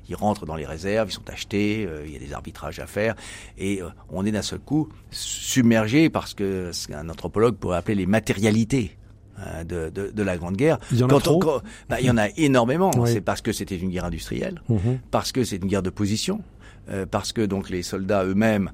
ils- 0.10 0.15
rentrent 0.15 0.45
dans 0.47 0.55
les 0.55 0.65
réserves, 0.65 1.10
ils 1.10 1.13
sont 1.13 1.29
achetés. 1.29 1.86
euh, 1.88 2.03
il 2.05 2.12
y 2.12 2.15
a 2.15 2.19
des 2.19 2.34
arbitrages 2.34 2.79
à 2.79 2.88
faire. 2.88 3.15
Et 3.60 3.82
euh, 3.82 3.89
on 4.10 4.25
est 4.25 4.32
d'un 4.32 4.41
seul 4.41 4.60
coup 4.60 4.89
submergé 5.12 6.10
par 6.10 6.27
ce 6.27 6.36
qu'un 6.88 7.08
anthropologue 7.10 7.55
pourrait 7.55 7.77
appeler 7.77 7.95
les 7.95 8.05
matérialités. 8.05 8.95
hein, 9.38 9.63
De, 9.63 9.89
de, 9.89 10.12
de 10.12 10.23
la 10.23 10.36
Grande 10.38 10.58
Guerre. 10.58 10.79
Il 10.91 10.97
y 10.97 11.03
en 11.03 11.08
a 11.08 11.10
Quand 11.12 11.19
trop 11.21 11.41
on- 11.45 11.62
ben, 11.89 11.97
il 12.01 12.08
y 12.08 12.10
en 12.12 12.17
a 12.17 12.27
énormément. 12.38 12.91
Oui. 12.97 13.10
C'est 13.13 13.21
parce 13.21 13.41
que 13.41 13.53
c'était 13.53 13.77
une 13.77 13.89
guerre 13.89 14.03
industrielle, 14.05 14.62
Mhm. 14.67 14.99
parce 15.12 15.32
que 15.32 15.43
c'est 15.45 15.55
une 15.58 15.67
guerre 15.69 15.82
de 15.84 15.89
position, 15.89 16.41
euh, 16.89 17.05
parce 17.05 17.32
que 17.32 17.45
donc 17.45 17.69
les 17.69 17.82
soldats 17.84 18.25
eux-mêmes 18.25 18.71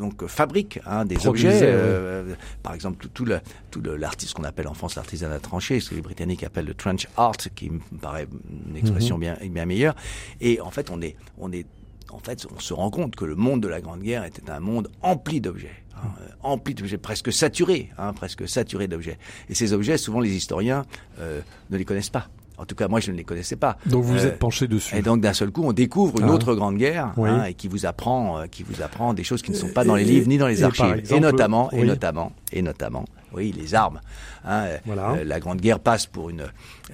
donc 0.00 0.26
fabriquent 0.26 0.80
hein, 0.86 1.04
des 1.04 1.26
objets. 1.26 1.48
oui. 1.54 1.60
euh, 1.62 2.34
par 2.62 2.74
exemple, 2.74 2.98
tout, 2.98 3.08
tout 3.08 3.24
le 3.24 3.40
tout 3.70 3.80
le- 3.80 3.96
l'artiste 3.96 4.34
qu'on 4.34 4.44
appelle 4.44 4.68
en 4.68 4.74
France 4.74 4.94
l'artisanat 4.96 5.38
tranché, 5.40 5.80
ce 5.80 5.90
que 5.90 5.94
les 5.94 6.02
Britanniques 6.02 6.44
appellent 6.44 6.66
le 6.66 6.74
trench 6.74 7.06
art, 7.16 7.36
qui 7.54 7.70
me 7.70 7.80
paraît 8.00 8.26
une 8.68 8.76
expression 8.76 9.16
Mhm. 9.16 9.20
bien 9.20 9.36
bien 9.50 9.66
meilleure. 9.66 9.94
Et 10.40 10.60
en 10.60 10.70
fait, 10.70 10.90
on 10.90 11.00
est 11.02 11.16
on 11.38 11.52
est 11.52 11.66
en 12.10 12.18
fait, 12.20 12.46
on 12.54 12.58
se 12.58 12.72
rend 12.72 12.90
compte 12.90 13.16
que 13.16 13.26
le 13.26 13.34
monde 13.34 13.62
de 13.62 13.68
la 13.68 13.80
Grande 13.82 14.00
Guerre 14.00 14.24
était 14.24 14.48
un 14.50 14.60
monde 14.60 14.88
empli 15.02 15.42
d'objets, 15.42 15.84
hein, 15.94 16.08
euh, 16.22 16.28
empli 16.42 16.74
d'objets, 16.74 16.96
presque 16.96 17.30
saturé, 17.30 17.90
hein, 17.98 18.14
presque 18.14 18.48
saturé 18.48 18.88
d'objets. 18.88 19.18
Et 19.50 19.54
ces 19.54 19.74
objets, 19.74 19.98
souvent, 19.98 20.20
les 20.20 20.34
historiens 20.34 20.86
euh, 21.18 21.42
ne 21.68 21.76
les 21.76 21.84
connaissent 21.84 22.08
pas. 22.08 22.28
En 22.58 22.64
tout 22.64 22.74
cas, 22.74 22.88
moi, 22.88 22.98
je 23.00 23.12
ne 23.12 23.16
les 23.16 23.22
connaissais 23.24 23.54
pas. 23.56 23.78
Donc 23.86 24.02
vous 24.02 24.14
vous 24.14 24.24
Euh, 24.24 24.28
êtes 24.28 24.38
penché 24.40 24.66
dessus. 24.66 24.96
et 24.96 25.00
donc 25.02 25.20
d'un 25.20 25.32
seul 25.32 25.50
coup, 25.52 25.62
on 25.64 25.72
découvre 25.72 26.20
une 26.20 26.28
Ah. 26.28 26.32
autre 26.32 26.54
grande 26.54 26.76
guerre 26.76 27.12
Oui. 27.16 27.28
hein, 27.30 27.44
et 27.44 27.54
qui 27.54 27.68
vous 27.68 27.86
apprend, 27.86 28.40
euh, 28.40 28.46
qui 28.46 28.64
vous 28.64 28.82
apprend 28.82 29.14
des 29.14 29.22
choses 29.24 29.42
qui 29.42 29.52
ne 29.52 29.56
sont 29.56 29.68
pas 29.68 29.84
dans 29.84 29.94
les 29.94 30.02
Et- 30.02 30.06
livres 30.06 30.28
ni 30.28 30.38
dans 30.38 30.48
les 30.48 30.64
archives. 30.64 30.84
exemple, 30.98 31.14
et 31.16 31.20
notamment, 31.20 31.70
et 31.70 31.84
notamment, 31.84 32.32
et 32.52 32.62
notamment, 32.62 33.04
oui, 33.32 33.52
les 33.56 33.74
armes. 33.74 34.00
Hein, 34.44 34.64
euh, 34.64 34.78
Voilà. 34.86 35.10
euh, 35.12 35.24
la 35.24 35.38
Grande 35.40 35.60
Guerre 35.60 35.80
passe 35.80 36.06
pour 36.06 36.30
une, 36.30 36.44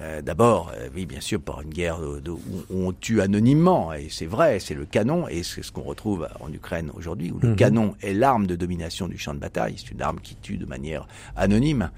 euh, 0.01 0.21
d'abord, 0.21 0.71
euh, 0.75 0.89
oui, 0.93 1.05
bien 1.05 1.21
sûr, 1.21 1.39
par 1.41 1.61
une 1.61 1.69
guerre 1.69 1.99
de- 1.99 2.19
de- 2.19 2.31
où 2.31 2.39
on 2.69 2.91
tue 2.91 3.21
anonymement, 3.21 3.93
et 3.93 4.07
c'est 4.09 4.25
vrai, 4.25 4.59
c'est 4.59 4.73
le 4.73 4.85
canon, 4.85 5.27
et 5.29 5.43
c'est 5.43 5.63
ce 5.63 5.71
qu'on 5.71 5.83
retrouve 5.83 6.27
en 6.41 6.51
Ukraine 6.51 6.91
aujourd'hui, 6.93 7.31
où 7.31 7.39
le 7.39 7.49
Mhm. 7.51 7.55
canon 7.55 7.95
est 8.01 8.13
l'arme 8.13 8.47
de 8.47 8.55
domination 8.55 9.07
du 9.07 9.17
champ 9.17 9.33
de 9.33 9.39
bataille. 9.39 9.75
C'est 9.77 9.91
une 9.91 10.01
arme 10.01 10.19
qui 10.21 10.35
tue 10.35 10.57
de 10.57 10.65
manière 10.65 11.07
anonyme, 11.35 11.89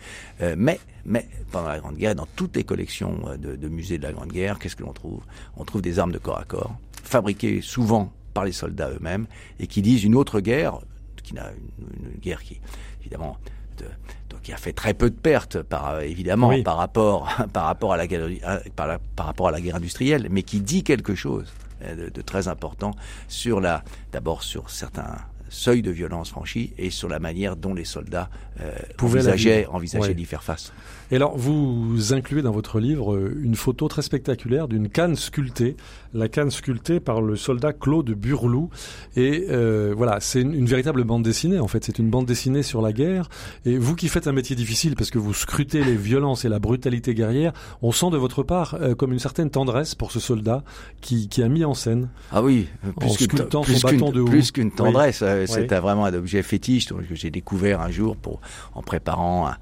mais 0.56 0.80
mais 1.10 1.26
pendant 1.54 1.70
la 1.70 1.80
Grande 1.80 1.96
Guerre, 1.96 2.16
dans 2.16 2.28
toutes 2.36 2.58
les 2.58 2.66
collections 2.66 3.22
de, 3.40 3.56
de 3.56 3.68
musées 3.70 3.98
de 3.98 4.04
la 4.04 4.12
Grande 4.12 4.28
Guerre, 4.34 4.60
qu'est-ce 4.60 4.76
que 4.76 4.84
l'on 4.84 4.92
trouve? 4.92 5.22
On 5.56 5.64
trouve 5.64 5.82
des 5.82 6.00
armes 6.00 6.12
de 6.12 6.18
corps 6.18 6.38
à 6.40 6.44
corps, 6.44 6.76
fabriquées 7.02 7.62
souvent 7.62 8.12
par 8.34 8.44
les 8.44 8.52
soldats 8.52 8.90
eux-mêmes, 8.90 9.26
et 9.60 9.68
qui 9.68 9.82
disent 9.82 10.04
une 10.04 10.16
autre 10.16 10.42
guerre, 10.42 10.80
qui 11.28 11.34
n'a 11.36 11.52
une, 11.52 12.12
une 12.14 12.20
guerre 12.20 12.42
qui, 12.42 12.60
évidemment, 13.02 13.38
de- 13.78 13.86
donc 14.30 14.42
qui 14.44 14.54
a 14.54 14.58
fait 14.58 14.72
très 14.74 14.94
peu 14.94 15.10
de 15.10 15.16
pertes, 15.16 15.62
par, 15.62 15.90
euh, 15.90 16.00
évidemment, 16.02 16.48
Oui. 16.50 16.64
par 16.64 16.78
rapport, 16.78 17.28
par 17.54 17.66
rapport 17.66 17.94
à 17.94 17.98
la, 17.98 18.08
guerre- 18.08 18.30
à- 18.44 18.60
par, 18.76 18.88
la- 18.88 19.00
par 19.16 19.26
rapport 19.26 19.50
à 19.50 19.52
la 19.52 19.60
guerre 19.62 19.76
industrielle, 19.76 20.28
mais 20.32 20.44
qui 20.44 20.62
dit 20.62 20.84
quelque 20.84 21.16
chose 21.16 21.52
euh, 21.84 22.06
de, 22.06 22.10
de 22.10 22.22
très 22.22 22.48
important 22.48 22.92
sur 23.28 23.60
la, 23.60 23.84
d'abord 24.14 24.42
sur 24.44 24.70
certains 24.70 25.18
seuils 25.50 25.82
de 25.82 25.92
violence 25.92 26.30
franchis 26.30 26.74
et 26.78 26.90
sur 26.90 27.08
la 27.10 27.20
manière 27.20 27.56
dont 27.56 27.74
les 27.74 27.86
soldats 27.86 28.30
euh, 28.62 28.72
envisageaient, 29.02 29.60
vivre. 29.60 29.76
envisageaient 29.76 30.08
Ouais. 30.10 30.14
d'y 30.14 30.26
faire 30.26 30.44
face. 30.44 30.72
Et 31.10 31.16
alors, 31.16 31.38
vous 31.38 32.14
incluez 32.14 32.42
dans 32.42 32.52
votre 32.52 32.80
livre 32.80 33.16
euh, 33.16 33.40
une 33.42 33.56
photo 33.56 33.88
très 33.88 34.02
spectaculaire 34.02 34.68
d'une 34.68 34.90
canne 34.90 35.16
sculptée, 35.16 35.78
la 36.14 36.28
canne 36.28 36.52
sculptée 36.52 37.00
par 37.00 37.22
le 37.22 37.36
soldat 37.38 37.72
Claude 37.72 38.10
Burlou. 38.12 38.70
Et 39.16 39.46
euh, 39.50 39.94
voilà, 39.96 40.20
c'est 40.20 40.42
une, 40.42 40.54
une 40.54 40.66
véritable 40.66 41.04
bande 41.06 41.24
dessinée, 41.24 41.60
en 41.60 41.68
fait. 41.68 41.84
C'est 41.86 41.98
une 42.00 42.10
bande 42.10 42.26
dessinée 42.26 42.62
sur 42.64 42.82
la 42.82 42.92
guerre. 42.92 43.30
Et 43.66 43.78
vous 43.78 43.96
qui 43.96 44.10
faites 44.10 44.28
un 44.28 44.34
métier 44.34 44.56
difficile, 44.56 44.96
parce 44.96 45.10
que 45.10 45.18
vous 45.18 45.34
scrutez 45.34 45.84
les 45.84 45.96
violences 45.96 46.44
et 46.44 46.50
la 46.50 46.60
brutalité 46.60 47.14
guerrière, 47.14 47.54
on 47.82 47.92
sent 47.94 48.10
de 48.12 48.18
votre 48.18 48.44
part 48.44 48.76
euh, 48.82 48.94
comme 48.94 49.14
une 49.14 49.20
certaine 49.20 49.50
tendresse 49.50 49.96
pour 49.96 50.12
ce 50.12 50.20
soldat 50.20 50.64
qui, 51.00 51.30
qui 51.30 51.42
a 51.42 51.48
mis 51.48 51.64
en 51.64 51.74
scène. 51.74 52.10
Ah 52.34 52.44
oui, 52.44 52.68
plus 53.00 54.52
qu'une 54.52 54.72
tendresse, 54.72 55.22
Oui. 55.38 55.44
euh, 55.44 55.46
Oui. 55.62 55.68
c'est 55.68 55.74
un- 55.74 55.80
vraiment 55.80 56.06
un 56.06 56.14
objet 56.14 56.44
fétiche 56.44 56.88
que 56.88 57.16
j'ai 57.16 57.30
découvert 57.32 57.82
un 57.82 57.92
jour 57.92 58.16
pour 58.18 58.40
en 58.74 58.82
préparant 58.82 59.48
un, 59.48 59.58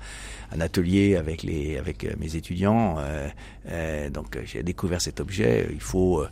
un 0.51 0.61
atelier 0.61 1.15
avec 1.15 1.43
les 1.43 1.77
avec 1.77 2.03
euh, 2.03 2.13
mes 2.19 2.35
étudiants. 2.35 2.97
euh, 2.99 4.09
donc 4.09 4.37
j'ai 4.45 4.63
découvert 4.63 5.01
cet 5.01 5.19
objet. 5.19 5.67
Il 5.71 5.81
faut 5.81 6.25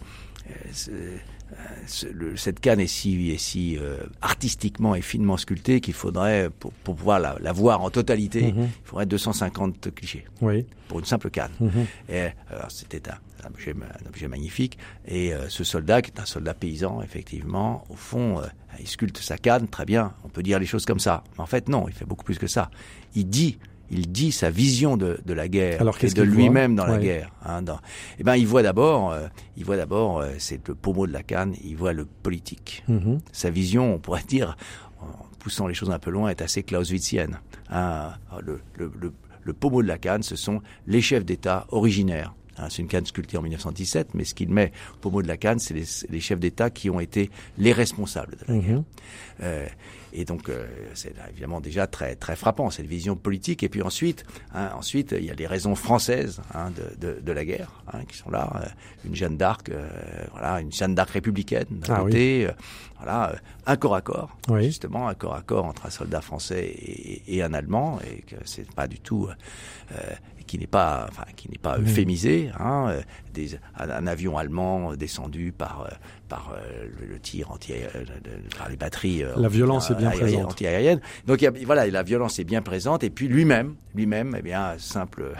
cette 2.35 2.59
canne 2.59 2.79
est 2.79 2.87
si, 2.87 3.29
est 3.31 3.37
si 3.37 3.77
euh, 3.77 3.97
artistiquement 4.21 4.95
et 4.95 5.01
finement 5.01 5.37
sculptée 5.37 5.81
qu'il 5.81 5.93
faudrait, 5.93 6.49
pour, 6.59 6.71
pour 6.83 6.95
pouvoir 6.95 7.19
la, 7.19 7.37
la 7.39 7.51
voir 7.51 7.81
en 7.81 7.89
totalité, 7.89 8.51
Mhm. 8.51 8.63
il 8.63 8.85
faudrait 8.87 9.05
250 9.05 9.93
clichés 9.93 10.25
Oui. 10.41 10.65
pour 10.87 10.99
une 10.99 11.05
simple 11.05 11.29
canne. 11.29 11.51
Alors, 12.49 12.69
c'était 12.71 13.07
un, 13.09 13.17
un 13.45 13.49
objet, 13.49 13.73
un 13.73 14.07
objet 14.07 14.27
magnifique. 14.27 14.77
Et 15.05 15.33
euh, 15.33 15.49
ce 15.49 15.63
soldat, 15.63 16.01
qui 16.01 16.11
est 16.11 16.19
un 16.19 16.25
soldat 16.25 16.53
paysan, 16.53 17.01
effectivement, 17.01 17.83
au 17.89 17.95
fond, 17.95 18.39
euh, 18.39 18.47
il 18.79 18.87
sculpte 18.87 19.17
sa 19.17 19.37
canne, 19.37 19.67
très 19.67 19.85
bien. 19.85 20.13
On 20.23 20.29
peut 20.29 20.43
dire 20.43 20.59
les 20.59 20.65
choses 20.65 20.85
comme 20.85 20.99
ça. 20.99 21.23
Mais 21.35 21.41
en 21.41 21.45
fait, 21.45 21.69
non, 21.69 21.85
il 21.87 21.93
fait 21.93 22.05
beaucoup 22.05 22.23
plus 22.23 22.37
que 22.39 22.47
ça. 22.47 22.69
Il 23.15 23.27
dit, 23.29 23.57
il 23.89 24.11
dit 24.11 24.31
sa 24.31 24.49
vision 24.49 24.97
de, 24.97 25.19
de 25.25 25.33
la 25.33 25.47
guerre 25.47 25.81
Alors, 25.81 25.97
et 26.01 26.09
de 26.09 26.23
lui-même 26.23 26.75
dans 26.75 26.85
la 26.85 26.97
guerre. 26.97 27.31
Hein, 27.45 27.61
dans, 27.61 27.79
eh 28.19 28.23
ben, 28.23 28.35
il 28.35 28.47
voit 28.47 28.63
d'abord, 28.63 29.11
euh, 29.11 29.27
il 29.57 29.65
voit 29.65 29.77
d'abord, 29.77 30.19
euh, 30.19 30.31
c'est 30.39 30.67
le 30.67 30.75
pommeau 30.75 31.05
de 31.07 31.13
la 31.13 31.23
canne. 31.23 31.55
Il 31.63 31.75
voit 31.75 31.93
le 31.93 32.05
politique. 32.05 32.83
Mhm. 32.87 33.19
Sa 33.31 33.49
vision, 33.49 33.93
on 33.93 33.99
pourrait 33.99 34.23
dire, 34.27 34.57
en 34.99 35.07
poussant 35.39 35.67
les 35.67 35.73
choses 35.73 35.91
un 35.91 35.99
peu 35.99 36.11
loin, 36.11 36.29
est 36.29 36.41
assez 36.41 36.63
clausewitzienne. 36.63 37.39
Hein, 37.69 38.13
le, 38.41 38.61
le, 38.77 38.91
le, 38.99 39.13
le 39.43 39.53
pommeau 39.53 39.83
de 39.83 39.87
la 39.87 39.97
canne, 39.97 40.23
ce 40.23 40.35
sont 40.35 40.61
les 40.87 41.01
chefs 41.01 41.25
d'État 41.25 41.67
originaires. 41.69 42.33
Hein, 42.57 42.67
c'est 42.69 42.81
une 42.81 42.87
canne 42.87 43.05
sculptée 43.05 43.37
en 43.37 43.41
1917, 43.41 44.13
mais 44.13 44.23
ce 44.25 44.33
qu'il 44.35 44.49
met 44.49 44.71
au 44.95 44.97
pommeau 44.97 45.21
de 45.23 45.27
la 45.27 45.37
canne, 45.37 45.59
c'est 45.59 45.73
les, 45.73 45.85
les 46.09 46.19
chefs 46.19 46.39
d'État 46.39 46.69
qui 46.69 46.89
ont 46.89 46.99
été 46.99 47.31
les 47.57 47.73
responsables 47.73 48.35
de 48.37 48.53
la 48.53 48.59
guerre. 48.59 48.75
Mhm. 48.77 48.83
Euh, 49.41 49.65
et 50.15 50.25
donc, 50.25 50.47
euh, 50.49 50.67
c'est 50.93 51.15
évidemment 51.31 51.59
déjà 51.59 51.87
très 51.87 52.15
très 52.15 52.35
frappant 52.35 52.69
cette 52.69 52.85
vision 52.85 53.15
politique. 53.15 53.63
Et 53.63 53.69
puis 53.69 53.81
ensuite, 53.81 54.25
hein, 54.53 54.69
ensuite, 54.77 55.15
il 55.17 55.25
y 55.25 55.31
a 55.31 55.33
les 55.33 55.47
raisons 55.47 55.73
françaises 55.73 56.39
hein, 56.53 56.71
de, 56.99 57.07
de, 57.13 57.19
de 57.19 57.31
la 57.31 57.43
guerre 57.43 57.81
hein, 57.91 58.01
qui 58.07 58.15
sont 58.17 58.29
là. 58.29 58.51
Euh, 58.63 58.67
une 59.05 59.15
Jeanne 59.15 59.35
d'Arc, 59.37 59.69
euh, 59.69 59.89
voilà, 60.31 60.61
une 60.61 60.71
Jeanne 60.71 60.93
d'Arc 60.93 61.09
républicaine 61.09 61.65
d'un 61.71 61.95
Ah 61.95 62.01
côté, 62.03 62.45
euh, 62.47 62.51
voilà, 62.97 63.35
un 63.65 63.75
corps 63.75 63.95
à 63.95 64.01
corps, 64.01 64.37
Oui. 64.47 64.65
justement, 64.65 65.07
un 65.09 65.13
corps 65.15 65.35
à 65.35 65.41
corps 65.41 65.65
entre 65.65 65.87
un 65.87 65.89
soldat 65.89 66.21
français 66.21 66.67
et, 66.67 67.35
et 67.35 67.41
un 67.43 67.53
Allemand, 67.53 67.99
et 68.09 68.21
que 68.21 68.35
c'est 68.45 68.71
pas 68.71 68.87
du 68.87 68.99
tout. 68.99 69.27
Euh, 69.91 69.95
qui 70.45 70.59
n'est 70.59 70.67
pas, 70.67 71.07
enfin, 71.09 71.23
qui 71.37 71.49
n'est 71.49 71.57
pas 71.57 71.77
Mhm. 71.79 71.85
Hein, 72.59 72.87
euh, 72.89 73.01
des, 73.33 73.55
un, 73.77 73.89
un 73.89 74.07
avion 74.07 74.37
allemand 74.37 74.93
descendu 74.95 75.51
par 75.51 75.85
euh, 75.87 75.93
par 76.29 76.53
euh, 76.55 76.85
le, 77.01 77.07
le 77.13 77.19
tir 77.19 77.51
anti, 77.51 77.73
par 78.57 78.69
les 78.69 78.75
batteries. 78.77 79.23
La 79.37 79.47
violence 79.49 79.91
est 79.91 79.95
bien 79.95 80.09
présente. 80.11 80.51
Anti-aérienne. 80.51 80.99
Donc 81.27 81.41
il 81.41 81.45
y 81.45 81.47
a- 81.47 81.65
voilà, 81.65 81.85
la 81.87 82.03
violence 82.03 82.39
est 82.39 82.43
bien 82.43 82.61
présente. 82.61 83.03
Et 83.03 83.09
puis 83.09 83.27
lui-même, 83.27 83.75
lui-même, 83.93 84.35
eh 84.37 84.41
bien, 84.41 84.73
simple, 84.79 85.33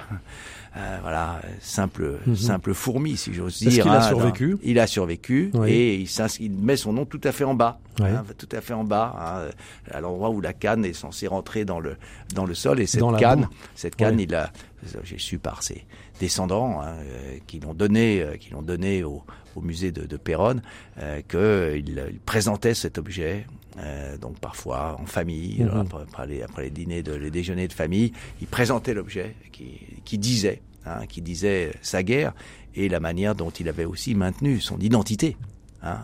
euh, 0.78 0.98
voilà, 1.02 1.42
simple, 1.62 2.20
Mhm. 2.28 2.36
simple 2.36 2.74
fourmi, 2.74 3.18
si 3.18 3.34
j'ose 3.34 3.58
dire. 3.60 3.84
qu'il 3.84 3.92
a 3.92 3.98
hein, 3.98 4.08
survécu 4.08 4.58
Il 4.64 4.80
a 4.80 4.86
survécu 4.88 5.50
Oui. 5.56 5.72
et 5.72 5.96
il, 6.02 6.10
il 6.40 6.52
met 6.52 6.78
son 6.78 6.94
nom 6.94 7.06
tout 7.06 7.22
à 7.24 7.32
fait 7.32 7.44
en 7.44 7.54
bas, 7.56 7.80
hein, 8.00 8.24
tout 8.38 8.50
à 8.52 8.62
fait 8.62 8.74
en 8.74 8.84
bas, 8.84 9.16
hein, 9.48 9.52
à 9.92 10.02
l'endroit 10.02 10.30
où 10.30 10.42
la 10.42 10.54
canne 10.54 10.86
est 10.86 10.94
censée 10.94 11.26
rentrer 11.28 11.66
dans 11.66 11.80
le 11.80 11.96
dans 12.36 12.46
le 12.46 12.54
sol. 12.54 12.80
Et 12.80 12.86
cette 12.86 13.02
canne, 13.18 13.42
boue. 13.42 13.48
cette 13.76 13.96
canne, 13.96 14.20
il 14.20 14.34
a, 14.36 14.52
j'ai 15.04 15.18
su 15.18 15.40
par 15.40 15.64
ses 15.64 15.86
descendants 16.20 16.82
hein, 16.82 16.96
euh, 17.00 17.38
qui 17.48 17.60
l'ont 17.60 17.74
donné, 17.74 18.22
euh, 18.22 18.38
qui 18.38 18.52
l'ont 18.52 18.62
donné 18.62 19.04
au, 19.04 19.24
au 19.56 19.62
musée 19.62 19.92
de, 19.92 20.06
de 20.06 20.18
Péronne, 20.18 20.62
euh, 21.00 21.22
qu'il 21.28 21.90
il 22.12 22.20
présentait 22.26 22.74
cet 22.74 22.98
objet. 22.98 23.46
euh, 23.80 24.18
donc 24.18 24.38
parfois 24.40 24.98
en 25.02 25.06
famille, 25.08 25.58
Mhm. 25.60 25.68
alors 25.70 25.78
après, 25.80 26.02
après 26.04 26.28
les, 26.28 26.42
après 26.44 26.64
les 26.64 26.70
dîners, 26.70 27.02
de, 27.04 27.14
les 27.14 27.32
déjeuners 27.32 27.68
de 27.68 27.74
famille, 27.74 28.14
il 28.42 28.48
présentait 28.48 28.94
l'objet 28.94 29.36
qui, 29.52 29.80
qui 30.06 30.18
disait, 30.20 30.62
hein, 30.86 31.06
qui 31.08 31.22
disait 31.24 31.72
sa 31.82 32.04
guerre 32.04 32.34
et 32.76 32.88
la 32.90 33.00
manière 33.00 33.34
dont 33.36 33.50
il 33.50 33.68
avait 33.70 33.86
aussi 33.86 34.14
maintenu 34.16 34.60
son 34.62 34.78
identité. 34.80 35.38
Hein, 35.84 35.98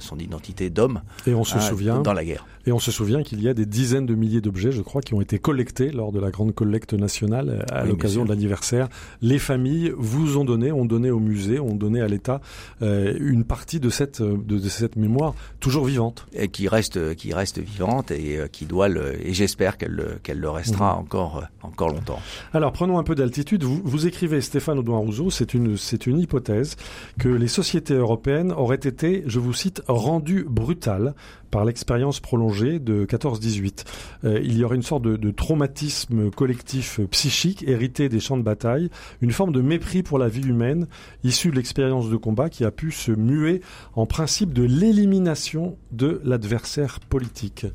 son 0.00 0.18
identité 0.18 0.70
d'homme. 0.70 1.02
Et 1.26 1.34
on 1.34 1.44
se 1.44 1.56
hein, 1.56 1.60
souvient 1.60 2.00
dans 2.00 2.12
la 2.12 2.24
guerre. 2.24 2.46
Et 2.66 2.72
on 2.72 2.78
se 2.78 2.92
souvient 2.92 3.22
qu'il 3.24 3.42
y 3.42 3.48
a 3.48 3.54
des 3.54 3.66
dizaines 3.66 4.06
de 4.06 4.14
milliers 4.14 4.40
d'objets, 4.40 4.70
je 4.70 4.82
crois, 4.82 5.00
qui 5.02 5.14
ont 5.14 5.20
été 5.20 5.38
collectés 5.40 5.90
lors 5.90 6.12
de 6.12 6.20
la 6.20 6.30
grande 6.30 6.54
collecte 6.54 6.94
nationale 6.94 7.64
à 7.72 7.82
Oui, 7.82 7.88
l'occasion 7.88 8.24
de 8.24 8.28
l'anniversaire. 8.28 8.88
Les 9.20 9.38
familles 9.40 9.92
vous 9.96 10.36
ont 10.38 10.44
donné, 10.44 10.70
ont 10.70 10.84
donné 10.84 11.10
au 11.10 11.18
musée, 11.18 11.58
ont 11.58 11.74
donné 11.74 12.00
à 12.00 12.06
l'État 12.06 12.40
euh, 12.82 13.14
une 13.18 13.44
partie 13.44 13.80
de 13.80 13.90
cette 13.90 14.20
euh, 14.20 14.36
de, 14.46 14.58
de 14.58 14.68
cette 14.68 14.96
mémoire 14.96 15.34
toujours 15.60 15.84
vivante. 15.86 16.26
Et 16.32 16.48
qui 16.48 16.68
reste, 16.68 17.14
qui 17.16 17.32
reste 17.32 17.58
vivante 17.58 18.10
et 18.12 18.38
euh, 18.38 18.46
qui 18.46 18.66
doit 18.66 18.88
le, 18.88 19.24
et 19.26 19.32
j'espère 19.32 19.76
qu'elle 19.76 19.92
le- 19.92 20.18
qu'elle 20.22 20.38
le 20.38 20.50
restera 20.50 20.92
Mhm. 20.94 21.00
encore, 21.00 21.38
euh, 21.38 21.66
encore 21.66 21.88
longtemps. 21.88 22.20
Alors 22.52 22.72
prenons 22.72 22.98
un 22.98 23.02
peu 23.02 23.14
d'altitude. 23.14 23.64
Vous, 23.64 23.80
vous 23.84 24.06
écrivez, 24.06 24.40
Stéphane 24.40 24.78
Audouin-Rousseau, 24.78 25.30
c'est 25.30 25.52
une, 25.54 25.76
c'est 25.76 26.06
une 26.06 26.18
hypothèse 26.18 26.76
que 27.18 27.28
les 27.28 27.48
sociétés 27.48 27.94
européennes 27.94 28.52
auraient 28.52 28.76
été, 28.76 29.21
je 29.26 29.38
vous 29.38 29.52
cite, 29.54 29.82
rendues 29.88 30.44
brutales 30.48 31.14
par 31.50 31.64
l'expérience 31.66 32.18
prolongée 32.18 32.78
de 32.78 33.04
14-18. 33.04 33.84
Euh, 34.24 34.40
il 34.42 34.56
y 34.56 34.64
aurait 34.64 34.76
une 34.76 34.82
sorte 34.82 35.02
de, 35.02 35.16
de 35.16 35.30
traumatisme 35.30 36.30
collectif 36.30 36.98
euh, 37.00 37.06
psychique 37.08 37.62
hérité 37.68 38.08
des 38.08 38.20
champs 38.20 38.38
de 38.38 38.42
bataille, 38.42 38.88
une 39.20 39.32
forme 39.32 39.52
de 39.52 39.60
mépris 39.60 40.02
pour 40.02 40.18
la 40.18 40.28
vie 40.28 40.46
humaine 40.46 40.86
issue 41.24 41.50
de 41.50 41.56
l'expérience 41.56 42.08
de 42.08 42.16
combat 42.16 42.48
qui 42.48 42.64
a 42.64 42.70
pu 42.70 42.90
se 42.90 43.12
muer 43.12 43.60
en 43.94 44.06
principe 44.06 44.54
de 44.54 44.62
l'élimination 44.62 45.76
de 45.90 46.22
l'adversaire 46.24 47.00
politique. 47.00 47.66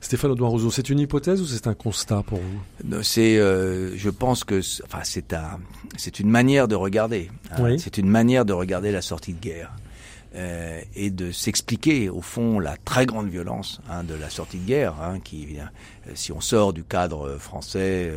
Stéphane 0.00 0.30
Audouin-Rousseau, 0.30 0.70
c'est 0.70 0.88
une 0.88 1.00
hypothèse 1.00 1.40
ou 1.42 1.46
c'est 1.46 1.66
un 1.66 1.74
constat 1.74 2.22
pour 2.24 2.38
vous? 2.38 3.02
C'est, 3.02 3.38
euh, 3.38 3.96
je 3.96 4.10
pense 4.10 4.44
que, 4.44 4.60
enfin, 4.84 5.00
c'est 5.02 5.32
un, 5.32 5.58
c'est 5.96 6.20
une 6.20 6.30
manière 6.30 6.68
de 6.68 6.76
regarder. 6.76 7.28
hein. 7.50 7.56
Oui. 7.60 7.80
C'est 7.80 7.98
une 7.98 8.08
manière 8.08 8.44
de 8.44 8.52
regarder 8.52 8.92
la 8.92 9.02
sortie 9.02 9.32
de 9.32 9.40
guerre 9.40 9.74
euh, 10.34 10.80
et 10.94 11.10
de 11.10 11.30
s'expliquer 11.30 12.08
au 12.08 12.20
fond 12.20 12.58
la 12.58 12.76
très 12.76 13.06
grande 13.06 13.28
violence 13.28 13.80
hein, 13.88 14.04
de 14.04 14.14
la 14.14 14.28
sortie 14.28 14.58
de 14.58 14.66
guerre, 14.66 14.94
hein, 15.00 15.20
qui, 15.20 15.58
euh, 15.58 16.10
si 16.14 16.32
on 16.32 16.40
sort 16.40 16.72
du 16.72 16.84
cadre 16.84 17.26
euh, 17.26 17.38
français. 17.38 18.10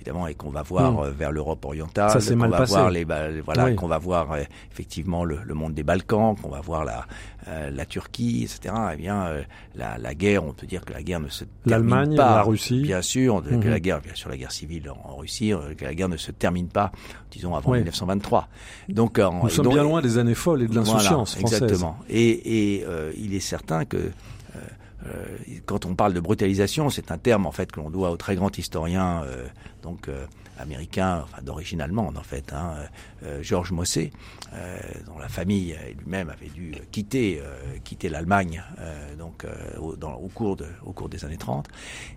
Évidemment, 0.00 0.26
et 0.26 0.34
qu'on 0.34 0.48
va 0.48 0.62
voir 0.62 0.92
Mm. 0.92 0.98
euh, 1.00 1.10
vers 1.10 1.30
l'Europe 1.30 1.62
orientale, 1.66 2.10
qu'on 2.10 2.36
va 2.48 2.56
passé. 2.58 2.72
voir 2.72 2.90
les, 2.90 3.04
voilà, 3.04 3.66
Oui. 3.66 3.74
qu'on 3.76 3.86
va 3.86 3.98
voir 3.98 4.34
effectivement 4.72 5.24
le, 5.24 5.40
le 5.44 5.52
monde 5.54 5.74
des 5.74 5.82
Balkans, 5.82 6.34
qu'on 6.40 6.48
va 6.48 6.60
voir 6.62 6.86
la, 6.86 7.04
euh, 7.48 7.70
la 7.70 7.84
Turquie, 7.84 8.44
etc. 8.44 8.74
Eh 8.94 8.96
bien, 8.96 9.26
euh, 9.26 9.42
la, 9.74 9.98
la 9.98 10.14
guerre, 10.14 10.42
on 10.44 10.52
peut 10.54 10.66
dire 10.66 10.86
que 10.86 10.94
la 10.94 11.02
guerre 11.02 11.20
ne 11.20 11.28
se 11.28 11.44
termine 11.44 11.90
L'Allemagne, 11.90 12.16
pas. 12.16 12.36
la 12.36 12.42
Russie. 12.42 12.80
Bien 12.80 13.02
sûr, 13.02 13.42
que 13.42 13.54
Mhm. 13.54 13.68
la 13.68 13.78
guerre, 13.80 14.00
bien 14.00 14.14
sûr, 14.14 14.30
la 14.30 14.38
guerre 14.38 14.52
civile 14.52 14.90
en, 14.90 15.10
en 15.10 15.16
Russie, 15.16 15.52
euh, 15.52 15.74
que 15.76 15.84
la 15.84 15.94
guerre 15.94 16.08
ne 16.08 16.16
se 16.16 16.30
termine 16.32 16.68
pas, 16.68 16.92
disons, 17.30 17.54
avant 17.54 17.72
Oui. 17.72 17.78
1923. 17.80 18.48
Donc, 18.88 19.18
Nous 19.18 19.48
sommes 19.50 19.64
donc- 19.66 19.74
bien 19.74 19.82
loin 19.82 20.00
des 20.00 20.16
années 20.16 20.34
folles 20.34 20.62
et 20.62 20.66
de 20.66 20.74
l'insouciance 20.74 21.36
voilà, 21.36 21.44
française. 21.44 21.62
Exactement. 21.62 21.98
Et, 22.08 22.78
et 22.78 22.84
euh, 22.86 23.12
il 23.18 23.34
est 23.34 23.40
certain 23.40 23.84
que 23.84 24.10
quand 25.66 25.86
on 25.86 25.94
parle 25.94 26.12
de 26.12 26.20
brutalisation, 26.20 26.90
c'est 26.90 27.10
un 27.10 27.18
terme 27.18 27.46
en 27.46 27.52
fait 27.52 27.72
que 27.72 27.80
l'on 27.80 27.90
doit 27.90 28.10
au 28.10 28.16
très 28.16 28.34
grand 28.36 28.56
historien, 28.58 29.22
euh, 29.24 29.46
donc 29.82 30.08
euh, 30.08 30.26
américain, 30.58 31.22
enfin 31.24 31.42
d'origine 31.42 31.80
allemande 31.80 32.18
en 32.18 32.22
fait, 32.22 32.52
hein, 32.52 32.74
euh, 33.24 33.42
Georges 33.42 33.72
Mossé, 33.72 34.12
euh, 34.52 34.78
dont 35.06 35.18
la 35.18 35.28
famille 35.28 35.72
euh, 35.72 35.92
lui-même 35.98 36.28
avait 36.28 36.48
dû 36.50 36.74
quitter 36.90 37.40
euh, 37.42 37.78
quitter 37.84 38.08
l'Allemagne 38.08 38.62
euh, 38.78 39.14
donc 39.16 39.44
euh, 39.44 39.78
au, 39.78 39.94
au 39.94 40.28
cours 40.28 40.56
de 40.56 40.66
au 40.84 40.92
cours 40.92 41.08
des 41.08 41.24
années 41.24 41.38
30 41.38 41.68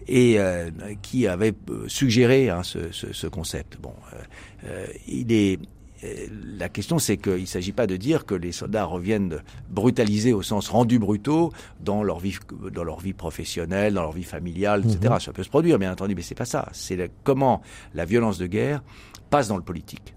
et 0.08 0.40
euh, 0.40 0.70
qui 1.02 1.28
avait 1.28 1.54
euh, 1.70 1.88
suggéré 1.88 2.50
hein, 2.50 2.64
ce, 2.64 2.92
ce, 2.92 3.14
ce 3.14 3.28
concept. 3.28 3.78
Bon, 3.82 3.94
euh, 4.14 4.18
euh, 4.66 4.88
il 5.08 5.32
est 5.32 5.60
euh, 5.60 5.66
la 6.58 6.70
question, 6.70 7.00
c'est 7.00 7.18
qu'il 7.18 7.42
ne 7.42 7.46
s'agit 7.46 7.72
pas 7.72 7.88
de 7.88 7.96
dire 7.96 8.26
que 8.26 8.36
les 8.36 8.52
soldats 8.52 8.86
reviennent 8.86 9.42
brutalisés 9.70 10.34
au 10.34 10.42
sens 10.42 10.70
rendus 10.70 11.00
brutaux 11.00 11.52
dans 11.80 12.04
leur 12.04 12.20
vie, 12.20 12.38
dans 12.72 12.84
leur 12.84 13.00
vie 13.00 13.14
professionnelle, 13.14 13.94
dans 13.94 14.02
leur 14.02 14.12
vie 14.12 14.24
familiale, 14.24 14.82
etc. 14.82 15.14
Mhm. 15.14 15.20
Ça 15.20 15.34
peut 15.34 15.44
se 15.44 15.50
produire, 15.50 15.80
bien 15.80 15.92
entendu, 15.92 16.16
mais 16.16 16.22
c'est 16.22 16.36
pas 16.36 16.46
ça. 16.46 16.70
C'est 16.74 17.12
comment 17.24 17.62
la 17.94 18.06
violence 18.06 18.38
de 18.38 18.48
guerre 18.48 18.84
passe 19.30 19.48
dans 19.48 19.58
le 19.58 19.64
politique 19.64 20.14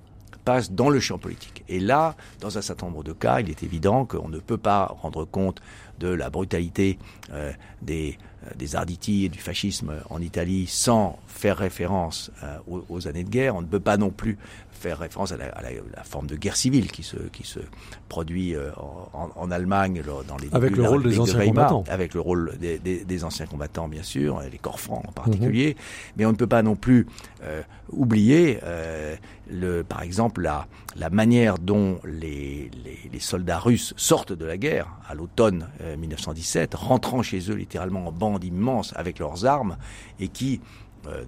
passe 0.46 0.70
dans 0.70 0.88
le 0.88 1.00
champ 1.00 1.18
politique. 1.18 1.64
Et 1.68 1.80
là, 1.80 2.14
dans 2.40 2.56
un 2.56 2.62
certain 2.62 2.86
nombre 2.86 3.02
de 3.02 3.12
cas, 3.12 3.40
il 3.40 3.50
est 3.50 3.64
évident 3.64 4.06
qu'on 4.06 4.28
ne 4.28 4.38
peut 4.38 4.56
pas 4.56 4.86
rendre 5.02 5.24
compte 5.24 5.60
de 5.98 6.08
la 6.08 6.30
brutalité 6.30 6.98
euh, 7.32 7.52
des, 7.82 8.16
euh, 8.44 8.50
des 8.56 8.76
Arditi 8.76 9.24
et 9.24 9.28
du 9.28 9.40
fascisme 9.40 9.94
en 10.08 10.22
Italie 10.22 10.66
sans 10.68 11.18
faire 11.26 11.56
référence 11.56 12.30
euh, 12.44 12.58
aux, 12.68 12.84
aux 12.88 13.08
années 13.08 13.24
de 13.24 13.28
guerre. 13.28 13.56
On 13.56 13.62
ne 13.62 13.66
peut 13.66 13.80
pas 13.80 13.96
non 13.96 14.10
plus 14.10 14.38
faire 14.76 14.98
référence 14.98 15.32
à 15.32 15.36
la, 15.36 15.46
à 15.46 15.62
la- 15.62 15.70
la 15.96 16.04
forme 16.04 16.26
de 16.26 16.36
guerre 16.36 16.56
civile 16.56 16.90
qui 16.92 17.02
se, 17.02 17.16
qui 17.32 17.44
se 17.46 17.60
produit 18.08 18.54
euh, 18.54 18.70
en, 19.12 19.50
Allemagne 19.50 20.02
dans 20.28 20.36
les 20.36 20.48
Avec 20.52 20.76
le 20.76 20.82
rôle 20.88 21.02
des 21.04 21.14
de 21.14 21.20
anciens 21.20 21.38
Weimar, 21.38 21.68
combattants. 21.70 21.92
Avec 21.92 22.14
le 22.14 22.20
rôle 22.20 22.56
des, 22.60 22.78
des- 22.78 23.04
des 23.04 23.24
anciens 23.24 23.46
combattants, 23.46 23.88
bien 23.88 24.02
sûr, 24.02 24.40
les 24.50 24.58
corps 24.58 24.80
francs 24.80 25.04
en 25.08 25.12
particulier. 25.12 25.76
Mais 26.16 26.26
on 26.26 26.32
ne 26.32 26.36
peut 26.36 26.46
pas 26.46 26.62
non 26.62 26.76
plus 26.76 27.06
euh, 27.44 27.62
oublier, 27.90 28.58
euh, 28.64 29.16
le, 29.50 29.82
par 29.84 30.02
exemple, 30.02 30.42
la, 30.42 30.66
la 30.96 31.10
manière 31.10 31.58
dont 31.58 31.98
les, 32.04 32.70
les, 32.84 32.98
les 33.12 33.20
soldats 33.20 33.58
russes 33.60 33.94
sortent 33.96 34.32
de 34.32 34.44
la 34.44 34.56
guerre 34.58 34.88
à 35.08 35.14
l'automne 35.14 35.68
euh, 35.82 35.96
1917, 35.96 36.74
rentrant 36.74 37.22
chez 37.22 37.38
eux 37.50 37.54
littéralement 37.54 38.06
en 38.08 38.12
bande 38.12 38.42
immense 38.44 38.92
avec 38.96 39.18
leurs 39.20 39.46
armes, 39.46 39.76
et 40.20 40.28
qui, 40.28 40.60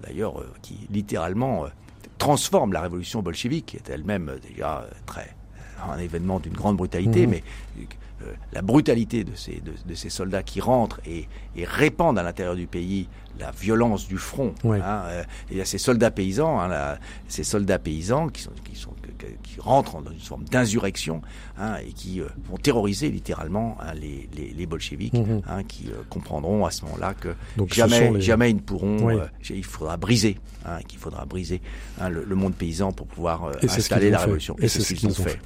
d'ailleurs, 0.05 0.43
qui 0.61 0.87
littéralement 0.91 1.65
euh, 2.19 2.25
transforment 2.25 2.73
la 2.73 2.81
révolution 2.81 3.21
bolchevique, 3.21 3.65
qui 3.67 3.77
est 3.77 3.89
elle-même 3.89 4.29
euh, 4.29 4.39
déjà 4.39 4.79
euh, 4.81 4.89
très 5.05 5.35
un 5.89 5.97
événement 5.97 6.41
d'une 6.41 6.53
grande 6.53 6.75
brutalité, 6.75 7.25
Mhm. 7.25 7.29
mais 7.31 7.43
euh, 8.23 8.33
la 8.51 8.61
brutalité 8.61 9.23
de 9.23 9.33
ces, 9.33 9.61
de, 9.61 9.71
de 9.85 9.95
ces 9.95 10.09
soldats 10.09 10.43
qui 10.43 10.59
rentrent 10.59 10.99
et, 11.05 11.25
et 11.55 11.63
répandent 11.63 12.19
à 12.19 12.23
l'intérieur 12.23 12.55
du 12.55 12.67
pays 12.67 13.07
la 13.39 13.51
violence 13.51 14.05
du 14.09 14.17
front. 14.17 14.53
Hein, 14.81 15.03
euh, 15.05 15.23
il 15.49 15.55
y 15.55 15.61
a 15.61 15.65
ces 15.65 15.77
soldats 15.77 16.11
paysans, 16.11 16.59
hein, 16.59 16.97
ces 17.29 17.45
soldats 17.45 17.79
paysans 17.79 18.27
qui, 18.27 18.41
sont, 18.41 18.51
qui, 18.65 18.75
sont, 18.75 18.91
qui 19.43 19.59
rentrent 19.59 20.01
dans 20.01 20.11
une 20.11 20.19
forme 20.19 20.43
d'insurrection 20.45 21.21
hein, 21.57 21.75
et 21.87 21.91
qui 21.93 22.21
euh, 22.21 22.25
vont 22.49 22.57
terroriser 22.57 23.09
littéralement 23.09 23.77
hein, 23.81 23.93
les, 23.93 24.29
les, 24.35 24.53
les 24.55 24.65
bolcheviques, 24.65 25.13
Mhm. 25.13 25.41
hein, 25.47 25.63
qui 25.63 25.87
euh, 25.89 26.01
comprendront 26.09 26.65
à 26.65 26.71
ce 26.71 26.83
moment-là 26.85 27.13
que 27.13 27.29
Donc, 27.57 27.73
jamais, 27.73 28.11
les- 28.11 28.21
jamais 28.21 28.49
ils 28.51 28.55
ne 28.55 28.59
pourront, 28.61 28.97
Oui. 29.07 29.15
euh, 29.15 29.25
il 29.49 29.63
faudra 29.65 29.97
briser, 29.97 30.37
hein, 30.65 30.79
qu'il 30.87 30.99
faudra 30.99 31.25
briser 31.25 31.61
hein, 31.99 32.09
le, 32.09 32.23
le 32.23 32.35
monde 32.35 32.53
paysan 32.55 32.91
pour 32.91 33.07
pouvoir 33.07 33.51
Et 33.61 33.65
installer 33.65 34.09
la 34.09 34.19
révolution. 34.19 34.55
Et 34.59 34.67
c'est 34.67 34.81
ce 34.81 34.93
qu'ils 34.93 35.09
ont 35.09 35.13
fait. 35.13 35.39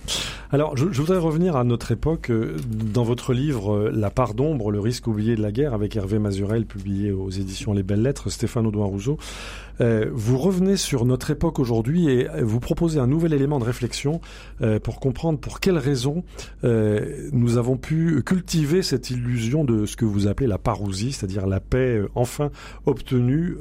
Alors, 0.51 0.77
je, 0.77 0.85
je 0.91 1.01
voudrais 1.01 1.17
revenir 1.17 1.55
à 1.55 1.63
notre 1.63 1.91
époque. 1.91 2.31
Dans 2.67 3.03
votre 3.03 3.33
livre 3.33 3.89
La 3.89 4.09
part 4.11 4.33
d'ombre, 4.33 4.71
le 4.71 4.79
risque 4.79 5.07
oublié 5.07 5.35
de 5.35 5.41
la 5.41 5.51
guerre, 5.51 5.73
avec 5.73 5.95
Hervé 5.95 6.19
Mazurel, 6.19 6.65
publié 6.65 7.11
aux 7.11 7.29
éditions 7.29 7.73
Les 7.73 7.83
Belles 7.83 8.01
Lettres, 8.01 8.29
Stéphane 8.29 8.65
Audouin-Rousseau, 8.67 9.17
euh, 9.81 10.09
vous 10.13 10.37
revenez 10.37 10.77
sur 10.77 11.05
notre 11.05 11.31
époque 11.31 11.59
aujourd'hui 11.59 12.09
et 12.09 12.29
euh, 12.29 12.41
vous 12.43 12.59
proposez 12.59 12.99
un 12.99 13.07
nouvel 13.07 13.33
élément 13.33 13.59
de 13.59 13.63
réflexion 13.63 14.21
euh, 14.61 14.79
pour 14.79 14.99
comprendre 14.99 15.39
pour 15.39 15.59
quelles 15.59 15.77
raisons 15.77 16.23
nous 16.63 17.57
avons 17.57 17.77
pu 17.77 18.21
cultiver 18.23 18.81
cette 18.81 19.09
illusion 19.09 19.63
de 19.63 19.85
ce 19.85 19.95
que 19.95 20.05
vous 20.05 20.27
appelez 20.27 20.47
la 20.47 20.57
parousie, 20.57 21.11
c'est-à-dire 21.11 21.45
la 21.47 21.59
paix 21.59 22.01
enfin 22.15 22.51
obtenue 22.85 23.57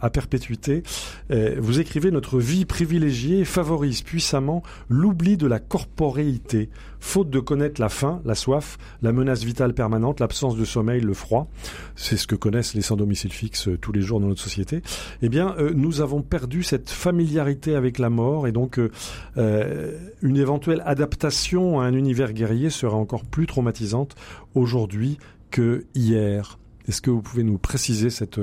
à 0.00 0.10
perpétuité. 0.10 0.82
Vous 1.30 1.80
écrivez 1.80 2.10
notre 2.10 2.38
vie 2.38 2.64
privilégiée 2.64 3.44
favorise 3.44 4.02
puissamment 4.02 4.62
l'oubli 4.88 5.36
de 5.36 5.46
la 5.46 5.58
corporéité, 5.58 6.70
faute 7.00 7.30
de 7.30 7.40
connaître 7.40 7.80
la 7.80 7.88
faim, 7.88 8.20
la 8.24 8.34
soif, 8.34 8.78
la 9.02 9.12
menace 9.12 9.44
vitale 9.44 9.74
permanente, 9.74 10.20
l'absence 10.20 10.56
de 10.56 10.64
sommeil, 10.64 11.00
le 11.00 11.14
froid. 11.14 11.48
C'est 11.96 12.16
ce 12.16 12.26
que 12.26 12.34
connaissent 12.34 12.74
les 12.74 12.82
sans 12.82 12.96
domicile 12.96 13.32
fixe 13.32 13.68
euh, 13.68 13.78
tous 13.78 13.92
les 13.92 14.00
jours 14.00 14.20
dans 14.20 14.28
notre 14.28 14.40
société. 14.40 14.82
Eh 15.22 15.28
bien, 15.28 15.54
euh, 15.58 15.72
nous 15.74 16.00
avons 16.00 16.22
perdu 16.22 16.62
cette 16.62 16.90
familiarité 16.90 17.74
avec 17.74 17.98
la 17.98 18.10
mort 18.10 18.46
et 18.46 18.52
donc 18.52 18.78
euh, 18.78 19.98
une 20.22 20.36
éventuelle 20.36 20.82
adaptation 20.84 21.80
à 21.80 21.84
un 21.84 21.94
univers 21.94 22.32
guerrier 22.32 22.70
serait 22.70 22.94
encore 22.94 23.24
plus 23.24 23.46
traumatisante 23.46 24.14
aujourd'hui 24.54 25.18
que 25.50 25.86
hier. 25.94 26.58
Est-ce 26.88 27.02
que 27.02 27.10
vous 27.10 27.20
pouvez 27.20 27.42
nous 27.42 27.58
préciser 27.58 28.08
cette 28.08 28.40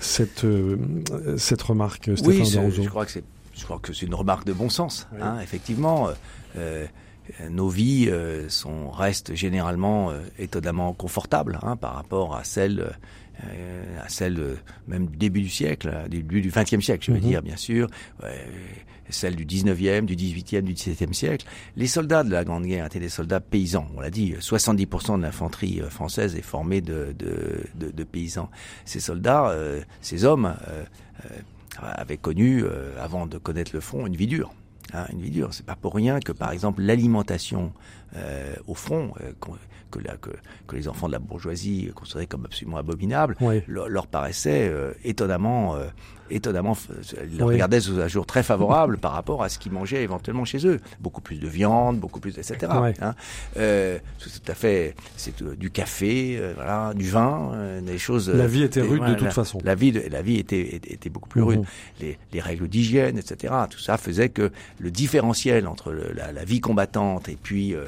cette 0.00 0.46
cette 1.36 1.62
remarque, 1.62 2.10
Stéphane 2.16 2.64
Oui, 2.66 2.82
je 2.82 2.88
crois 2.88 3.04
que 3.04 3.12
c'est, 3.12 3.24
je 3.54 3.64
crois 3.64 3.78
que 3.78 3.92
c'est 3.92 4.06
une 4.06 4.14
remarque 4.14 4.46
de 4.46 4.52
bon 4.52 4.68
sens. 4.70 5.06
Hein, 5.20 5.38
effectivement, 5.42 6.08
euh, 6.56 6.86
nos 7.50 7.68
vies 7.68 8.08
euh, 8.10 8.48
sont 8.48 8.90
restent 8.90 9.34
généralement 9.34 10.10
euh, 10.10 10.20
étonnamment 10.38 10.92
confortables 10.92 11.58
hein, 11.62 11.76
par 11.76 11.94
rapport 11.94 12.36
à 12.36 12.44
celles 12.44 12.92
euh, 13.44 14.00
à 14.04 14.08
celles 14.08 14.38
euh, 14.38 14.54
même 14.86 15.06
du 15.06 15.16
début 15.16 15.40
du 15.42 15.48
siècle, 15.48 15.90
hein, 15.92 16.08
du 16.08 16.18
début 16.18 16.40
du 16.40 16.50
XXe 16.50 16.80
siècle, 16.84 17.04
je 17.06 17.10
veux 17.12 17.18
Mhm. 17.18 17.24
dire 17.24 17.42
bien 17.42 17.56
sûr, 17.56 17.88
ouais, 18.22 18.38
celles 19.10 19.34
du 19.36 19.44
XIXe, 19.44 20.04
du 20.06 20.14
XVIIIe, 20.16 20.62
du 20.62 20.72
XVIIe 20.74 21.12
siècle. 21.14 21.46
Les 21.76 21.86
soldats 21.88 22.22
de 22.22 22.30
la 22.30 22.44
Grande 22.44 22.64
Guerre 22.64 22.86
étaient 22.86 23.00
des 23.00 23.08
soldats 23.08 23.40
paysans. 23.40 23.88
On 23.96 24.00
l'a 24.00 24.10
dit, 24.10 24.34
70% 24.38 25.16
de 25.18 25.22
l'infanterie 25.22 25.80
euh, 25.80 25.90
française 25.90 26.36
est 26.36 26.42
formée 26.42 26.80
de, 26.80 27.14
de, 27.18 27.64
de, 27.74 27.90
de 27.90 28.04
paysans. 28.04 28.50
Ces 28.84 29.00
soldats, 29.00 29.48
euh, 29.48 29.80
ces 30.00 30.24
hommes, 30.24 30.54
euh, 30.68 30.84
euh, 31.24 31.28
avaient 31.82 32.16
connu, 32.18 32.62
euh, 32.62 32.92
avant 33.02 33.26
de 33.26 33.36
connaître 33.38 33.72
le 33.74 33.80
front, 33.80 34.06
une 34.06 34.14
vie 34.16 34.28
dure. 34.28 34.52
Hein, 34.94 35.06
une 35.12 35.20
vie 35.20 35.30
dure. 35.30 35.52
C'est 35.52 35.66
pas 35.66 35.74
pour 35.74 35.94
rien 35.94 36.20
que, 36.20 36.30
par 36.30 36.52
exemple, 36.52 36.82
l'alimentation 36.82 37.72
euh, 38.16 38.54
au 38.68 38.74
front, 38.74 39.12
euh, 39.20 39.32
que, 39.94 40.06
la, 40.06 40.16
que, 40.16 40.30
que, 40.66 40.76
les 40.76 40.88
enfants 40.88 41.06
de 41.06 41.12
la 41.12 41.18
bourgeoisie 41.18 41.90
considéraient 41.94 42.26
comme 42.26 42.44
absolument 42.44 42.78
abominable, 42.78 43.36
leur, 43.66 43.88
leur, 43.88 44.06
paraissait 44.06 44.68
euh, 44.68 44.92
étonnamment, 45.04 45.76
euh, 45.76 45.86
étonnamment, 46.30 46.76
ils 47.32 47.42
oui. 47.42 47.54
regardaient 47.54 47.80
sous 47.80 48.00
un 48.00 48.08
jour 48.08 48.26
très 48.26 48.42
favorable 48.42 48.98
par 48.98 49.12
rapport 49.12 49.42
à 49.42 49.48
ce 49.48 49.58
qu'ils 49.58 49.72
mangeaient 49.72 50.02
éventuellement 50.02 50.44
chez 50.44 50.66
eux. 50.66 50.80
Beaucoup 51.00 51.20
plus 51.20 51.38
de 51.38 51.46
viande, 51.46 51.98
beaucoup 51.98 52.20
plus, 52.20 52.38
etc. 52.38 52.72
Ouais. 52.80 52.94
Hein. 53.00 53.14
Euh, 53.56 53.98
c'est 54.18 54.42
tout 54.42 54.50
à 54.50 54.54
fait, 54.54 54.94
c'est 55.16 55.42
du 55.42 55.70
café, 55.70 56.40
voilà, 56.56 56.92
du 56.94 57.08
vin, 57.08 57.80
des 57.82 57.98
choses. 57.98 58.28
La 58.30 58.46
vie 58.46 58.62
était 58.62 58.80
rude 58.80 58.98
voilà, 58.98 59.12
de 59.12 59.18
toute 59.18 59.26
la, 59.26 59.30
façon. 59.30 59.58
La 59.64 59.74
vie, 59.74 59.92
de, 59.92 60.02
la 60.10 60.22
vie 60.22 60.38
était, 60.38 60.74
était, 60.74 60.94
était 60.94 61.10
beaucoup 61.10 61.28
plus 61.28 61.42
rude. 61.42 61.60
Mhm. 61.60 61.66
Les, 62.00 62.18
les, 62.32 62.40
règles 62.40 62.68
d'hygiène, 62.68 63.18
etc. 63.18 63.54
Tout 63.70 63.78
ça 63.78 63.96
faisait 63.96 64.28
que 64.28 64.50
le 64.78 64.90
différentiel 64.90 65.66
entre 65.68 65.92
le, 65.92 66.12
la, 66.12 66.32
la, 66.32 66.44
vie 66.44 66.60
combattante 66.60 67.28
et 67.28 67.38
puis 67.40 67.74
euh, 67.74 67.84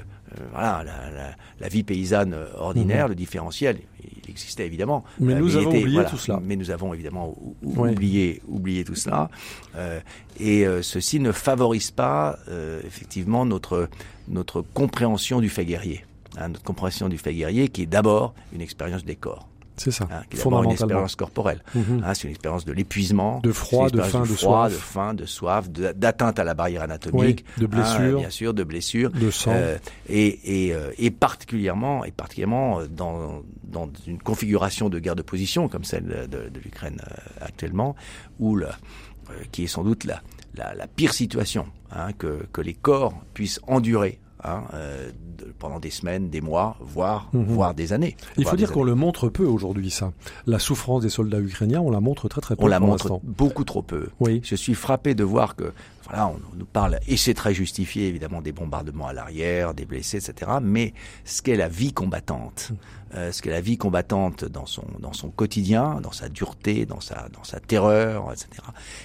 voilà, 0.52 0.82
la, 0.84 1.10
la, 1.10 1.36
la, 1.60 1.68
vie 1.68 1.82
paysanne 1.82 2.36
ordinaire, 2.56 3.06
mmh. 3.06 3.10
le 3.10 3.14
différentiel, 3.14 3.78
il 4.02 4.30
existait 4.30 4.66
évidemment. 4.66 5.04
Mais 5.20 5.34
euh, 5.34 5.38
nous 5.38 5.56
avons 5.56 5.70
était, 5.70 5.80
oublié 5.80 5.94
voilà, 5.94 6.10
tout 6.10 6.18
cela. 6.18 6.40
Mais 6.42 6.56
nous 6.56 6.70
avons 6.70 6.92
évidemment 6.94 7.34
ou, 7.40 7.54
oublié, 7.62 8.42
oublié 8.48 8.84
tout 8.84 8.94
cela. 8.94 9.30
Euh, 9.76 10.00
et 10.38 10.66
euh, 10.66 10.82
ceci 10.82 11.20
ne 11.20 11.32
favorise 11.32 11.90
pas 11.90 12.38
euh, 12.48 12.80
effectivement 12.84 13.46
notre, 13.46 13.88
notre 14.28 14.62
compréhension 14.62 15.40
du 15.40 15.48
fait 15.48 15.64
guerrier. 15.64 16.04
Hein, 16.38 16.48
notre 16.48 16.64
compréhension 16.64 17.08
du 17.08 17.18
fait 17.18 17.34
guerrier 17.34 17.68
qui 17.68 17.82
est 17.82 17.86
d'abord 17.86 18.34
une 18.52 18.60
expérience 18.60 19.04
des 19.04 19.16
corps. 19.16 19.48
C'est 19.76 19.90
ça, 19.90 20.08
hein, 20.10 20.22
qui 20.30 20.38
une 20.40 20.70
expérience 20.70 21.16
corporelle. 21.16 21.62
Mhm. 21.74 22.02
Hein, 22.04 22.14
c'est 22.14 22.24
une 22.24 22.30
expérience 22.30 22.64
de 22.64 22.72
l'épuisement, 22.72 23.40
de 23.40 23.52
froid, 23.52 23.90
de 23.90 24.00
faim, 24.00 24.22
de, 24.22 24.28
de, 24.28 24.32
froid, 24.32 24.68
soif, 24.68 24.72
de 24.72 24.76
faim, 24.78 25.14
de 25.14 25.24
soif, 25.26 25.70
d'atteinte 25.70 26.38
à 26.38 26.44
la 26.44 26.54
barrière 26.54 26.82
anatomique, 26.82 27.44
oui, 27.56 27.62
de 27.62 27.66
blessures, 27.66 28.16
hein, 28.16 28.20
bien 28.20 28.30
sûr, 28.30 28.54
de 28.54 28.64
blessures, 28.64 29.10
de 29.10 29.30
sang, 29.30 29.52
euh, 29.54 29.76
et, 30.08 30.66
et, 30.68 30.74
euh, 30.74 30.90
et, 30.98 31.10
particulièrement, 31.10 32.04
et 32.04 32.10
particulièrement 32.10 32.80
dans, 32.88 33.42
dans 33.64 33.90
une 34.06 34.18
configuration 34.18 34.88
de 34.88 34.98
guerre 34.98 35.16
de 35.16 35.22
position 35.22 35.68
comme 35.68 35.84
celle 35.84 36.28
de, 36.30 36.50
l'Ukraine 36.64 37.00
euh, 37.06 37.44
actuellement, 37.44 37.96
où 38.38 38.56
le, 38.56 38.66
euh, 38.66 39.32
qui 39.52 39.64
est 39.64 39.68
sans 39.68 39.84
doute 39.84 40.04
la, 40.04 40.22
la, 40.54 40.74
la 40.74 40.86
pire 40.86 41.12
situation 41.12 41.66
hein, 41.90 42.12
que, 42.12 42.46
que 42.52 42.60
les 42.60 42.74
corps 42.74 43.14
puissent 43.34 43.60
endurer 43.66 44.20
Hein, 44.47 44.62
euh, 44.74 45.11
pendant 45.59 45.80
des 45.80 45.90
semaines, 45.90 46.28
des 46.30 46.40
mois, 46.40 46.76
voire, 46.80 47.28
Mhm. 47.32 47.40
mmh. 47.40 47.44
voire 47.47 47.74
des 47.74 47.92
années. 47.92 48.16
Il 48.36 48.47
faut 48.47 48.57
dire 48.57 48.70
qu'on 48.72 48.84
le 48.84 48.94
montre 48.94 49.28
peu 49.28 49.44
aujourd'hui, 49.44 49.90
ça. 49.90 50.12
La 50.47 50.59
souffrance 50.59 51.03
des 51.03 51.09
soldats 51.09 51.40
ukrainiens, 51.40 51.80
on 51.80 51.90
la 51.90 52.01
montre 52.01 52.28
très 52.28 52.40
très 52.40 52.55
peu. 52.57 52.62
On 52.62 52.66
la 52.68 52.78
montre 52.80 53.20
beaucoup 53.24 53.64
trop 53.64 53.82
peu. 53.82 54.09
Oui. 54.20 54.40
Je 54.44 54.55
suis 54.55 54.74
frappé 54.74 55.14
de 55.14 55.24
voir 55.24 55.57
que, 55.57 55.72
voilà, 56.09 56.28
on, 56.28 56.36
on 56.53 56.57
nous 56.59 56.64
parle, 56.66 57.01
et 57.09 57.16
c'est 57.16 57.34
très 57.34 57.55
justifié 57.55 58.07
évidemment, 58.09 58.40
des 58.40 58.53
bombardements 58.53 59.09
à 59.09 59.12
l'arrière, 59.12 59.74
des 59.74 59.84
blessés, 59.84 60.18
etc. 60.18 60.53
Mais 60.62 60.94
ce 61.24 61.42
qu'est 61.42 61.57
la 61.57 61.68
vie 61.68 61.92
combattante, 61.92 62.70
Mmh. 62.70 62.74
Euh, 63.16 63.32
ce 63.32 63.42
qu'est 63.42 63.50
la 63.50 63.60
vie 63.60 63.76
combattante 63.78 64.44
dans 64.44 64.66
son 64.66 64.84
dans 65.00 65.12
son 65.12 65.30
quotidien, 65.30 66.00
dans 66.02 66.12
sa 66.12 66.28
dureté, 66.28 66.86
dans 66.86 67.00
sa 67.00 67.28
dans 67.32 67.44
sa 67.44 67.60
terreur, 67.60 68.32
etc. 68.32 68.48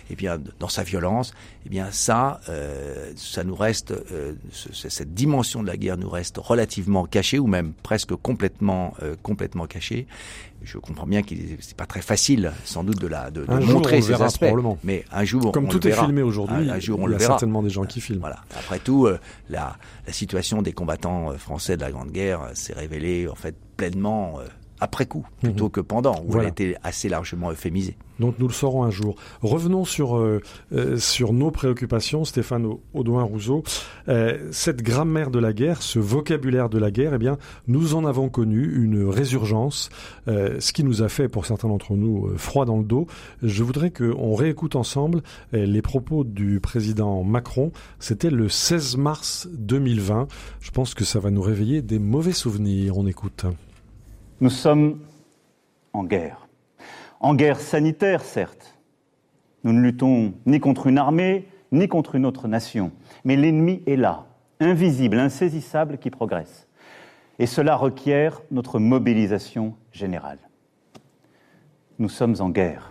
Et 0.10 0.16
bien 0.16 0.40
dans 0.60 0.70
sa 0.70 0.84
violence, 0.84 1.34
et 1.66 1.70
bien 1.70 1.92
ça, 1.92 2.42
euh, 2.50 3.12
ça 3.16 3.44
nous 3.44 3.56
reste 3.56 3.92
euh, 3.92 4.34
ce, 4.52 4.90
cette 4.90 5.14
dimension 5.14 5.62
de 5.62 5.68
la 5.68 5.78
guerre 5.78 5.98
nous 5.98 6.10
reste 6.10 6.38
relativement 6.38 7.06
cachée 7.06 7.40
ou 7.40 7.48
même 7.48 7.74
presque 7.84 8.16
complètement 8.16 8.94
euh, 9.04 9.16
complètement 9.22 9.66
cachée. 9.66 10.08
Je 10.64 10.78
comprends 10.78 11.08
bien 11.08 11.24
que 11.24 11.34
c'est 11.60 11.76
pas 11.76 11.88
très 11.88 12.04
facile, 12.04 12.52
sans 12.66 12.84
doute, 12.84 13.00
de 13.00 13.08
la 13.08 13.32
de, 13.32 13.46
de 13.46 13.52
montrer 13.66 14.00
ces 14.00 14.10
verra, 14.10 14.26
aspects. 14.26 14.46
Mais 14.84 15.06
un 15.12 15.24
jour, 15.24 15.52
comme 15.52 15.66
on 15.66 15.70
tout 15.70 15.80
le 15.80 15.88
est 15.88 15.90
verra. 15.92 16.06
filmé 16.06 16.22
aujourd'hui, 16.22 16.70
un, 16.70 16.74
un, 16.76 16.80
jour 16.80 17.00
on 17.00 17.08
il 17.08 17.08
y 17.08 17.10
le 17.10 17.16
a 17.16 17.18
verra. 17.18 17.34
certainement 17.34 17.64
des 17.64 17.72
gens 17.72 17.84
qui 17.86 18.00
filment. 18.00 18.20
Voilà. 18.20 18.42
Après 18.56 18.78
tout, 18.78 19.08
la, 19.50 19.78
la 20.06 20.14
situation 20.14 20.62
des 20.62 20.72
combattants 20.72 21.36
français 21.40 21.78
de 21.78 21.82
la 21.82 21.90
Grande 21.92 22.12
Guerre 22.12 22.42
s'est 22.54 22.74
révélée 22.74 23.28
en 23.28 23.34
fait 23.34 23.56
pleinement 23.78 24.40
euh, 24.40 24.48
après 24.82 25.06
coup, 25.06 25.26
plutôt 25.42 25.66
Mhm. 25.66 25.72
que 25.72 25.82
pendant, 25.82 26.22
où 26.26 26.32
Voilà. 26.32 26.48
elle 26.48 26.52
était 26.52 26.76
assez 26.84 27.08
largement 27.08 27.52
euphémisée. 27.52 27.96
Donc 28.20 28.36
nous 28.38 28.48
le 28.48 28.54
saurons 28.54 28.84
un 28.84 28.92
jour. 28.92 29.16
Revenons 29.42 29.84
sur 29.86 30.16
euh, 30.18 30.42
euh, 30.74 30.98
sur 30.98 31.34
nos 31.34 31.50
préoccupations, 31.50 32.24
Stéphane 32.26 32.68
Audouin 32.94 33.24
Rousseau. 33.24 33.64
Euh, 34.10 34.50
cette 34.52 34.84
grammaire 34.84 35.32
de 35.32 35.40
la 35.40 35.54
guerre, 35.54 35.82
ce 35.82 35.98
vocabulaire 35.98 36.70
de 36.70 36.78
la 36.78 36.92
guerre, 36.92 37.14
eh 37.16 37.18
bien, 37.18 37.38
nous 37.68 37.96
en 37.96 38.06
avons 38.06 38.30
connu 38.30 38.76
une 38.84 39.08
résurgence, 39.08 39.90
ce 40.28 40.72
qui 40.74 40.84
nous 40.84 41.02
a 41.02 41.10
fait, 41.10 41.28
pour 41.30 41.46
certains 41.46 41.68
d'entre 41.70 41.94
nous, 41.94 42.30
froid 42.38 42.66
dans 42.66 42.78
le 42.78 42.84
dos. 42.84 43.08
Je 43.42 43.64
voudrais 43.64 43.90
qu'on 43.92 44.36
réécoute 44.36 44.76
ensemble 44.76 45.22
les 45.54 45.82
propos 45.82 46.24
du 46.24 46.60
président 46.60 47.24
Macron. 47.24 47.72
C'était 48.00 48.30
le 48.30 48.50
16 48.50 48.98
mars 48.98 49.48
2020. 49.54 50.28
Je 50.60 50.72
pense 50.72 50.94
que 50.94 51.06
ça 51.06 51.20
va 51.20 51.32
nous 51.32 51.42
réveiller 51.42 51.82
des 51.82 52.00
mauvais 52.00 52.34
souvenirs. 52.34 52.98
On 52.98 53.08
écoute. 53.08 53.46
Nous 54.42 54.50
sommes 54.50 55.02
en 55.94 56.04
guerre. 56.04 56.48
En 57.20 57.36
guerre 57.36 57.60
sanitaire, 57.60 58.24
certes. 58.24 58.76
Nous 59.64 59.72
ne 59.72 59.80
luttons 59.80 60.34
ni 60.48 60.60
contre 60.60 60.88
une 60.88 60.98
armée, 60.98 61.48
ni 61.72 61.88
contre 61.88 62.16
une 62.16 62.26
autre 62.26 62.48
nation. 62.48 62.92
Mais 63.24 63.36
l'ennemi 63.36 63.84
est 63.86 63.96
là, 63.96 64.26
invisible, 64.60 65.20
insaisissable, 65.20 66.00
qui 66.00 66.10
progresse. 66.10 66.68
Et 67.38 67.46
cela 67.46 67.76
requiert 67.76 68.42
notre 68.50 68.80
mobilisation 68.80 69.76
générale. 69.92 70.40
Nous 72.00 72.10
sommes 72.10 72.36
en 72.40 72.50
guerre. 72.50 72.91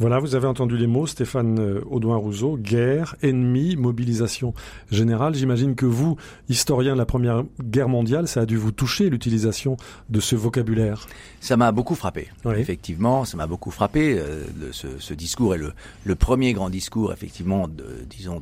Voilà, 0.00 0.20
vous 0.20 0.36
avez 0.36 0.46
entendu 0.46 0.76
les 0.76 0.86
mots, 0.86 1.08
Stéphane 1.08 1.58
euh, 1.58 1.80
Audouin-Rousseau, 1.90 2.56
guerre, 2.56 3.16
ennemi, 3.20 3.74
mobilisation 3.74 4.54
générale. 4.92 5.34
J'imagine 5.34 5.74
que 5.74 5.86
vous, 5.86 6.16
historien 6.48 6.92
de 6.92 6.98
la 6.98 7.04
Première 7.04 7.42
Guerre 7.60 7.88
mondiale, 7.88 8.28
ça 8.28 8.42
a 8.42 8.46
dû 8.46 8.56
vous 8.56 8.70
toucher 8.70 9.10
l'utilisation 9.10 9.76
de 10.08 10.20
ce 10.20 10.36
vocabulaire. 10.36 11.08
Ça 11.40 11.56
m'a 11.56 11.72
beaucoup 11.72 11.96
frappé, 11.96 12.28
oui. 12.44 12.54
effectivement, 12.58 13.24
ça 13.24 13.36
m'a 13.36 13.48
beaucoup 13.48 13.72
frappé. 13.72 14.16
Euh, 14.16 14.44
le, 14.60 14.72
ce, 14.72 14.86
ce, 15.00 15.14
discours 15.14 15.56
est 15.56 15.58
le, 15.58 15.72
le, 16.04 16.14
premier 16.14 16.52
grand 16.52 16.70
discours, 16.70 17.12
effectivement, 17.12 17.66
de, 17.66 17.84
disons, 18.08 18.40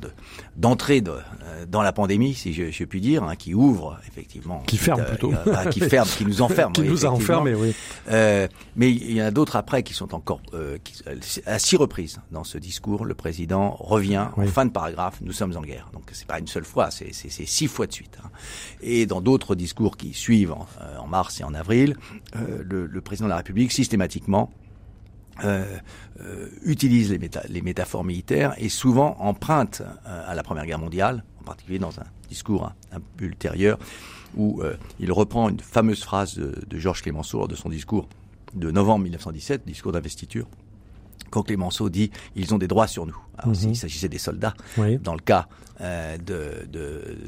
d'entrée 0.57 1.00
de, 1.00 1.11
euh, 1.11 1.64
dans 1.66 1.80
la 1.80 1.92
pandémie, 1.92 2.34
si 2.34 2.52
je, 2.52 2.70
je 2.70 2.84
puis 2.84 3.00
dire, 3.00 3.22
hein, 3.22 3.34
qui 3.34 3.54
ouvre, 3.54 3.98
effectivement. 4.09 4.62
Qui 4.66 4.76
ferme 4.76 5.04
plutôt. 5.07 5.32
Bah, 5.46 5.64
qui 5.70 5.80
ferme, 5.80 6.09
qui 6.09 6.26
nous 6.26 6.42
enferme. 6.42 6.74
qui 6.74 6.82
oui, 6.82 6.88
nous 6.88 7.07
a 7.07 7.09
enfermés, 7.09 7.54
oui. 7.54 7.74
Euh, 8.11 8.46
mais 8.76 8.90
il 8.90 9.12
y 9.12 9.22
en 9.22 9.26
a 9.26 9.30
d'autres 9.30 9.57
après 9.57 9.82
qui 9.82 9.94
sont 9.94 10.14
encore... 10.14 10.42
Qui, 10.84 11.02
à 11.47 11.59
six 11.59 11.76
reprises 11.76 12.20
dans 12.32 12.44
ce 12.44 12.59
discours, 12.59 13.05
le 13.05 13.14
président 13.14 13.76
revient 13.78 14.28
oui. 14.36 14.47
en 14.47 14.51
fin 14.51 14.66
de 14.66 14.70
paragraphe 14.70 15.20
"Nous 15.20 15.32
sommes 15.32 15.57
en 15.57 15.62
guerre". 15.62 15.88
Donc 15.92 16.05
c'est 16.12 16.26
pas 16.26 16.38
une 16.38 16.49
seule 16.49 16.64
fois, 16.64 16.90
c'est 16.90 17.12
six 17.12 17.68
fois 17.68 17.86
de 17.86 17.92
suite. 17.92 18.18
Hein. 18.22 18.30
Et 18.82 19.07
dans 19.07 19.20
d'autres 19.20 19.55
discours 19.55 19.97
qui 19.97 20.12
suivent 20.12 20.53
en, 20.53 20.66
euh, 20.80 20.99
en, 20.99 21.07
mars 21.07 21.40
et 21.40 21.44
en 21.44 21.55
avril, 21.55 21.97
euh, 22.34 22.62
le, 22.64 22.86
le, 22.86 23.01
président 23.01 23.26
de 23.26 23.30
la 23.30 23.36
République 23.36 23.70
systématiquement 23.70 24.51
euh, 25.44 25.78
utilise 26.64 27.11
les, 27.11 27.18
méta 27.18 27.42
les, 27.49 27.62
métaphores 27.62 28.05
militaires 28.05 28.55
et 28.59 28.68
souvent 28.68 29.16
emprunte 29.20 29.82
à 30.05 30.34
la 30.34 30.42
Première 30.42 30.66
Guerre 30.66 30.78
mondiale, 30.78 31.24
en 31.40 31.44
particulier 31.44 31.78
dans 31.78 32.01
un 32.01 32.07
discours 32.28 32.64
un, 32.64 32.74
un 32.97 33.01
peu 33.16 33.26
ultérieur 33.26 33.78
où 34.36 34.62
il 34.99 35.12
reprend 35.12 35.49
une 35.49 35.61
fameuse 35.61 36.03
phrase 36.03 36.34
de, 36.34 36.53
de 36.66 36.78
Georges 36.78 37.03
Clémenceau 37.03 37.38
lors 37.38 37.49
de 37.49 37.55
son 37.55 37.70
discours 37.70 38.09
de 38.55 38.70
novembre 38.70 39.05
1917, 39.05 39.64
discours 39.66 39.92
d'investiture 39.92 40.47
quand 41.30 41.42
Clémenceau 41.42 41.88
dit 41.88 42.10
ils 42.34 42.54
ont 42.54 42.58
des 42.58 42.68
droits 42.68 42.86
sur 42.86 43.06
nous. 43.06 43.16
Alors, 43.39 43.49
mm 43.49 43.59
-hmm. 43.59 43.61
s'il 43.61 43.76
s'agissait 43.76 44.09
des 44.09 44.18
soldats, 44.18 44.55
oui. 44.78 44.99
dans 44.99 45.14
le 45.14 45.20
cas 45.20 45.47
euh, 45.80 46.16
de, 46.16 46.66
de, 46.72 46.84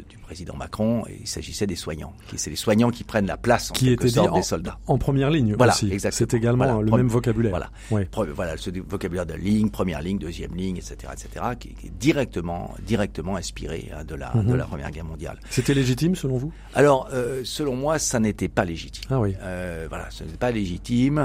du 0.08 0.16
président 0.26 0.56
Macron, 0.56 1.04
il 1.20 1.26
s'agissait 1.28 1.66
des 1.66 1.76
soignants. 1.76 2.14
C'est 2.36 2.48
les 2.50 2.56
soignants 2.56 2.90
qui 2.96 3.04
prennent 3.04 3.26
la 3.26 3.36
place 3.36 3.70
en 3.70 3.74
qui 3.74 3.84
quelque 3.88 4.08
sorte 4.08 4.30
en, 4.32 4.36
des 4.36 4.42
soldats. 4.54 4.78
En 4.86 4.96
première 4.96 5.30
ligne 5.30 5.54
voilà, 5.54 5.74
aussi. 5.74 5.92
exactement. 5.92 6.28
C'est 6.30 6.34
également 6.40 6.64
voilà, 6.72 6.80
le 6.90 6.96
même 6.96 7.08
vocabulaire. 7.08 7.50
Voilà, 7.56 7.70
oui. 7.90 8.02
voilà 8.34 8.56
ce 8.56 8.70
vocabulaire 8.94 9.26
de 9.26 9.34
ligne, 9.48 9.68
première 9.80 10.00
ligne, 10.06 10.18
deuxième 10.18 10.54
ligne, 10.62 10.78
etc., 10.82 10.94
etc., 11.12 11.28
qui, 11.60 11.68
qui 11.78 11.86
est 11.88 11.96
directement, 12.08 12.74
directement 12.92 13.36
inspiré 13.36 13.78
hein, 13.94 14.04
de, 14.10 14.14
la, 14.22 14.30
de 14.50 14.54
la 14.54 14.64
Première 14.70 14.90
Guerre 14.94 15.04
mondiale. 15.12 15.38
C'était 15.50 15.74
légitime 15.82 16.14
selon 16.22 16.38
vous? 16.38 16.50
Alors, 16.74 17.00
euh, 17.12 17.42
selon 17.44 17.76
moi, 17.84 17.98
ça 17.98 18.18
n'était 18.18 18.52
pas 18.58 18.64
légitime. 18.64 19.04
Ah 19.10 19.20
oui. 19.20 19.34
Euh, 19.42 19.86
voilà, 19.92 20.06
ce 20.10 20.24
n'était 20.24 20.38
pas 20.46 20.52
légitime. 20.60 21.18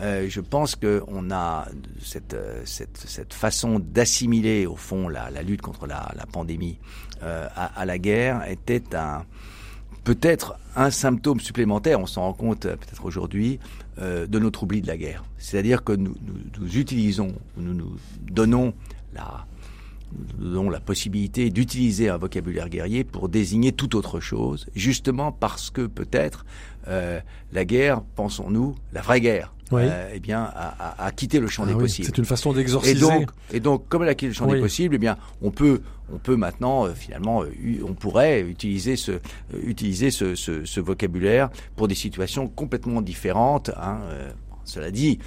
Euh, 0.00 0.26
je 0.36 0.40
pense 0.54 0.76
que 0.82 0.92
on 1.08 1.30
a 1.30 1.68
cette, 2.02 2.36
cette, 2.64 2.96
cette 3.16 3.34
façon 3.34 3.72
d'assimiler 3.94 4.29
au 4.66 4.76
fond 4.76 5.08
la, 5.08 5.42
lutte 5.42 5.62
contre 5.62 5.86
la, 5.86 6.26
pandémie 6.32 6.78
euh, 7.22 7.48
à, 7.56 7.84
la 7.84 7.98
guerre 7.98 8.48
était 8.48 8.94
un 8.94 9.24
peut-être 10.04 10.54
un 10.76 10.90
symptôme 10.90 11.40
supplémentaire, 11.40 12.00
on 12.00 12.06
s'en 12.06 12.22
rend 12.22 12.32
compte 12.32 12.64
euh, 12.64 12.76
peut-être 12.76 13.04
aujourd'hui, 13.04 13.58
euh, 13.98 14.26
de 14.26 14.38
notre 14.38 14.62
oubli 14.62 14.80
de 14.80 14.86
la 14.86 14.96
guerre. 14.96 15.24
C'est-à-dire 15.36 15.84
que 15.84 15.92
nous, 15.92 16.14
nous, 16.58 16.76
utilisons, 16.78 17.34
nous 17.58 17.74
nous 17.74 17.96
donnons 18.22 18.72
la, 19.12 19.46
donnons 20.38 20.70
la 20.70 20.80
possibilité 20.80 21.50
d'utiliser 21.50 22.08
un 22.08 22.16
vocabulaire 22.16 22.70
guerrier 22.70 23.04
pour 23.04 23.28
désigner 23.28 23.72
toute 23.72 23.94
autre 23.94 24.20
chose, 24.20 24.68
justement 24.74 25.32
parce 25.32 25.70
que 25.70 25.86
peut-être 25.86 26.46
la 26.86 27.64
guerre, 27.66 28.00
pensons-nous, 28.16 28.74
la 28.92 29.02
vraie 29.02 29.20
guerre, 29.20 29.52
euh, 29.72 30.10
eh 30.14 30.20
bien, 30.20 30.42
a, 30.42 30.74
a, 30.78 31.06
a, 31.06 31.12
quitté 31.12 31.40
le 31.40 31.48
champ 31.48 31.64
ah 31.64 31.68
des 31.68 31.74
oui, 31.74 31.80
possibles. 31.80 32.06
C'est 32.06 32.18
une 32.18 32.24
façon 32.24 32.52
d'exorciser. 32.52 32.96
Et 32.96 33.00
donc, 33.00 33.30
et 33.52 33.60
donc, 33.60 33.88
comme 33.88 34.02
elle 34.02 34.08
a 34.08 34.14
quitté 34.14 34.28
le 34.28 34.34
champ 34.34 34.46
Oui. 34.46 34.54
des 34.56 34.60
possibles, 34.60 34.94
eh 34.94 34.98
bien, 34.98 35.16
on 35.42 35.50
peut, 35.50 35.82
on 36.12 36.18
peut 36.18 36.36
maintenant, 36.36 36.86
euh, 36.86 36.94
finalement, 36.94 37.42
euh, 37.42 37.48
on 37.86 37.94
pourrait 37.94 38.40
utiliser 38.40 38.96
ce, 38.96 39.12
utiliser 39.62 40.10
ce, 40.10 40.34
ce, 40.34 40.64
ce 40.64 40.80
vocabulaire 40.80 41.50
pour 41.76 41.88
des 41.88 41.94
situations 41.94 42.48
complètement 42.48 43.02
différentes. 43.02 43.70
Hein, 43.76 44.00
euh, 44.10 44.30
cela 44.64 44.90
dit. 44.90 45.18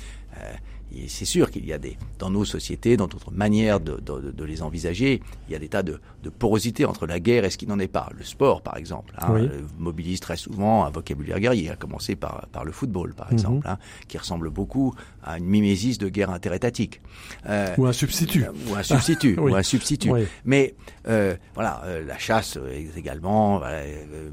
Et 0.96 1.08
c'est 1.08 1.26
sûr 1.26 1.50
qu'il 1.52 1.66
y 1.66 1.74
a 1.74 1.78
des, 1.78 1.98
dans 2.20 2.30
nos 2.30 2.46
sociétés, 2.46 2.98
dans 2.98 3.08
notre 3.08 3.32
manière 3.32 3.80
de, 3.80 3.94
de, 4.00 4.32
de 4.32 4.44
les 4.44 4.62
envisager, 4.62 5.22
il 5.48 5.54
y 5.54 5.56
a 5.56 5.60
des 5.60 5.70
tas 5.70 5.84
de, 5.84 6.00
de 6.24 6.30
porosité 6.30 6.86
entre 6.86 7.06
la 7.08 7.20
guerre 7.20 7.46
et 7.46 7.50
ce 7.50 7.58
qui 7.58 7.68
n'en 7.68 7.80
est 7.80 7.88
pas. 7.88 8.10
Le 8.18 8.24
sport, 8.24 8.62
par 8.62 8.78
exemple, 8.78 9.14
hein, 9.20 9.28
Oui. 9.34 9.42
euh, 9.42 9.62
mobilise 9.80 10.20
très 10.20 10.38
souvent 10.38 10.86
un 10.86 10.90
vocabulaire 10.90 11.40
guerrier, 11.40 11.70
à 11.70 11.76
commencer 11.76 12.16
par, 12.16 12.48
par 12.52 12.64
le 12.66 12.72
football, 12.72 13.14
par 13.14 13.28
Mhm. 13.28 13.34
exemple, 13.34 13.68
hein, 13.68 13.78
qui 14.08 14.18
ressemble 14.18 14.50
beaucoup 14.50 14.94
à 15.24 15.38
une 15.38 15.46
mimésis 15.46 15.98
de 15.98 16.10
guerre 16.10 16.30
interétatique. 16.30 17.02
Euh, 17.50 17.74
Ou 17.78 17.86
un 17.88 17.94
substitut. 17.94 18.46
ou 18.70 18.76
un 18.76 18.84
substitut, 18.84 19.36
Oui. 19.40 19.52
ou 19.52 19.56
un 19.56 19.64
substitut. 19.64 20.12
Oui. 20.12 20.24
Mais 20.46 20.76
euh, 21.08 21.36
voilà, 21.54 21.82
euh, 21.86 22.04
la 22.06 22.18
chasse 22.18 22.58
est 22.72 22.98
également, 22.98 23.62
euh, 23.64 24.30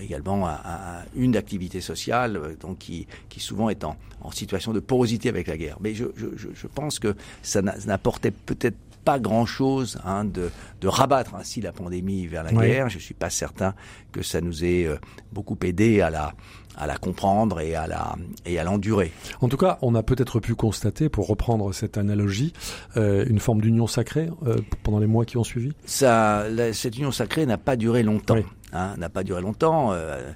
également 0.00 0.48
un- 0.48 0.52
un- 0.64 1.04
une 1.14 1.36
activité 1.36 1.80
sociale, 1.80 2.36
euh, 2.36 2.54
donc 2.60 2.78
qui, 2.78 3.06
qui 3.28 3.40
souvent 3.40 3.68
est 3.68 3.84
en, 3.84 3.96
en 4.20 4.30
situation 4.30 4.72
de 4.72 4.80
porosité 4.80 5.28
avec 5.28 5.46
la 5.46 5.56
guerre. 5.56 5.76
Mais 5.80 5.94
je, 5.94 6.04
je, 6.16 6.26
je, 6.54 6.66
pense 6.66 6.98
que 6.98 7.14
ça 7.42 7.62
n'a- 7.62 7.78
ça 7.78 7.86
n'apportait 7.86 8.30
peut-être 8.32 8.76
pas 9.04 9.18
grand-chose 9.18 9.98
hein, 10.04 10.24
de, 10.24 10.50
de 10.80 10.88
rabattre 10.88 11.34
ainsi 11.34 11.60
la 11.60 11.72
pandémie 11.72 12.26
vers 12.26 12.42
la 12.42 12.52
Oui. 12.52 12.66
guerre. 12.66 12.88
Je 12.88 12.98
suis 12.98 13.14
pas 13.14 13.30
certain 13.30 13.74
que 14.12 14.22
ça 14.22 14.40
nous 14.40 14.64
ait 14.64 14.84
euh, 14.86 14.96
beaucoup 15.32 15.56
aidé 15.62 16.00
à 16.00 16.10
la 16.10 16.34
à 16.78 16.86
la 16.86 16.96
comprendre 16.96 17.60
et 17.60 17.74
à 17.74 17.86
la 17.86 18.14
et 18.46 18.58
à 18.58 18.64
l'endurer. 18.64 19.12
En 19.40 19.48
tout 19.48 19.56
cas, 19.56 19.78
on 19.82 19.94
a 19.94 20.02
peut-être 20.02 20.40
pu 20.40 20.54
constater, 20.54 21.08
pour 21.08 21.26
reprendre 21.26 21.72
cette 21.74 21.98
analogie, 21.98 22.52
euh, 22.96 23.24
une 23.28 23.40
forme 23.40 23.60
d'union 23.60 23.86
sacrée 23.86 24.30
euh, 24.46 24.56
pendant 24.84 24.98
les 25.00 25.06
mois 25.06 25.24
qui 25.24 25.36
ont 25.36 25.44
suivi? 25.44 25.72
ça, 25.84 26.48
la- 26.48 26.72
cette 26.72 26.96
union 26.96 27.10
sacrée 27.10 27.44
n'a 27.46 27.58
pas 27.58 27.76
duré 27.76 28.02
longtemps. 28.02 28.36
Oui. 28.36 28.44
Hein, 28.72 28.94
n'a 28.98 29.08
pas 29.08 29.24
duré 29.24 29.40
longtemps. 29.40 29.92
Euh, 29.92 30.30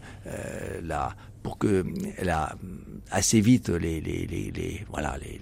la, 0.82 1.14
pour 1.42 1.58
que 1.58 1.84
elle 2.18 2.30
a 2.30 2.54
assez 3.10 3.40
vite 3.40 3.68
les, 3.68 4.00
les, 4.00 4.26
les, 4.26 4.50
les- 4.52 4.84
voilà 4.90 5.16
les, 5.20 5.38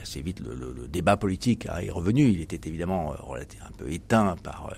assez 0.00 0.20
vite 0.22 0.40
le, 0.40 0.54
le- 0.54 0.74
le 0.82 0.88
débat 0.88 1.16
politique 1.16 1.66
hein, 1.68 1.78
est 1.82 1.90
revenu. 1.90 2.28
Il 2.28 2.40
était 2.40 2.68
évidemment 2.68 3.12
un 3.14 3.72
peu 3.76 3.90
éteint 3.90 4.36
par 4.42 4.72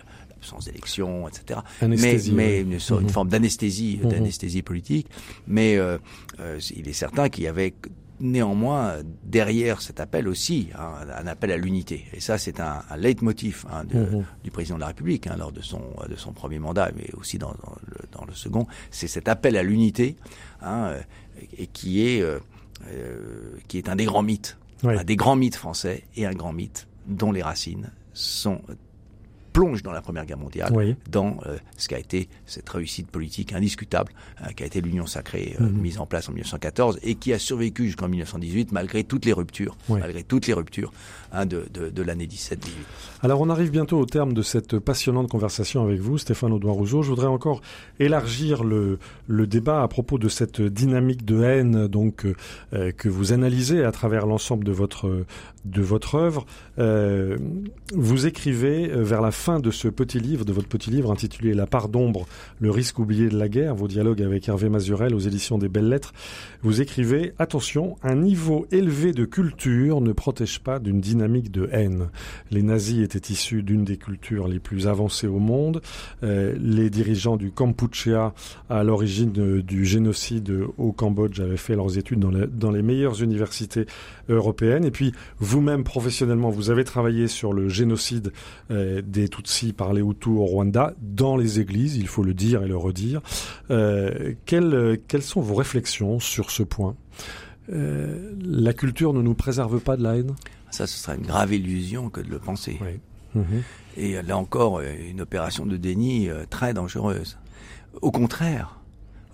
l'absence 0.45 0.67
d'élections, 0.67 1.27
etc. 1.29 1.61
Anesthésie, 1.81 2.33
mais 2.33 2.65
mais 2.67 2.77
une, 2.77 3.05
Mhm. 3.05 3.09
forme 3.09 3.29
d'anesthésie, 3.29 4.01
Mhm. 4.03 4.11
d'anesthésie 4.11 4.63
politique. 4.63 5.09
Mais 5.47 5.77
euh, 5.77 5.99
euh, 6.41 6.59
il 6.77 6.89
est 6.89 6.93
certain 6.93 7.29
qu'il 7.29 7.45
y 7.45 7.49
avait 7.49 7.75
néanmoins 8.21 8.99
derrière 9.25 9.81
cet 9.83 9.99
appel 10.01 10.29
aussi 10.29 10.69
hein, 10.79 10.93
un 11.17 11.27
appel 11.27 11.51
à 11.51 11.57
l'unité. 11.57 12.05
Et 12.13 12.21
ça, 12.21 12.39
c'est 12.39 12.61
un, 12.61 12.83
un 12.89 12.97
leitmotiv 12.97 13.65
hein, 13.71 13.85
de, 13.85 13.99
Mhm. 13.99 14.25
du 14.45 14.51
président 14.51 14.77
de 14.77 14.81
la 14.83 14.87
République 14.89 15.27
hein, 15.27 15.37
lors 15.39 15.51
de 15.53 15.61
son 15.63 15.83
de 16.09 16.15
son 16.17 16.33
premier 16.33 16.59
mandat, 16.59 16.91
mais 16.97 17.09
aussi 17.15 17.39
dans, 17.39 17.53
dans 17.53 17.75
le, 17.87 17.97
dans 18.13 18.25
le 18.25 18.35
second. 18.35 18.67
C'est 18.91 19.09
cet 19.09 19.29
appel 19.29 19.57
à 19.57 19.63
l'unité 19.63 20.17
euh, 20.63 21.01
et 21.59 21.67
qui 21.67 22.07
est 22.07 22.21
euh, 22.23 22.39
qui 23.69 23.79
est 23.79 23.89
un 23.89 23.97
des 23.97 24.05
grands 24.05 24.23
mythes, 24.23 24.59
un 24.85 25.05
des 25.05 25.17
grands 25.17 25.37
mythes 25.37 25.57
français 25.57 26.05
et 26.17 26.27
un 26.27 26.33
grand 26.35 26.53
mythe 26.53 26.87
dont 27.07 27.33
les 27.33 27.43
racines 27.43 27.91
sont 28.13 28.61
plonge 29.55 29.83
dans 29.85 29.93
la 29.93 30.03
Première 30.03 30.27
Guerre 30.27 30.37
mondiale, 30.37 30.73
Oui. 30.75 30.97
dans 31.11 31.39
euh, 31.47 31.57
ce 31.79 31.89
qu'a 31.89 31.99
été 31.99 32.29
cette 32.45 32.69
réussite 32.69 33.07
politique 33.09 33.53
indiscutable, 33.55 34.13
euh, 34.43 34.49
qui 34.55 34.65
a 34.65 34.67
été 34.67 34.81
l'Union 34.83 35.07
sacrée 35.07 35.55
euh, 35.61 35.65
Mhm. 35.65 35.81
mise 35.81 35.99
en 35.99 36.07
place 36.07 36.29
en 36.29 36.33
1914 36.33 36.99
et 37.05 37.15
qui 37.15 37.33
a 37.33 37.39
survécu 37.39 37.87
jusqu'en 37.87 38.09
1918 38.09 38.73
malgré 38.73 39.05
toutes 39.05 39.25
les 39.25 39.33
ruptures, 39.33 39.77
Oui. 39.89 40.01
malgré 40.01 40.25
toutes 40.25 40.49
les 40.49 40.53
ruptures 40.55 40.93
hein, 41.33 41.47
de, 41.47 41.65
de, 41.73 41.89
de 41.89 42.03
l'année 42.03 42.27
17-18. 42.27 42.57
Alors 43.23 43.41
on 43.41 43.49
arrive 43.49 43.71
bientôt 43.71 43.99
au 44.01 44.07
terme 44.07 44.33
de 44.35 44.43
cette 44.43 44.79
passionnante 44.81 45.31
conversation 45.31 45.85
avec 45.85 46.01
vous, 46.01 46.19
Stéphane 46.19 46.53
Audouin-Rousseau. 46.53 47.03
Je 47.03 47.11
voudrais 47.11 47.29
encore 47.29 47.63
élargir 48.01 48.65
le, 48.65 48.99
le 49.29 49.47
débat 49.47 49.83
à 49.85 49.89
propos 49.89 50.19
de 50.19 50.29
cette 50.29 50.61
dynamique 50.61 51.25
de 51.25 51.43
haine 51.45 51.87
donc 51.87 52.27
euh, 52.27 52.35
euh, 52.73 52.91
que 52.91 53.09
vous 53.09 53.33
analysez 53.33 53.85
à 53.85 53.93
travers 53.93 54.27
l'ensemble 54.27 54.65
de 54.65 54.73
votre 54.73 55.25
de 55.65 55.81
votre 55.81 56.17
œuvre. 56.17 56.45
Euh, 56.79 57.39
vous 57.95 58.27
écrivez 58.27 58.91
euh, 58.91 59.03
vers 59.03 59.23
la 59.23 59.31
fin 59.31 59.44
de 59.45 59.71
ce 59.71 59.89
petit 59.89 60.21
livre, 60.21 60.47
de 60.47 60.53
votre 60.55 60.69
petit 60.69 60.91
livre 60.91 61.13
intitulé 61.13 61.53
La 61.53 61.67
part 61.67 61.91
d'ombre, 61.91 62.25
le 62.61 62.71
risque 62.71 62.99
oublié 62.99 63.29
de 63.29 63.37
la 63.37 63.49
guerre, 63.51 63.75
vos 63.75 63.89
dialogues 63.89 64.23
avec 64.23 64.49
Hervé 64.49 64.71
Mazurel 64.71 65.15
aux 65.15 65.19
éditions 65.19 65.59
des 65.59 65.69
Belles 65.69 65.89
Lettres. 65.91 66.15
Vous 66.63 66.81
écrivez 66.81 67.35
attention, 67.39 67.97
un 68.03 68.15
niveau 68.15 68.67
élevé 68.73 69.13
de 69.13 69.27
culture 69.27 70.01
ne 70.01 70.13
protège 70.13 70.61
pas 70.61 70.79
d'une 70.79 70.99
dynamique 70.99 71.51
de 71.51 71.69
haine. 71.73 72.09
Les 72.51 72.63
nazis 72.63 73.03
étaient 73.05 73.33
issus 73.33 73.63
d'une 73.63 73.85
des 73.85 73.99
cultures 73.99 74.49
les 74.49 74.61
plus 74.61 74.87
avancées 74.87 75.27
au 75.27 75.39
monde. 75.39 75.83
Euh, 76.23 76.55
les 76.59 76.89
dirigeants 76.89 77.37
du 77.37 77.51
Kampuchea, 77.51 78.33
à 78.71 78.83
l'origine 78.83 79.31
de- 79.31 79.61
du 79.61 79.85
génocide 79.85 80.51
au 80.79 80.93
Cambodge, 80.93 81.39
avaient 81.41 81.59
fait 81.59 81.77
leurs 81.77 81.99
études 81.99 82.21
dans 82.21 82.71
les 82.71 82.83
meilleures 82.83 83.23
universités 83.23 83.85
européennes. 84.29 84.85
Et 84.85 84.91
puis, 84.91 85.13
vous-même, 85.39 85.85
professionnellement, 85.85 86.51
vous 86.51 86.71
avez 86.71 86.85
travaillé 86.85 87.29
sur 87.29 87.53
le 87.53 87.69
génocide 87.69 88.33
euh, 88.71 89.03
des 89.05 89.29
Tutsis 89.29 89.73
par 89.73 89.93
les 89.93 90.01
Hutus 90.01 90.33
au 90.33 90.45
Rwanda, 90.45 90.95
dans 91.01 91.37
les 91.37 91.61
églises, 91.61 91.97
il 91.97 92.09
faut 92.09 92.23
le 92.23 92.35
dire 92.35 92.63
et 92.63 92.69
le 92.69 92.77
redire. 92.77 93.21
Euh, 93.71 94.35
quelles, 94.47 94.99
quelles 95.09 95.23
sont 95.23 95.41
vos 95.41 95.55
réflexions 95.55 96.21
sur 96.21 96.51
ce 96.51 96.63
point? 96.63 96.97
Euh, 97.73 98.33
La 98.41 98.73
culture 98.73 99.13
ne 99.13 99.23
nous 99.23 99.35
préserve 99.35 99.81
pas 99.81 99.97
de 99.97 100.03
la 100.03 100.17
haine? 100.17 100.35
Ça, 100.71 100.87
ce 100.87 100.97
serait 100.97 101.17
une 101.17 101.27
grave 101.27 101.53
illusion 101.55 102.11
que 102.11 102.21
de 102.21 102.31
le 102.31 102.39
penser. 102.39 102.79
Oui. 102.81 103.01
Mhm. 103.35 103.63
Et 103.97 104.23
là 104.23 104.37
encore, 104.37 104.81
une 104.81 105.21
opération 105.21 105.67
de 105.67 105.77
déni 105.77 106.29
très 106.51 106.75
dangereuse. 106.75 107.39
Au 108.03 108.11
contraire, 108.11 108.81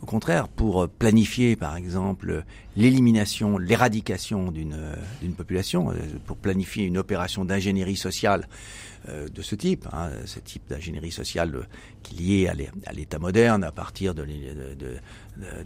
au 0.02 0.06
contraire, 0.06 0.48
pour 0.48 0.82
euh, 0.82 0.86
planifier, 0.86 1.56
par 1.56 1.76
exemple, 1.76 2.44
l'élimination, 2.76 3.58
l'éradication 3.58 4.50
d'une 4.50 4.72
euh, 4.74 4.94
population, 5.36 5.90
euh, 5.90 5.94
pour 6.26 6.36
planifier 6.38 6.84
une 6.84 6.96
opération 6.98 7.44
d'ingénierie 7.44 7.96
sociale 7.96 8.48
de 9.08 9.40
ce 9.40 9.54
type, 9.54 9.86
hein, 9.94 10.10
ce 10.26 10.40
type 10.40 10.62
d'ingénierie 10.68 11.10
sociale 11.10 11.66
qui 12.02 12.16
est 12.16 12.20
liée 12.42 12.48
à 12.48 12.54
l'é- 12.54 12.70
à 12.84 12.92
l'État 12.92 13.18
moderne 13.18 13.64
à 13.64 13.72
partir 13.72 14.14
du 14.14 14.26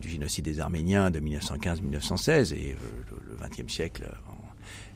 génocide 0.09 0.45
des 0.45 0.61
Arméniens 0.61 1.11
de 1.11 1.18
1915-1916 1.18 2.53
et 2.55 2.76
le 3.11 3.37
XXe 3.45 3.72
siècle. 3.72 4.05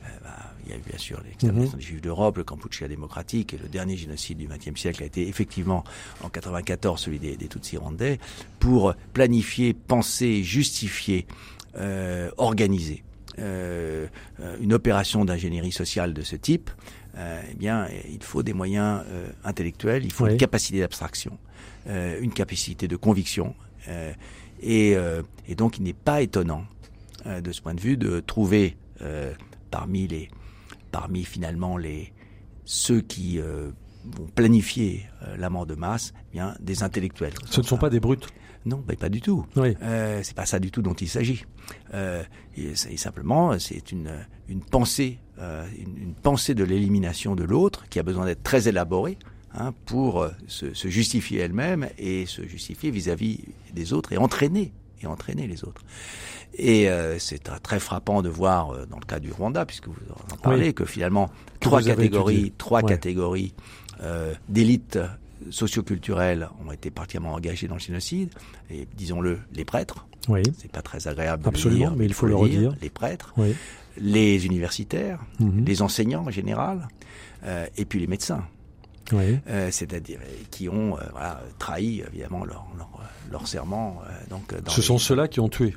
Euh, 0.09 0.19
bah, 0.23 0.35
il 0.65 0.71
y 0.71 0.73
a 0.73 0.77
eu 0.77 0.81
bien 0.87 0.97
sûr 0.97 1.21
l'extermination 1.23 1.77
des 1.77 1.83
Juifs 1.83 2.01
d'Europe, 2.01 2.37
le 2.37 2.43
Kampuchea 2.43 2.87
démocratique, 2.87 3.53
et 3.53 3.57
le 3.57 3.67
dernier 3.69 3.95
génocide 3.97 4.37
du 4.37 4.47
XXe 4.47 4.79
siècle 4.79 5.03
a 5.03 5.05
été 5.05 5.27
effectivement 5.27 5.83
en 6.23 6.29
94 6.29 6.99
celui 6.99 7.19
des, 7.19 7.37
des 7.37 7.47
Tutsis 7.47 7.77
rwandais, 7.77 8.19
pour 8.59 8.93
planifier, 9.13 9.73
penser, 9.73 10.43
justifier, 10.43 11.25
euh, 11.77 12.29
organiser 12.37 13.03
euh, 13.39 14.07
euh, 14.39 14.57
une 14.59 14.73
opération 14.73 15.23
d'ingénierie 15.25 15.71
sociale 15.71 16.13
de 16.13 16.21
ce 16.23 16.35
type. 16.35 16.69
Euh, 17.17 17.41
eh 17.51 17.55
bien, 17.55 17.87
il 18.11 18.21
faut 18.23 18.43
des 18.43 18.53
moyens 18.53 19.03
euh, 19.07 19.29
intellectuels, 19.43 20.03
il 20.05 20.11
faut 20.11 20.25
Oui. 20.25 20.31
une 20.31 20.37
capacité 20.37 20.79
d'abstraction, 20.79 21.37
euh, 21.87 22.19
une 22.21 22.31
capacité 22.33 22.87
de 22.87 22.95
conviction, 22.95 23.55
euh, 23.87 24.13
et, 24.61 24.95
euh, 24.95 25.21
et 25.47 25.55
donc 25.55 25.77
il 25.77 25.83
n'est 25.83 25.93
pas 25.93 26.21
étonnant 26.21 26.65
euh, 27.25 27.41
de 27.41 27.51
ce 27.51 27.61
point 27.61 27.73
de 27.73 27.79
vue 27.81 27.97
de 27.97 28.19
trouver 28.19 28.77
euh, 29.01 29.33
parmi 29.69 30.07
les 30.07 30.29
parmi 30.91 31.23
finalement 31.23 31.77
les 31.77 32.13
ceux 32.65 33.01
qui 33.01 33.39
euh, 33.39 33.71
vont 34.05 34.27
planifier 34.27 35.05
euh, 35.23 35.37
la 35.37 35.49
mort 35.49 35.65
de 35.65 35.75
masse, 35.75 36.13
eh 36.29 36.33
bien 36.33 36.55
des 36.59 36.83
intellectuels. 36.83 37.33
Ce 37.49 37.61
ne 37.61 37.65
sont 37.65 37.77
pas 37.77 37.89
des 37.89 37.99
brutes. 37.99 38.27
Non, 38.65 38.83
ben 38.85 38.95
pas 38.97 39.09
du 39.09 39.21
tout. 39.21 39.45
Oui. 39.55 39.75
Euh, 39.81 40.19
c'est 40.23 40.35
pas 40.35 40.45
ça 40.45 40.59
du 40.59 40.69
tout 40.69 40.81
dont 40.81 40.93
il 40.93 41.07
s'agit. 41.07 41.45
Euh, 41.93 42.23
et, 42.57 42.75
simplement, 42.75 43.57
c'est 43.57 43.91
une 43.91 44.11
une 44.47 44.61
pensée, 44.61 45.19
euh, 45.39 45.65
une, 45.77 45.97
une 45.97 46.13
pensée 46.13 46.55
de 46.55 46.63
l'élimination 46.63 47.35
de 47.35 47.43
l'autre 47.43 47.87
qui 47.89 47.99
a 47.99 48.03
besoin 48.03 48.25
d'être 48.25 48.43
très 48.43 48.67
élaborée 48.67 49.17
hein, 49.53 49.73
pour 49.85 50.27
se, 50.47 50.73
se 50.73 50.87
justifier 50.87 51.39
elle-même 51.39 51.87
et 51.97 52.25
se 52.25 52.45
justifier 52.45 52.91
vis-à-vis 52.91 53.39
des 53.73 53.93
autres 53.93 54.11
et 54.11 54.17
entraîner 54.17 54.73
et 55.01 55.07
entraîner 55.07 55.47
les 55.47 55.63
autres. 55.63 55.81
Et 56.57 56.89
euh, 56.89 57.19
c'est 57.19 57.43
très 57.63 57.79
frappant 57.79 58.21
de 58.21 58.29
voir 58.29 58.71
euh, 58.71 58.85
dans 58.85 58.97
le 58.99 59.05
cas 59.05 59.19
du 59.19 59.31
Rwanda, 59.31 59.65
puisque 59.65 59.87
vous 59.87 59.95
en 60.33 60.37
parlez, 60.37 60.67
Oui. 60.67 60.73
que 60.73 60.85
finalement 60.85 61.27
Que 61.27 61.59
trois 61.61 61.81
catégories, 61.81 62.53
trois 62.57 62.81
Ouais. 62.81 62.89
catégories 62.89 63.53
euh, 64.01 64.33
d'élites 64.47 64.99
socioculturelles 65.51 66.49
ont 66.65 66.71
été 66.71 66.89
particulièrement 66.91 67.33
engagées 67.35 67.67
dans 67.67 67.75
le 67.75 67.79
génocide. 67.79 68.29
Et 68.69 68.87
disons-le, 68.95 69.39
les 69.53 69.65
prêtres. 69.65 70.05
Oui. 70.27 70.41
C'est 70.57 70.71
pas 70.71 70.81
très 70.81 71.07
agréable. 71.07 71.43
De 71.43 71.49
Absolument, 71.49 71.85
le 71.85 71.89
dire, 71.91 71.97
mais 71.97 72.05
il 72.05 72.13
faut 72.13 72.25
le 72.25 72.33
dire, 72.35 72.41
redire. 72.41 72.73
Les 72.81 72.89
prêtres, 72.89 73.33
Oui. 73.37 73.55
les 73.97 74.45
universitaires, 74.45 75.19
Mhm. 75.39 75.65
les 75.65 75.81
enseignants 75.81 76.25
en 76.27 76.31
général, 76.31 76.87
et 77.77 77.85
puis 77.85 77.99
les 77.99 78.07
médecins. 78.07 78.43
Oui. 79.11 79.39
Euh, 79.47 79.69
c'est-à-dire 79.71 80.19
qui 80.51 80.69
ont 80.69 80.97
euh, 80.97 81.01
voilà, 81.11 81.41
trahi 81.57 82.01
évidemment 82.07 82.45
leur, 82.45 82.65
leur, 82.77 82.89
leur 83.31 83.47
serment. 83.47 84.01
euh, 84.05 84.11
donc, 84.29 84.53
dans 84.63 84.71
Ce 84.71 84.81
les- 84.81 84.87
sont 84.87 84.97
ceux-là 84.97 85.27
qui 85.27 85.39
ont 85.39 85.49
tué. 85.49 85.75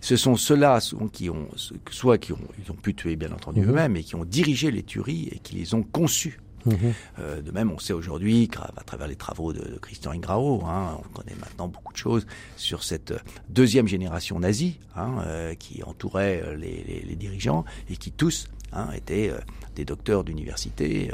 Ce 0.00 0.16
sont 0.16 0.36
ceux-là 0.36 0.80
qui 1.12 1.30
ont, 1.30 1.48
soit 1.90 2.18
qui 2.18 2.32
ont, 2.32 2.38
ils 2.64 2.70
ont 2.70 2.74
pu 2.76 2.94
tuer 2.94 3.16
bien 3.16 3.32
entendu 3.32 3.60
Mhm. 3.60 3.70
eux-mêmes, 3.70 3.96
et 3.96 4.02
qui 4.02 4.14
ont 4.16 4.24
dirigé 4.24 4.70
les 4.70 4.82
tueries 4.82 5.28
et 5.32 5.38
qui 5.38 5.54
les 5.56 5.74
ont 5.74 5.82
conçues. 5.82 6.40
Mhm. 6.66 6.76
Euh, 7.20 7.40
de 7.40 7.50
même, 7.52 7.70
on 7.70 7.78
sait 7.78 7.94
aujourd'hui, 7.94 8.50
à 8.76 8.82
travers 8.82 9.06
les 9.08 9.16
travaux 9.16 9.52
de, 9.54 9.60
de 9.60 9.78
Christian 9.78 10.10
Ingrao, 10.12 10.62
hein, 10.66 10.98
on 10.98 11.08
connaît 11.16 11.36
maintenant 11.40 11.68
beaucoup 11.68 11.92
de 11.94 11.98
choses 11.98 12.26
sur 12.56 12.82
cette 12.82 13.14
deuxième 13.48 13.88
génération 13.88 14.38
nazie 14.40 14.78
hein, 14.94 15.22
euh, 15.26 15.54
qui 15.54 15.82
entourait 15.82 16.42
les, 16.58 16.84
les- 16.86 17.04
les 17.08 17.16
dirigeants 17.16 17.64
et 17.88 17.96
qui 17.96 18.12
tous 18.12 18.48
hein, 18.74 18.88
étaient 18.94 19.30
euh, 19.30 19.38
des 19.74 19.86
docteurs 19.86 20.22
d'université 20.22 21.10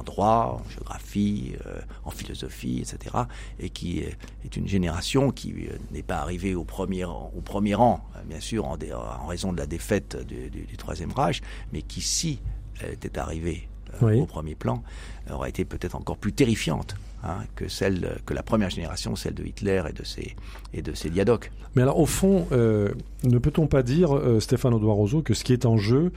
en 0.00 0.02
droit, 0.02 0.60
en 0.64 0.68
géographie, 0.70 1.52
euh, 1.66 1.80
en 2.04 2.10
philosophie, 2.10 2.80
etc. 2.80 3.16
Et 3.58 3.68
qui 3.68 4.00
est 4.00 4.56
une 4.56 4.66
génération 4.66 5.30
qui 5.30 5.52
euh, 5.52 5.76
n'est 5.90 6.02
pas 6.02 6.18
arrivée 6.18 6.54
au 6.54 6.64
premier, 6.64 7.04
au 7.04 7.42
premier 7.44 7.74
rang, 7.74 8.02
euh, 8.16 8.22
bien 8.24 8.40
sûr, 8.40 8.66
en, 8.66 8.78
raison 9.26 9.52
de 9.52 9.58
la 9.58 9.66
défaite 9.66 10.16
du, 10.26 10.76
Troisième 10.78 11.12
Reich, 11.12 11.42
mais 11.72 11.82
qui, 11.82 12.00
si 12.00 12.40
elle 12.80 12.94
était 12.94 13.18
arrivée 13.18 13.68
Oui. 14.02 14.20
au 14.20 14.26
premier 14.26 14.54
plan, 14.54 14.82
aurait 15.30 15.50
été 15.50 15.64
peut-être 15.64 15.96
encore 15.96 16.16
plus 16.16 16.32
terrifiante 16.32 16.96
hein, 17.22 17.38
que 17.56 17.68
celle 17.68 18.04
euh, 18.04 18.14
que 18.26 18.34
la 18.34 18.42
première 18.42 18.70
génération, 18.70 19.16
celle 19.16 19.34
de 19.34 19.44
Hitler 19.44 19.82
et 19.88 19.92
de 19.92 20.04
ses 20.04 20.36
et 20.74 20.82
de 20.82 20.94
ses 20.94 21.10
diadoques. 21.10 21.50
Mais 21.74 21.82
alors, 21.82 21.98
au 22.00 22.06
fond, 22.06 22.46
euh, 22.52 22.88
ne 23.22 23.38
peut-on 23.38 23.66
pas 23.66 23.82
dire, 23.82 24.16
euh, 24.16 24.40
Stéphane 24.40 24.74
Audouin-Rousseau, 24.74 25.22
que 25.22 25.34
ce 25.34 25.44
qui 25.44 25.52
est 25.52 25.66
en 25.66 25.76
jeu, 25.76 26.12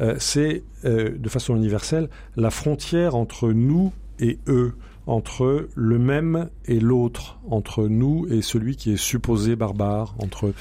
euh, 0.00 0.16
c'est, 0.18 0.62
euh, 0.84 1.16
de 1.16 1.28
façon 1.28 1.54
universelle, 1.56 2.08
la 2.36 2.50
frontière 2.50 3.14
entre 3.14 3.52
nous 3.52 3.92
et 4.18 4.38
eux, 4.48 4.74
entre 5.06 5.68
le 5.74 5.98
même 5.98 6.48
et 6.66 6.80
l'autre, 6.80 7.38
entre 7.50 7.86
nous 7.86 8.26
et 8.30 8.40
celui 8.42 8.76
qui 8.76 8.92
est 8.92 8.96
supposé 8.96 9.56
barbare, 9.56 10.14
entre... 10.18 10.52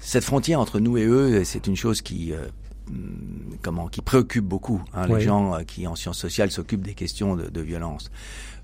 Cette 0.00 0.24
frontière 0.24 0.58
entre 0.58 0.80
nous 0.80 0.96
et 0.96 1.04
eux, 1.04 1.44
c'est 1.44 1.68
une 1.68 1.76
chose 1.76 2.02
qui 2.02 2.32
euh, 2.32 2.46
comment 3.62 3.88
qui 3.88 4.00
préoccupe 4.02 4.44
beaucoup 4.44 4.82
hein, 4.94 5.06
les 5.06 5.14
gens 5.24 5.54
euh, 5.54 5.62
qui 5.62 5.86
en 5.86 5.94
sciences 5.94 6.18
sociales 6.18 6.50
s'occupent 6.50 6.82
des 6.82 6.94
questions 6.94 7.36
de, 7.36 7.48
de 7.48 7.60
violence. 7.60 8.10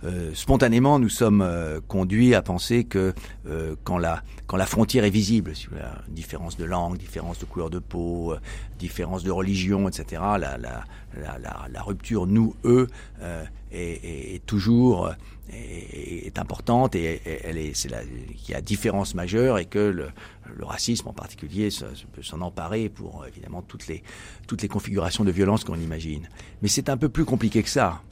Euh, 0.05 0.31
spontanément, 0.35 0.99
nous 1.01 1.09
sommes 1.09 1.43
euh, 1.43 1.81
conduits 1.89 2.35
à 2.35 2.43
penser 2.43 2.85
que 2.85 3.14
euh, 3.49 3.75
quand 3.85 3.99
la 3.99 4.23
quand 4.47 4.57
la 4.57 4.66
frontière 4.66 5.05
est 5.05 5.11
visible, 5.11 5.53
voulez, 5.71 5.83
une 6.09 6.14
différence 6.14 6.57
de 6.57 6.64
langue, 6.64 6.97
différence 6.97 7.39
de 7.39 7.45
couleur 7.45 7.69
de 7.69 7.81
peau, 7.81 8.33
euh, 8.33 8.39
différence 8.79 9.25
de 9.25 9.31
religion, 9.31 9.89
etc. 9.89 10.23
La 10.39 10.57
la 10.57 10.85
la, 11.21 11.39
la, 11.43 11.66
la 11.71 11.83
rupture 11.83 12.27
nous 12.27 12.55
eux 12.64 12.87
euh, 13.23 13.45
est, 13.73 14.05
est- 14.05 14.35
est 14.37 14.47
toujours 14.47 15.07
euh, 15.07 15.12
est, 15.53 16.26
est 16.26 16.38
importante 16.38 16.94
et 16.94 17.20
elle 17.44 17.59
est 17.59 17.74
c'est 17.74 17.88
là 17.88 17.99
qu'il 18.36 18.51
y 18.51 18.55
a 18.55 18.61
différence 18.61 19.14
majeure 19.14 19.59
et 19.59 19.64
que 19.64 19.78
le, 19.78 20.09
le 20.57 20.64
racisme 20.64 21.09
en 21.09 21.12
particulier 21.12 21.68
peut 22.12 22.22
s'en 22.22 22.40
emparer 22.40 22.88
pour 22.88 23.24
évidemment 23.26 23.62
toutes 23.62 23.86
les 23.86 24.03
toutes 24.46 24.62
les 24.62 24.68
configurations 24.68 25.24
de 25.24 25.30
violence 25.30 25.64
qu'on 25.64 25.80
imagine. 25.80 26.28
Mais 26.62 26.68
c'est 26.68 26.88
un 26.88 26.96
peu 26.96 27.09
plus 27.09 27.24
compliqué 27.24 27.62
que 27.62 27.70
ça. 27.70 28.03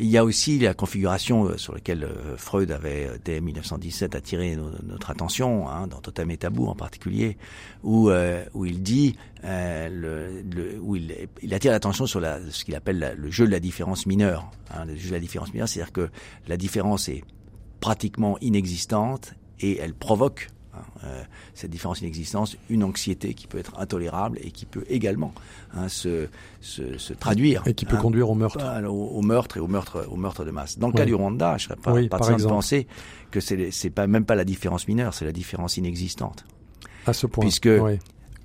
Il 0.00 0.06
y 0.06 0.16
a 0.16 0.24
aussi 0.24 0.60
la 0.60 0.74
configuration 0.74 1.46
euh, 1.46 1.56
sur 1.56 1.74
laquelle 1.74 2.04
euh, 2.04 2.36
Freud 2.36 2.70
avait, 2.70 3.08
euh, 3.08 3.18
dès 3.24 3.40
1917, 3.40 4.14
attiré 4.14 4.54
no- 4.54 4.70
notre 4.84 5.10
attention, 5.10 5.68
hein, 5.68 5.88
dans 5.88 6.00
Totem 6.00 6.30
et 6.30 6.36
Tabou 6.36 6.66
en 6.66 6.76
particulier, 6.76 7.36
où, 7.82 8.10
il 8.64 8.82
dit, 8.82 9.16
où 9.44 10.96
il, 10.96 11.54
attire 11.54 11.72
l'attention 11.72 12.06
sur 12.06 12.20
ce 12.20 12.64
qu'il 12.64 12.76
appelle 12.76 13.16
le 13.18 13.30
jeu 13.30 13.46
de 13.46 13.50
la 13.50 13.60
différence 13.60 14.06
mineure. 14.06 14.50
Hein, 14.70 14.84
le 14.84 14.94
jeu 14.94 15.08
de 15.08 15.14
la 15.14 15.20
différence 15.20 15.52
mineure, 15.52 15.68
c'est-à-dire 15.68 15.92
que 15.92 16.08
la 16.46 16.56
différence 16.56 17.08
est 17.08 17.24
pratiquement 17.80 18.38
inexistante 18.40 19.34
et 19.60 19.78
elle 19.78 19.94
provoque 19.94 20.48
euh, 21.04 21.22
cette 21.54 21.70
différence 21.70 22.00
inexistence, 22.00 22.56
une 22.68 22.82
anxiété 22.84 23.34
qui 23.34 23.46
peut 23.46 23.58
être 23.58 23.78
intolérable 23.78 24.38
et 24.42 24.50
qui 24.50 24.66
peut 24.66 24.84
également 24.88 25.32
hein, 25.74 25.88
se, 25.88 26.28
se, 26.60 26.98
se 26.98 27.12
traduire 27.12 27.62
Et 27.66 27.74
qui 27.74 27.84
peut 27.86 27.96
hein, 27.96 28.00
conduire 28.00 28.30
au 28.30 28.34
meurtre. 28.34 28.58
au, 28.86 28.90
au 29.18 29.22
meurtre 29.22 29.56
et 29.56 29.60
au 29.60 29.68
meurtre, 29.68 30.06
au 30.10 30.16
meurtre 30.16 30.44
de 30.44 30.50
masse. 30.50 30.78
Dans 30.78 30.88
le 30.88 30.92
Oui. 30.94 30.98
cas 30.98 31.04
du 31.06 31.14
Rwanda, 31.14 31.56
je 31.58 31.64
serais 31.64 31.76
pas 31.76 31.92
Oui, 31.92 32.08
pas 32.08 32.18
par 32.18 32.36
de 32.36 32.42
penser 32.44 32.86
que 33.30 33.40
c'est 33.40 33.70
c'est 33.70 33.90
pas 33.90 34.06
même 34.06 34.24
pas 34.24 34.34
la 34.34 34.44
différence 34.44 34.88
mineure, 34.88 35.14
c'est 35.14 35.24
la 35.24 35.32
différence 35.32 35.76
inexistante. 35.76 36.44
À 37.06 37.12
ce 37.12 37.26
point. 37.26 37.42
Puisque 37.42 37.68
oui. 37.70 37.98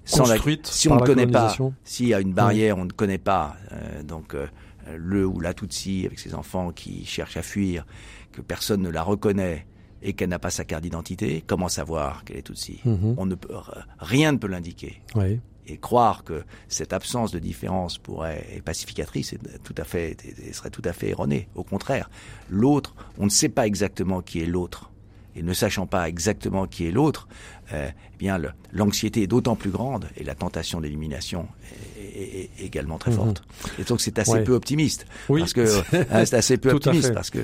sans 0.05 0.25
la- 0.25 0.37
si 0.63 0.89
on 0.89 0.95
ne 0.95 1.05
connaît 1.05 1.27
pas, 1.27 1.55
s'il 1.83 2.07
y 2.07 2.13
a 2.13 2.19
une 2.19 2.33
barrière, 2.33 2.77
on 2.77 2.85
ne 2.85 2.91
connaît 2.91 3.17
pas, 3.17 3.55
euh, 3.71 4.03
donc 4.03 4.35
euh, 4.35 4.47
le 4.95 5.25
ou 5.25 5.39
la 5.39 5.53
Tutsi 5.53 6.03
avec 6.05 6.19
ses 6.19 6.33
enfants 6.35 6.71
qui 6.71 7.05
cherchent 7.05 7.37
à 7.37 7.41
fuir, 7.41 7.85
que 8.31 8.41
personne 8.41 8.81
ne 8.81 8.89
la 8.89 9.01
reconnaît 9.03 9.65
et 10.03 10.13
qu'elle 10.13 10.29
n'a 10.29 10.39
pas 10.39 10.51
sa 10.51 10.65
carte 10.65 10.83
d'identité, 10.83 11.43
comment 11.47 11.69
savoir 11.69 12.23
qu'elle 12.23 12.37
est 12.37 12.43
Tutsi 12.43 12.81
Mhm. 12.85 13.15
On 13.17 13.25
ne 13.25 13.35
peut, 13.35 13.53
rien 13.99 14.33
ne 14.33 14.37
peut 14.37 14.47
l'indiquer. 14.47 15.01
Oui. 15.15 15.39
Et 15.65 15.77
croire 15.77 16.25
que 16.25 16.43
cette 16.67 16.91
absence 16.91 17.31
de 17.31 17.39
différence 17.39 17.97
pourrait 17.97 18.45
est 18.53 18.61
pacificatrice 18.61 19.31
est 19.31 19.63
tout 19.63 19.75
à 19.77 19.85
fait 19.85 20.17
serait 20.51 20.69
tout 20.69 20.81
à 20.83 20.91
fait 20.91 21.09
erroné. 21.09 21.47
Au 21.55 21.63
contraire, 21.63 22.09
l'autre, 22.49 22.93
on 23.17 23.25
ne 23.25 23.29
sait 23.29 23.49
pas 23.49 23.65
exactement 23.65 24.21
qui 24.21 24.41
est 24.41 24.45
l'autre. 24.45 24.91
Et 25.35 25.41
ne 25.41 25.53
sachant 25.53 25.87
pas 25.87 26.07
exactement 26.09 26.67
qui 26.67 26.85
est 26.85 26.91
l'autre, 26.91 27.27
euh, 27.71 27.89
eh 27.89 28.17
bien 28.17 28.39
l'anxiété 28.71 29.23
est 29.23 29.27
d'autant 29.27 29.55
plus 29.55 29.71
grande 29.71 30.07
et 30.17 30.23
la 30.23 30.35
tentation 30.35 30.79
d'élimination 30.79 31.47
est, 31.92 31.92
est- 32.13 32.49
est 32.59 32.65
également 32.65 32.97
très 32.97 33.11
Mhm. 33.11 33.17
forte. 33.17 33.43
Et 33.79 33.83
donc 33.83 34.01
c'est 34.01 34.17
assez 34.19 34.39
peu 34.43 34.53
optimiste 34.53 35.05
Oui, 35.29 35.41
parce 35.41 35.53
que 35.53 35.65
c'est- 35.65 36.11
hein, 36.11 36.25
c'est 36.25 36.35
assez 36.35 36.57
peu 36.57 36.69
optimiste 36.73 37.13
parce 37.13 37.29
que 37.29 37.39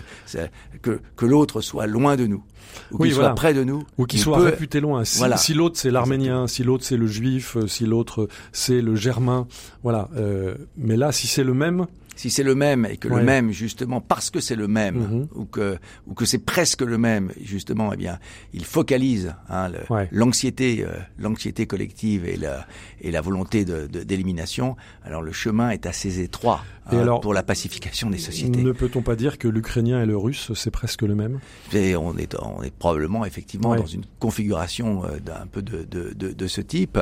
que 0.81 0.99
que 1.15 1.25
l'autre 1.25 1.61
soit 1.61 1.87
loin 1.87 2.15
de 2.15 2.25
nous 2.27 2.43
ou 2.91 2.97
qu'il 2.97 3.01
Oui, 3.07 3.09
soit 3.11 3.19
voilà. 3.21 3.35
près 3.35 3.53
de 3.53 3.63
nous 3.63 3.83
Ou 3.97 4.05
qu'il 4.05 4.19
il 4.19 4.23
soit 4.23 4.37
peut- 4.37 4.43
réputé 4.45 4.79
loin. 4.79 5.03
Si, 5.03 5.17
Voilà. 5.17 5.37
si 5.37 5.53
l'autre 5.53 5.77
c'est 5.79 5.91
l'arménien, 5.91 6.47
si 6.47 6.63
l'autre 6.63 6.83
c'est 6.85 6.97
le 6.97 7.07
juif, 7.07 7.57
euh, 7.57 7.67
si 7.67 7.85
l'autre 7.85 8.27
c'est 8.51 8.81
le 8.81 8.95
germain, 8.95 9.47
voilà. 9.83 10.07
euh, 10.15 10.55
mais 10.77 10.95
là, 10.97 11.11
si 11.11 11.27
c'est 11.27 11.43
le 11.43 11.53
même, 11.53 11.87
si 12.19 12.29
c'est 12.29 12.43
le 12.43 12.53
même 12.53 12.85
et 12.85 12.97
que 12.97 13.07
Ouais. 13.07 13.19
le 13.19 13.25
même 13.25 13.51
justement 13.51 14.01
parce 14.01 14.29
que 14.29 14.41
c'est 14.41 14.57
le 14.57 14.67
même 14.67 14.97
Mhm. 14.97 15.27
ou 15.35 15.45
que 15.45 15.77
ou 16.07 16.13
que 16.13 16.25
c'est 16.25 16.43
presque 16.53 16.81
le 16.81 16.97
même 16.97 17.31
justement 17.41 17.93
eh 17.93 17.97
bien 17.97 18.19
il 18.53 18.65
focalise 18.65 19.33
hein, 19.49 19.71
Ouais. 19.89 20.09
l'anxiété 20.11 20.83
euh, 20.83 20.89
l'anxiété 21.17 21.65
collective 21.65 22.25
et 22.25 22.35
la 22.35 22.67
et 22.99 23.09
la 23.11 23.21
volonté 23.21 23.63
de 23.63 23.87
d'élimination 23.87 24.75
alors 25.05 25.21
le 25.21 25.31
chemin 25.31 25.69
est 25.69 25.85
assez 25.85 26.19
étroit 26.19 26.61
Et 26.91 26.95
hein, 26.95 27.01
alors, 27.03 27.21
pour 27.21 27.33
la 27.35 27.43
pacification 27.43 28.09
des 28.09 28.17
sociétés 28.29 28.63
ne 28.63 28.73
peut-on 28.73 29.01
pas 29.03 29.15
dire 29.15 29.37
que 29.37 29.47
l'ukrainien 29.47 30.01
et 30.03 30.05
le 30.05 30.17
russe 30.17 30.51
c'est 30.55 30.71
presque 30.71 31.03
le 31.03 31.15
même? 31.15 31.39
Et 31.71 31.95
on 31.95 32.17
est 32.17 32.35
on 32.41 32.61
est 32.63 32.73
probablement 32.83 33.23
effectivement 33.25 33.69
Ouais. 33.71 33.77
dans 33.77 33.85
une 33.97 34.03
configuration 34.19 35.05
euh, 35.05 35.19
d'un 35.19 35.45
peu 35.53 35.61
de, 35.61 35.83
de, 35.83 36.13
de, 36.21 36.31
de 36.33 36.47
ce 36.47 36.61
type 36.61 36.97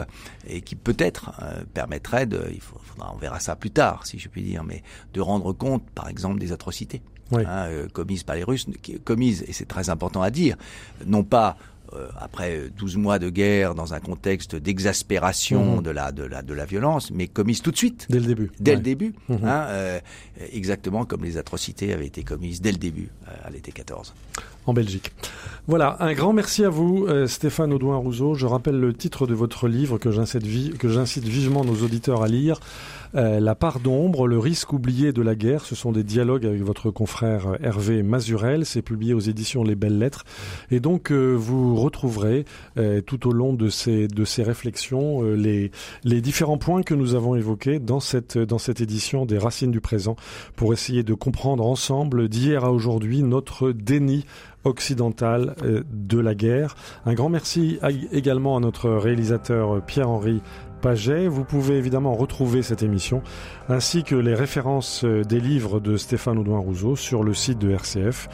et 0.48 0.62
qui 0.62 0.76
peut-être 0.76 1.24
euh, 1.42 1.64
permettrait 1.74 2.26
de 2.28 2.42
il 2.54 2.62
faudra 2.62 3.14
on 3.16 3.18
verra 3.18 3.40
ça 3.40 3.56
plus 3.56 3.72
tard 3.72 4.06
si 4.06 4.20
je 4.20 4.28
puis 4.28 4.42
dire 4.44 4.64
mais 4.64 4.84
de 5.14 5.22
rendre 5.22 5.54
compte 5.54 5.84
par 5.96 6.08
exemple 6.10 6.40
des 6.40 6.52
atrocités 6.52 7.02
Oui. 7.32 7.44
hein, 7.46 7.66
euh, 7.68 7.88
commises 7.92 8.24
par 8.24 8.36
les 8.36 8.44
Russes 8.44 8.66
commises 9.04 9.44
et 9.48 9.54
c'est 9.54 9.66
très 9.68 9.90
important 9.90 10.22
à 10.22 10.30
dire 10.30 10.56
non 11.06 11.24
pas 11.24 11.58
euh, 11.94 12.10
après 12.20 12.64
12 12.78 12.98
mois 12.98 13.18
de 13.18 13.30
guerre 13.30 13.74
dans 13.74 13.94
un 13.94 14.02
contexte 14.02 14.56
d'exaspération 14.58 15.78
Mhm. 15.78 15.82
de 15.84 15.90
la 15.92 16.12
de 16.12 16.24
la 16.24 16.42
de 16.42 16.54
la 16.54 16.66
violence 16.66 17.12
mais 17.12 17.28
commises 17.28 17.62
tout 17.62 17.72
de 17.72 17.78
suite 17.78 18.08
dès 18.10 18.20
le 18.20 18.26
début. 18.26 18.52
dès 18.60 18.72
Ouais. 18.72 18.78
le 18.78 18.84
début 18.84 19.14
Mhm. 19.30 19.40
hein, 19.46 19.66
euh, 19.70 20.00
exactement 20.52 21.06
comme 21.06 21.24
les 21.24 21.38
atrocités 21.38 21.94
avaient 21.94 22.08
été 22.08 22.24
commises 22.24 22.62
dès 22.62 22.72
le 22.74 22.78
début 22.78 23.10
euh, 23.28 23.32
à 23.46 23.50
l'été 23.50 23.72
14 23.72 24.14
en 24.66 24.74
Belgique. 24.74 25.14
Voilà, 25.68 25.96
un 26.02 26.14
grand 26.14 26.34
merci 26.34 26.66
à 26.66 26.70
vous, 26.70 27.08
Stéphane 27.28 27.72
Audouin-Rousseau. 27.72 28.36
Je 28.36 28.46
rappelle 28.46 28.78
le 28.78 28.94
titre 28.94 29.26
de 29.26 29.34
votre 29.34 29.70
livre 29.70 29.98
que 29.98 30.12
j'incite, 30.12 30.44
vi- 30.46 30.72
que 30.78 30.90
j'incite 30.90 31.24
vivement 31.24 31.64
nos 31.64 31.76
auditeurs 31.84 32.22
à 32.22 32.28
lire. 32.28 32.60
Euh, 33.16 33.40
la 33.40 33.56
part 33.56 33.80
d'ombre, 33.80 34.28
le 34.28 34.40
risque 34.40 34.74
oublié 34.74 35.12
de 35.12 35.22
la 35.22 35.36
guerre. 35.36 35.66
Ce 35.66 35.76
sont 35.76 35.92
des 35.92 36.04
dialogues 36.04 36.46
avec 36.46 36.62
votre 36.62 36.92
confrère 36.92 37.48
euh, 37.48 37.58
Hervé 37.62 38.04
Mazurel. 38.04 38.66
C'est 38.66 38.82
publié 38.82 39.14
aux 39.14 39.20
éditions 39.20 39.64
Les 39.64 39.76
Belles 39.76 39.98
Lettres. 39.98 40.24
Et 40.72 40.80
donc, 40.80 41.12
euh, 41.12 41.34
vous 41.34 41.76
retrouverez 41.76 42.46
tout 43.06 43.28
au 43.28 43.32
long 43.32 43.54
de 43.54 43.70
ces, 43.70 44.08
de 44.08 44.26
ces 44.26 44.44
réflexions 44.44 45.22
les, 45.22 45.72
les 46.04 46.22
différents 46.22 46.58
points 46.58 46.84
que 46.84 46.94
nous 46.94 47.16
avons 47.16 47.36
évoqués 47.36 47.80
dans 47.80 48.00
cette, 48.00 48.38
dans 48.38 48.58
cette 48.58 48.82
édition 48.82 49.26
des 49.26 49.38
Racines 49.38 49.72
du 49.72 49.82
présent 49.82 50.16
pour 50.56 50.74
essayer 50.74 51.04
de 51.04 51.14
comprendre 51.14 51.66
ensemble 51.66 52.30
d'hier 52.30 52.66
à 52.66 52.72
aujourd'hui 52.72 53.24
notre 53.24 53.72
déni 53.72 54.26
occidental 54.64 55.56
de 55.64 56.20
la 56.20 56.36
guerre. 56.36 56.76
Un 57.06 57.14
grand 57.14 57.30
merci 57.30 57.80
également 58.12 58.58
à 58.58 58.60
notre 58.60 58.90
réalisateur 58.90 59.82
Pierre-Henri 59.86 60.42
Paget. 60.82 61.28
Vous 61.28 61.44
pouvez 61.44 61.76
évidemment 61.76 62.14
retrouver 62.14 62.62
cette 62.62 62.84
émission 62.84 63.22
ainsi 63.70 64.04
que 64.04 64.16
les 64.16 64.34
références 64.36 65.04
des 65.04 65.40
livres 65.40 65.80
de 65.80 65.98
Stéphane 65.98 66.38
Audouin 66.38 66.60
Rousseau 66.60 66.96
sur 66.96 67.24
le 67.24 67.34
site 67.34 67.60
de 67.60 67.72
RCF. 67.72 68.30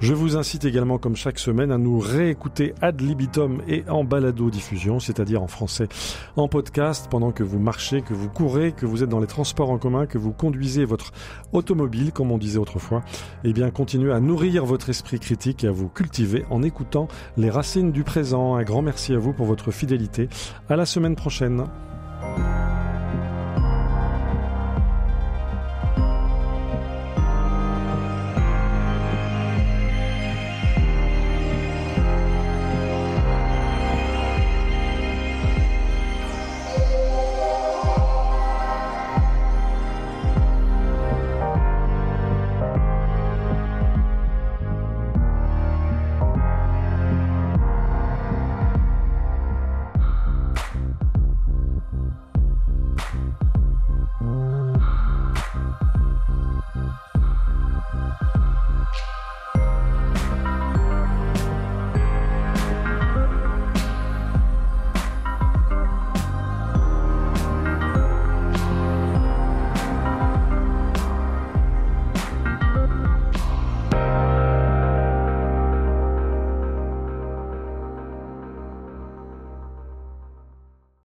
Je 0.00 0.14
vous 0.14 0.36
incite 0.36 0.64
également, 0.64 0.98
comme 0.98 1.16
chaque 1.16 1.40
semaine, 1.40 1.72
à 1.72 1.78
nous 1.78 1.98
réécouter 1.98 2.72
ad 2.80 3.00
libitum 3.00 3.62
et 3.66 3.82
en 3.88 4.04
balado-diffusion, 4.04 5.00
c'est-à-dire 5.00 5.42
en 5.42 5.48
français, 5.48 5.88
en 6.36 6.46
podcast, 6.46 7.08
pendant 7.10 7.32
que 7.32 7.42
vous 7.42 7.58
marchez, 7.58 8.02
que 8.02 8.14
vous 8.14 8.28
courez, 8.28 8.72
que 8.72 8.86
vous 8.86 9.02
êtes 9.02 9.08
dans 9.08 9.18
les 9.18 9.26
transports 9.26 9.70
en 9.70 9.78
commun, 9.78 10.06
que 10.06 10.16
vous 10.16 10.32
conduisez 10.32 10.84
votre 10.84 11.12
automobile, 11.52 12.12
comme 12.12 12.30
on 12.30 12.38
disait 12.38 12.58
autrefois. 12.58 13.02
Eh 13.42 13.52
bien, 13.52 13.70
continuez 13.70 14.12
à 14.12 14.20
nourrir 14.20 14.64
votre 14.64 14.88
esprit 14.88 15.18
critique 15.18 15.64
et 15.64 15.68
à 15.68 15.72
vous 15.72 15.88
cultiver 15.88 16.44
en 16.50 16.62
écoutant 16.62 17.08
les 17.36 17.50
racines 17.50 17.90
du 17.90 18.04
présent. 18.04 18.54
Un 18.54 18.62
grand 18.62 18.82
merci 18.82 19.14
à 19.14 19.18
vous 19.18 19.32
pour 19.32 19.46
votre 19.46 19.72
fidélité. 19.72 20.28
À 20.68 20.76
la 20.76 20.86
semaine 20.86 21.16
prochaine. 21.16 21.64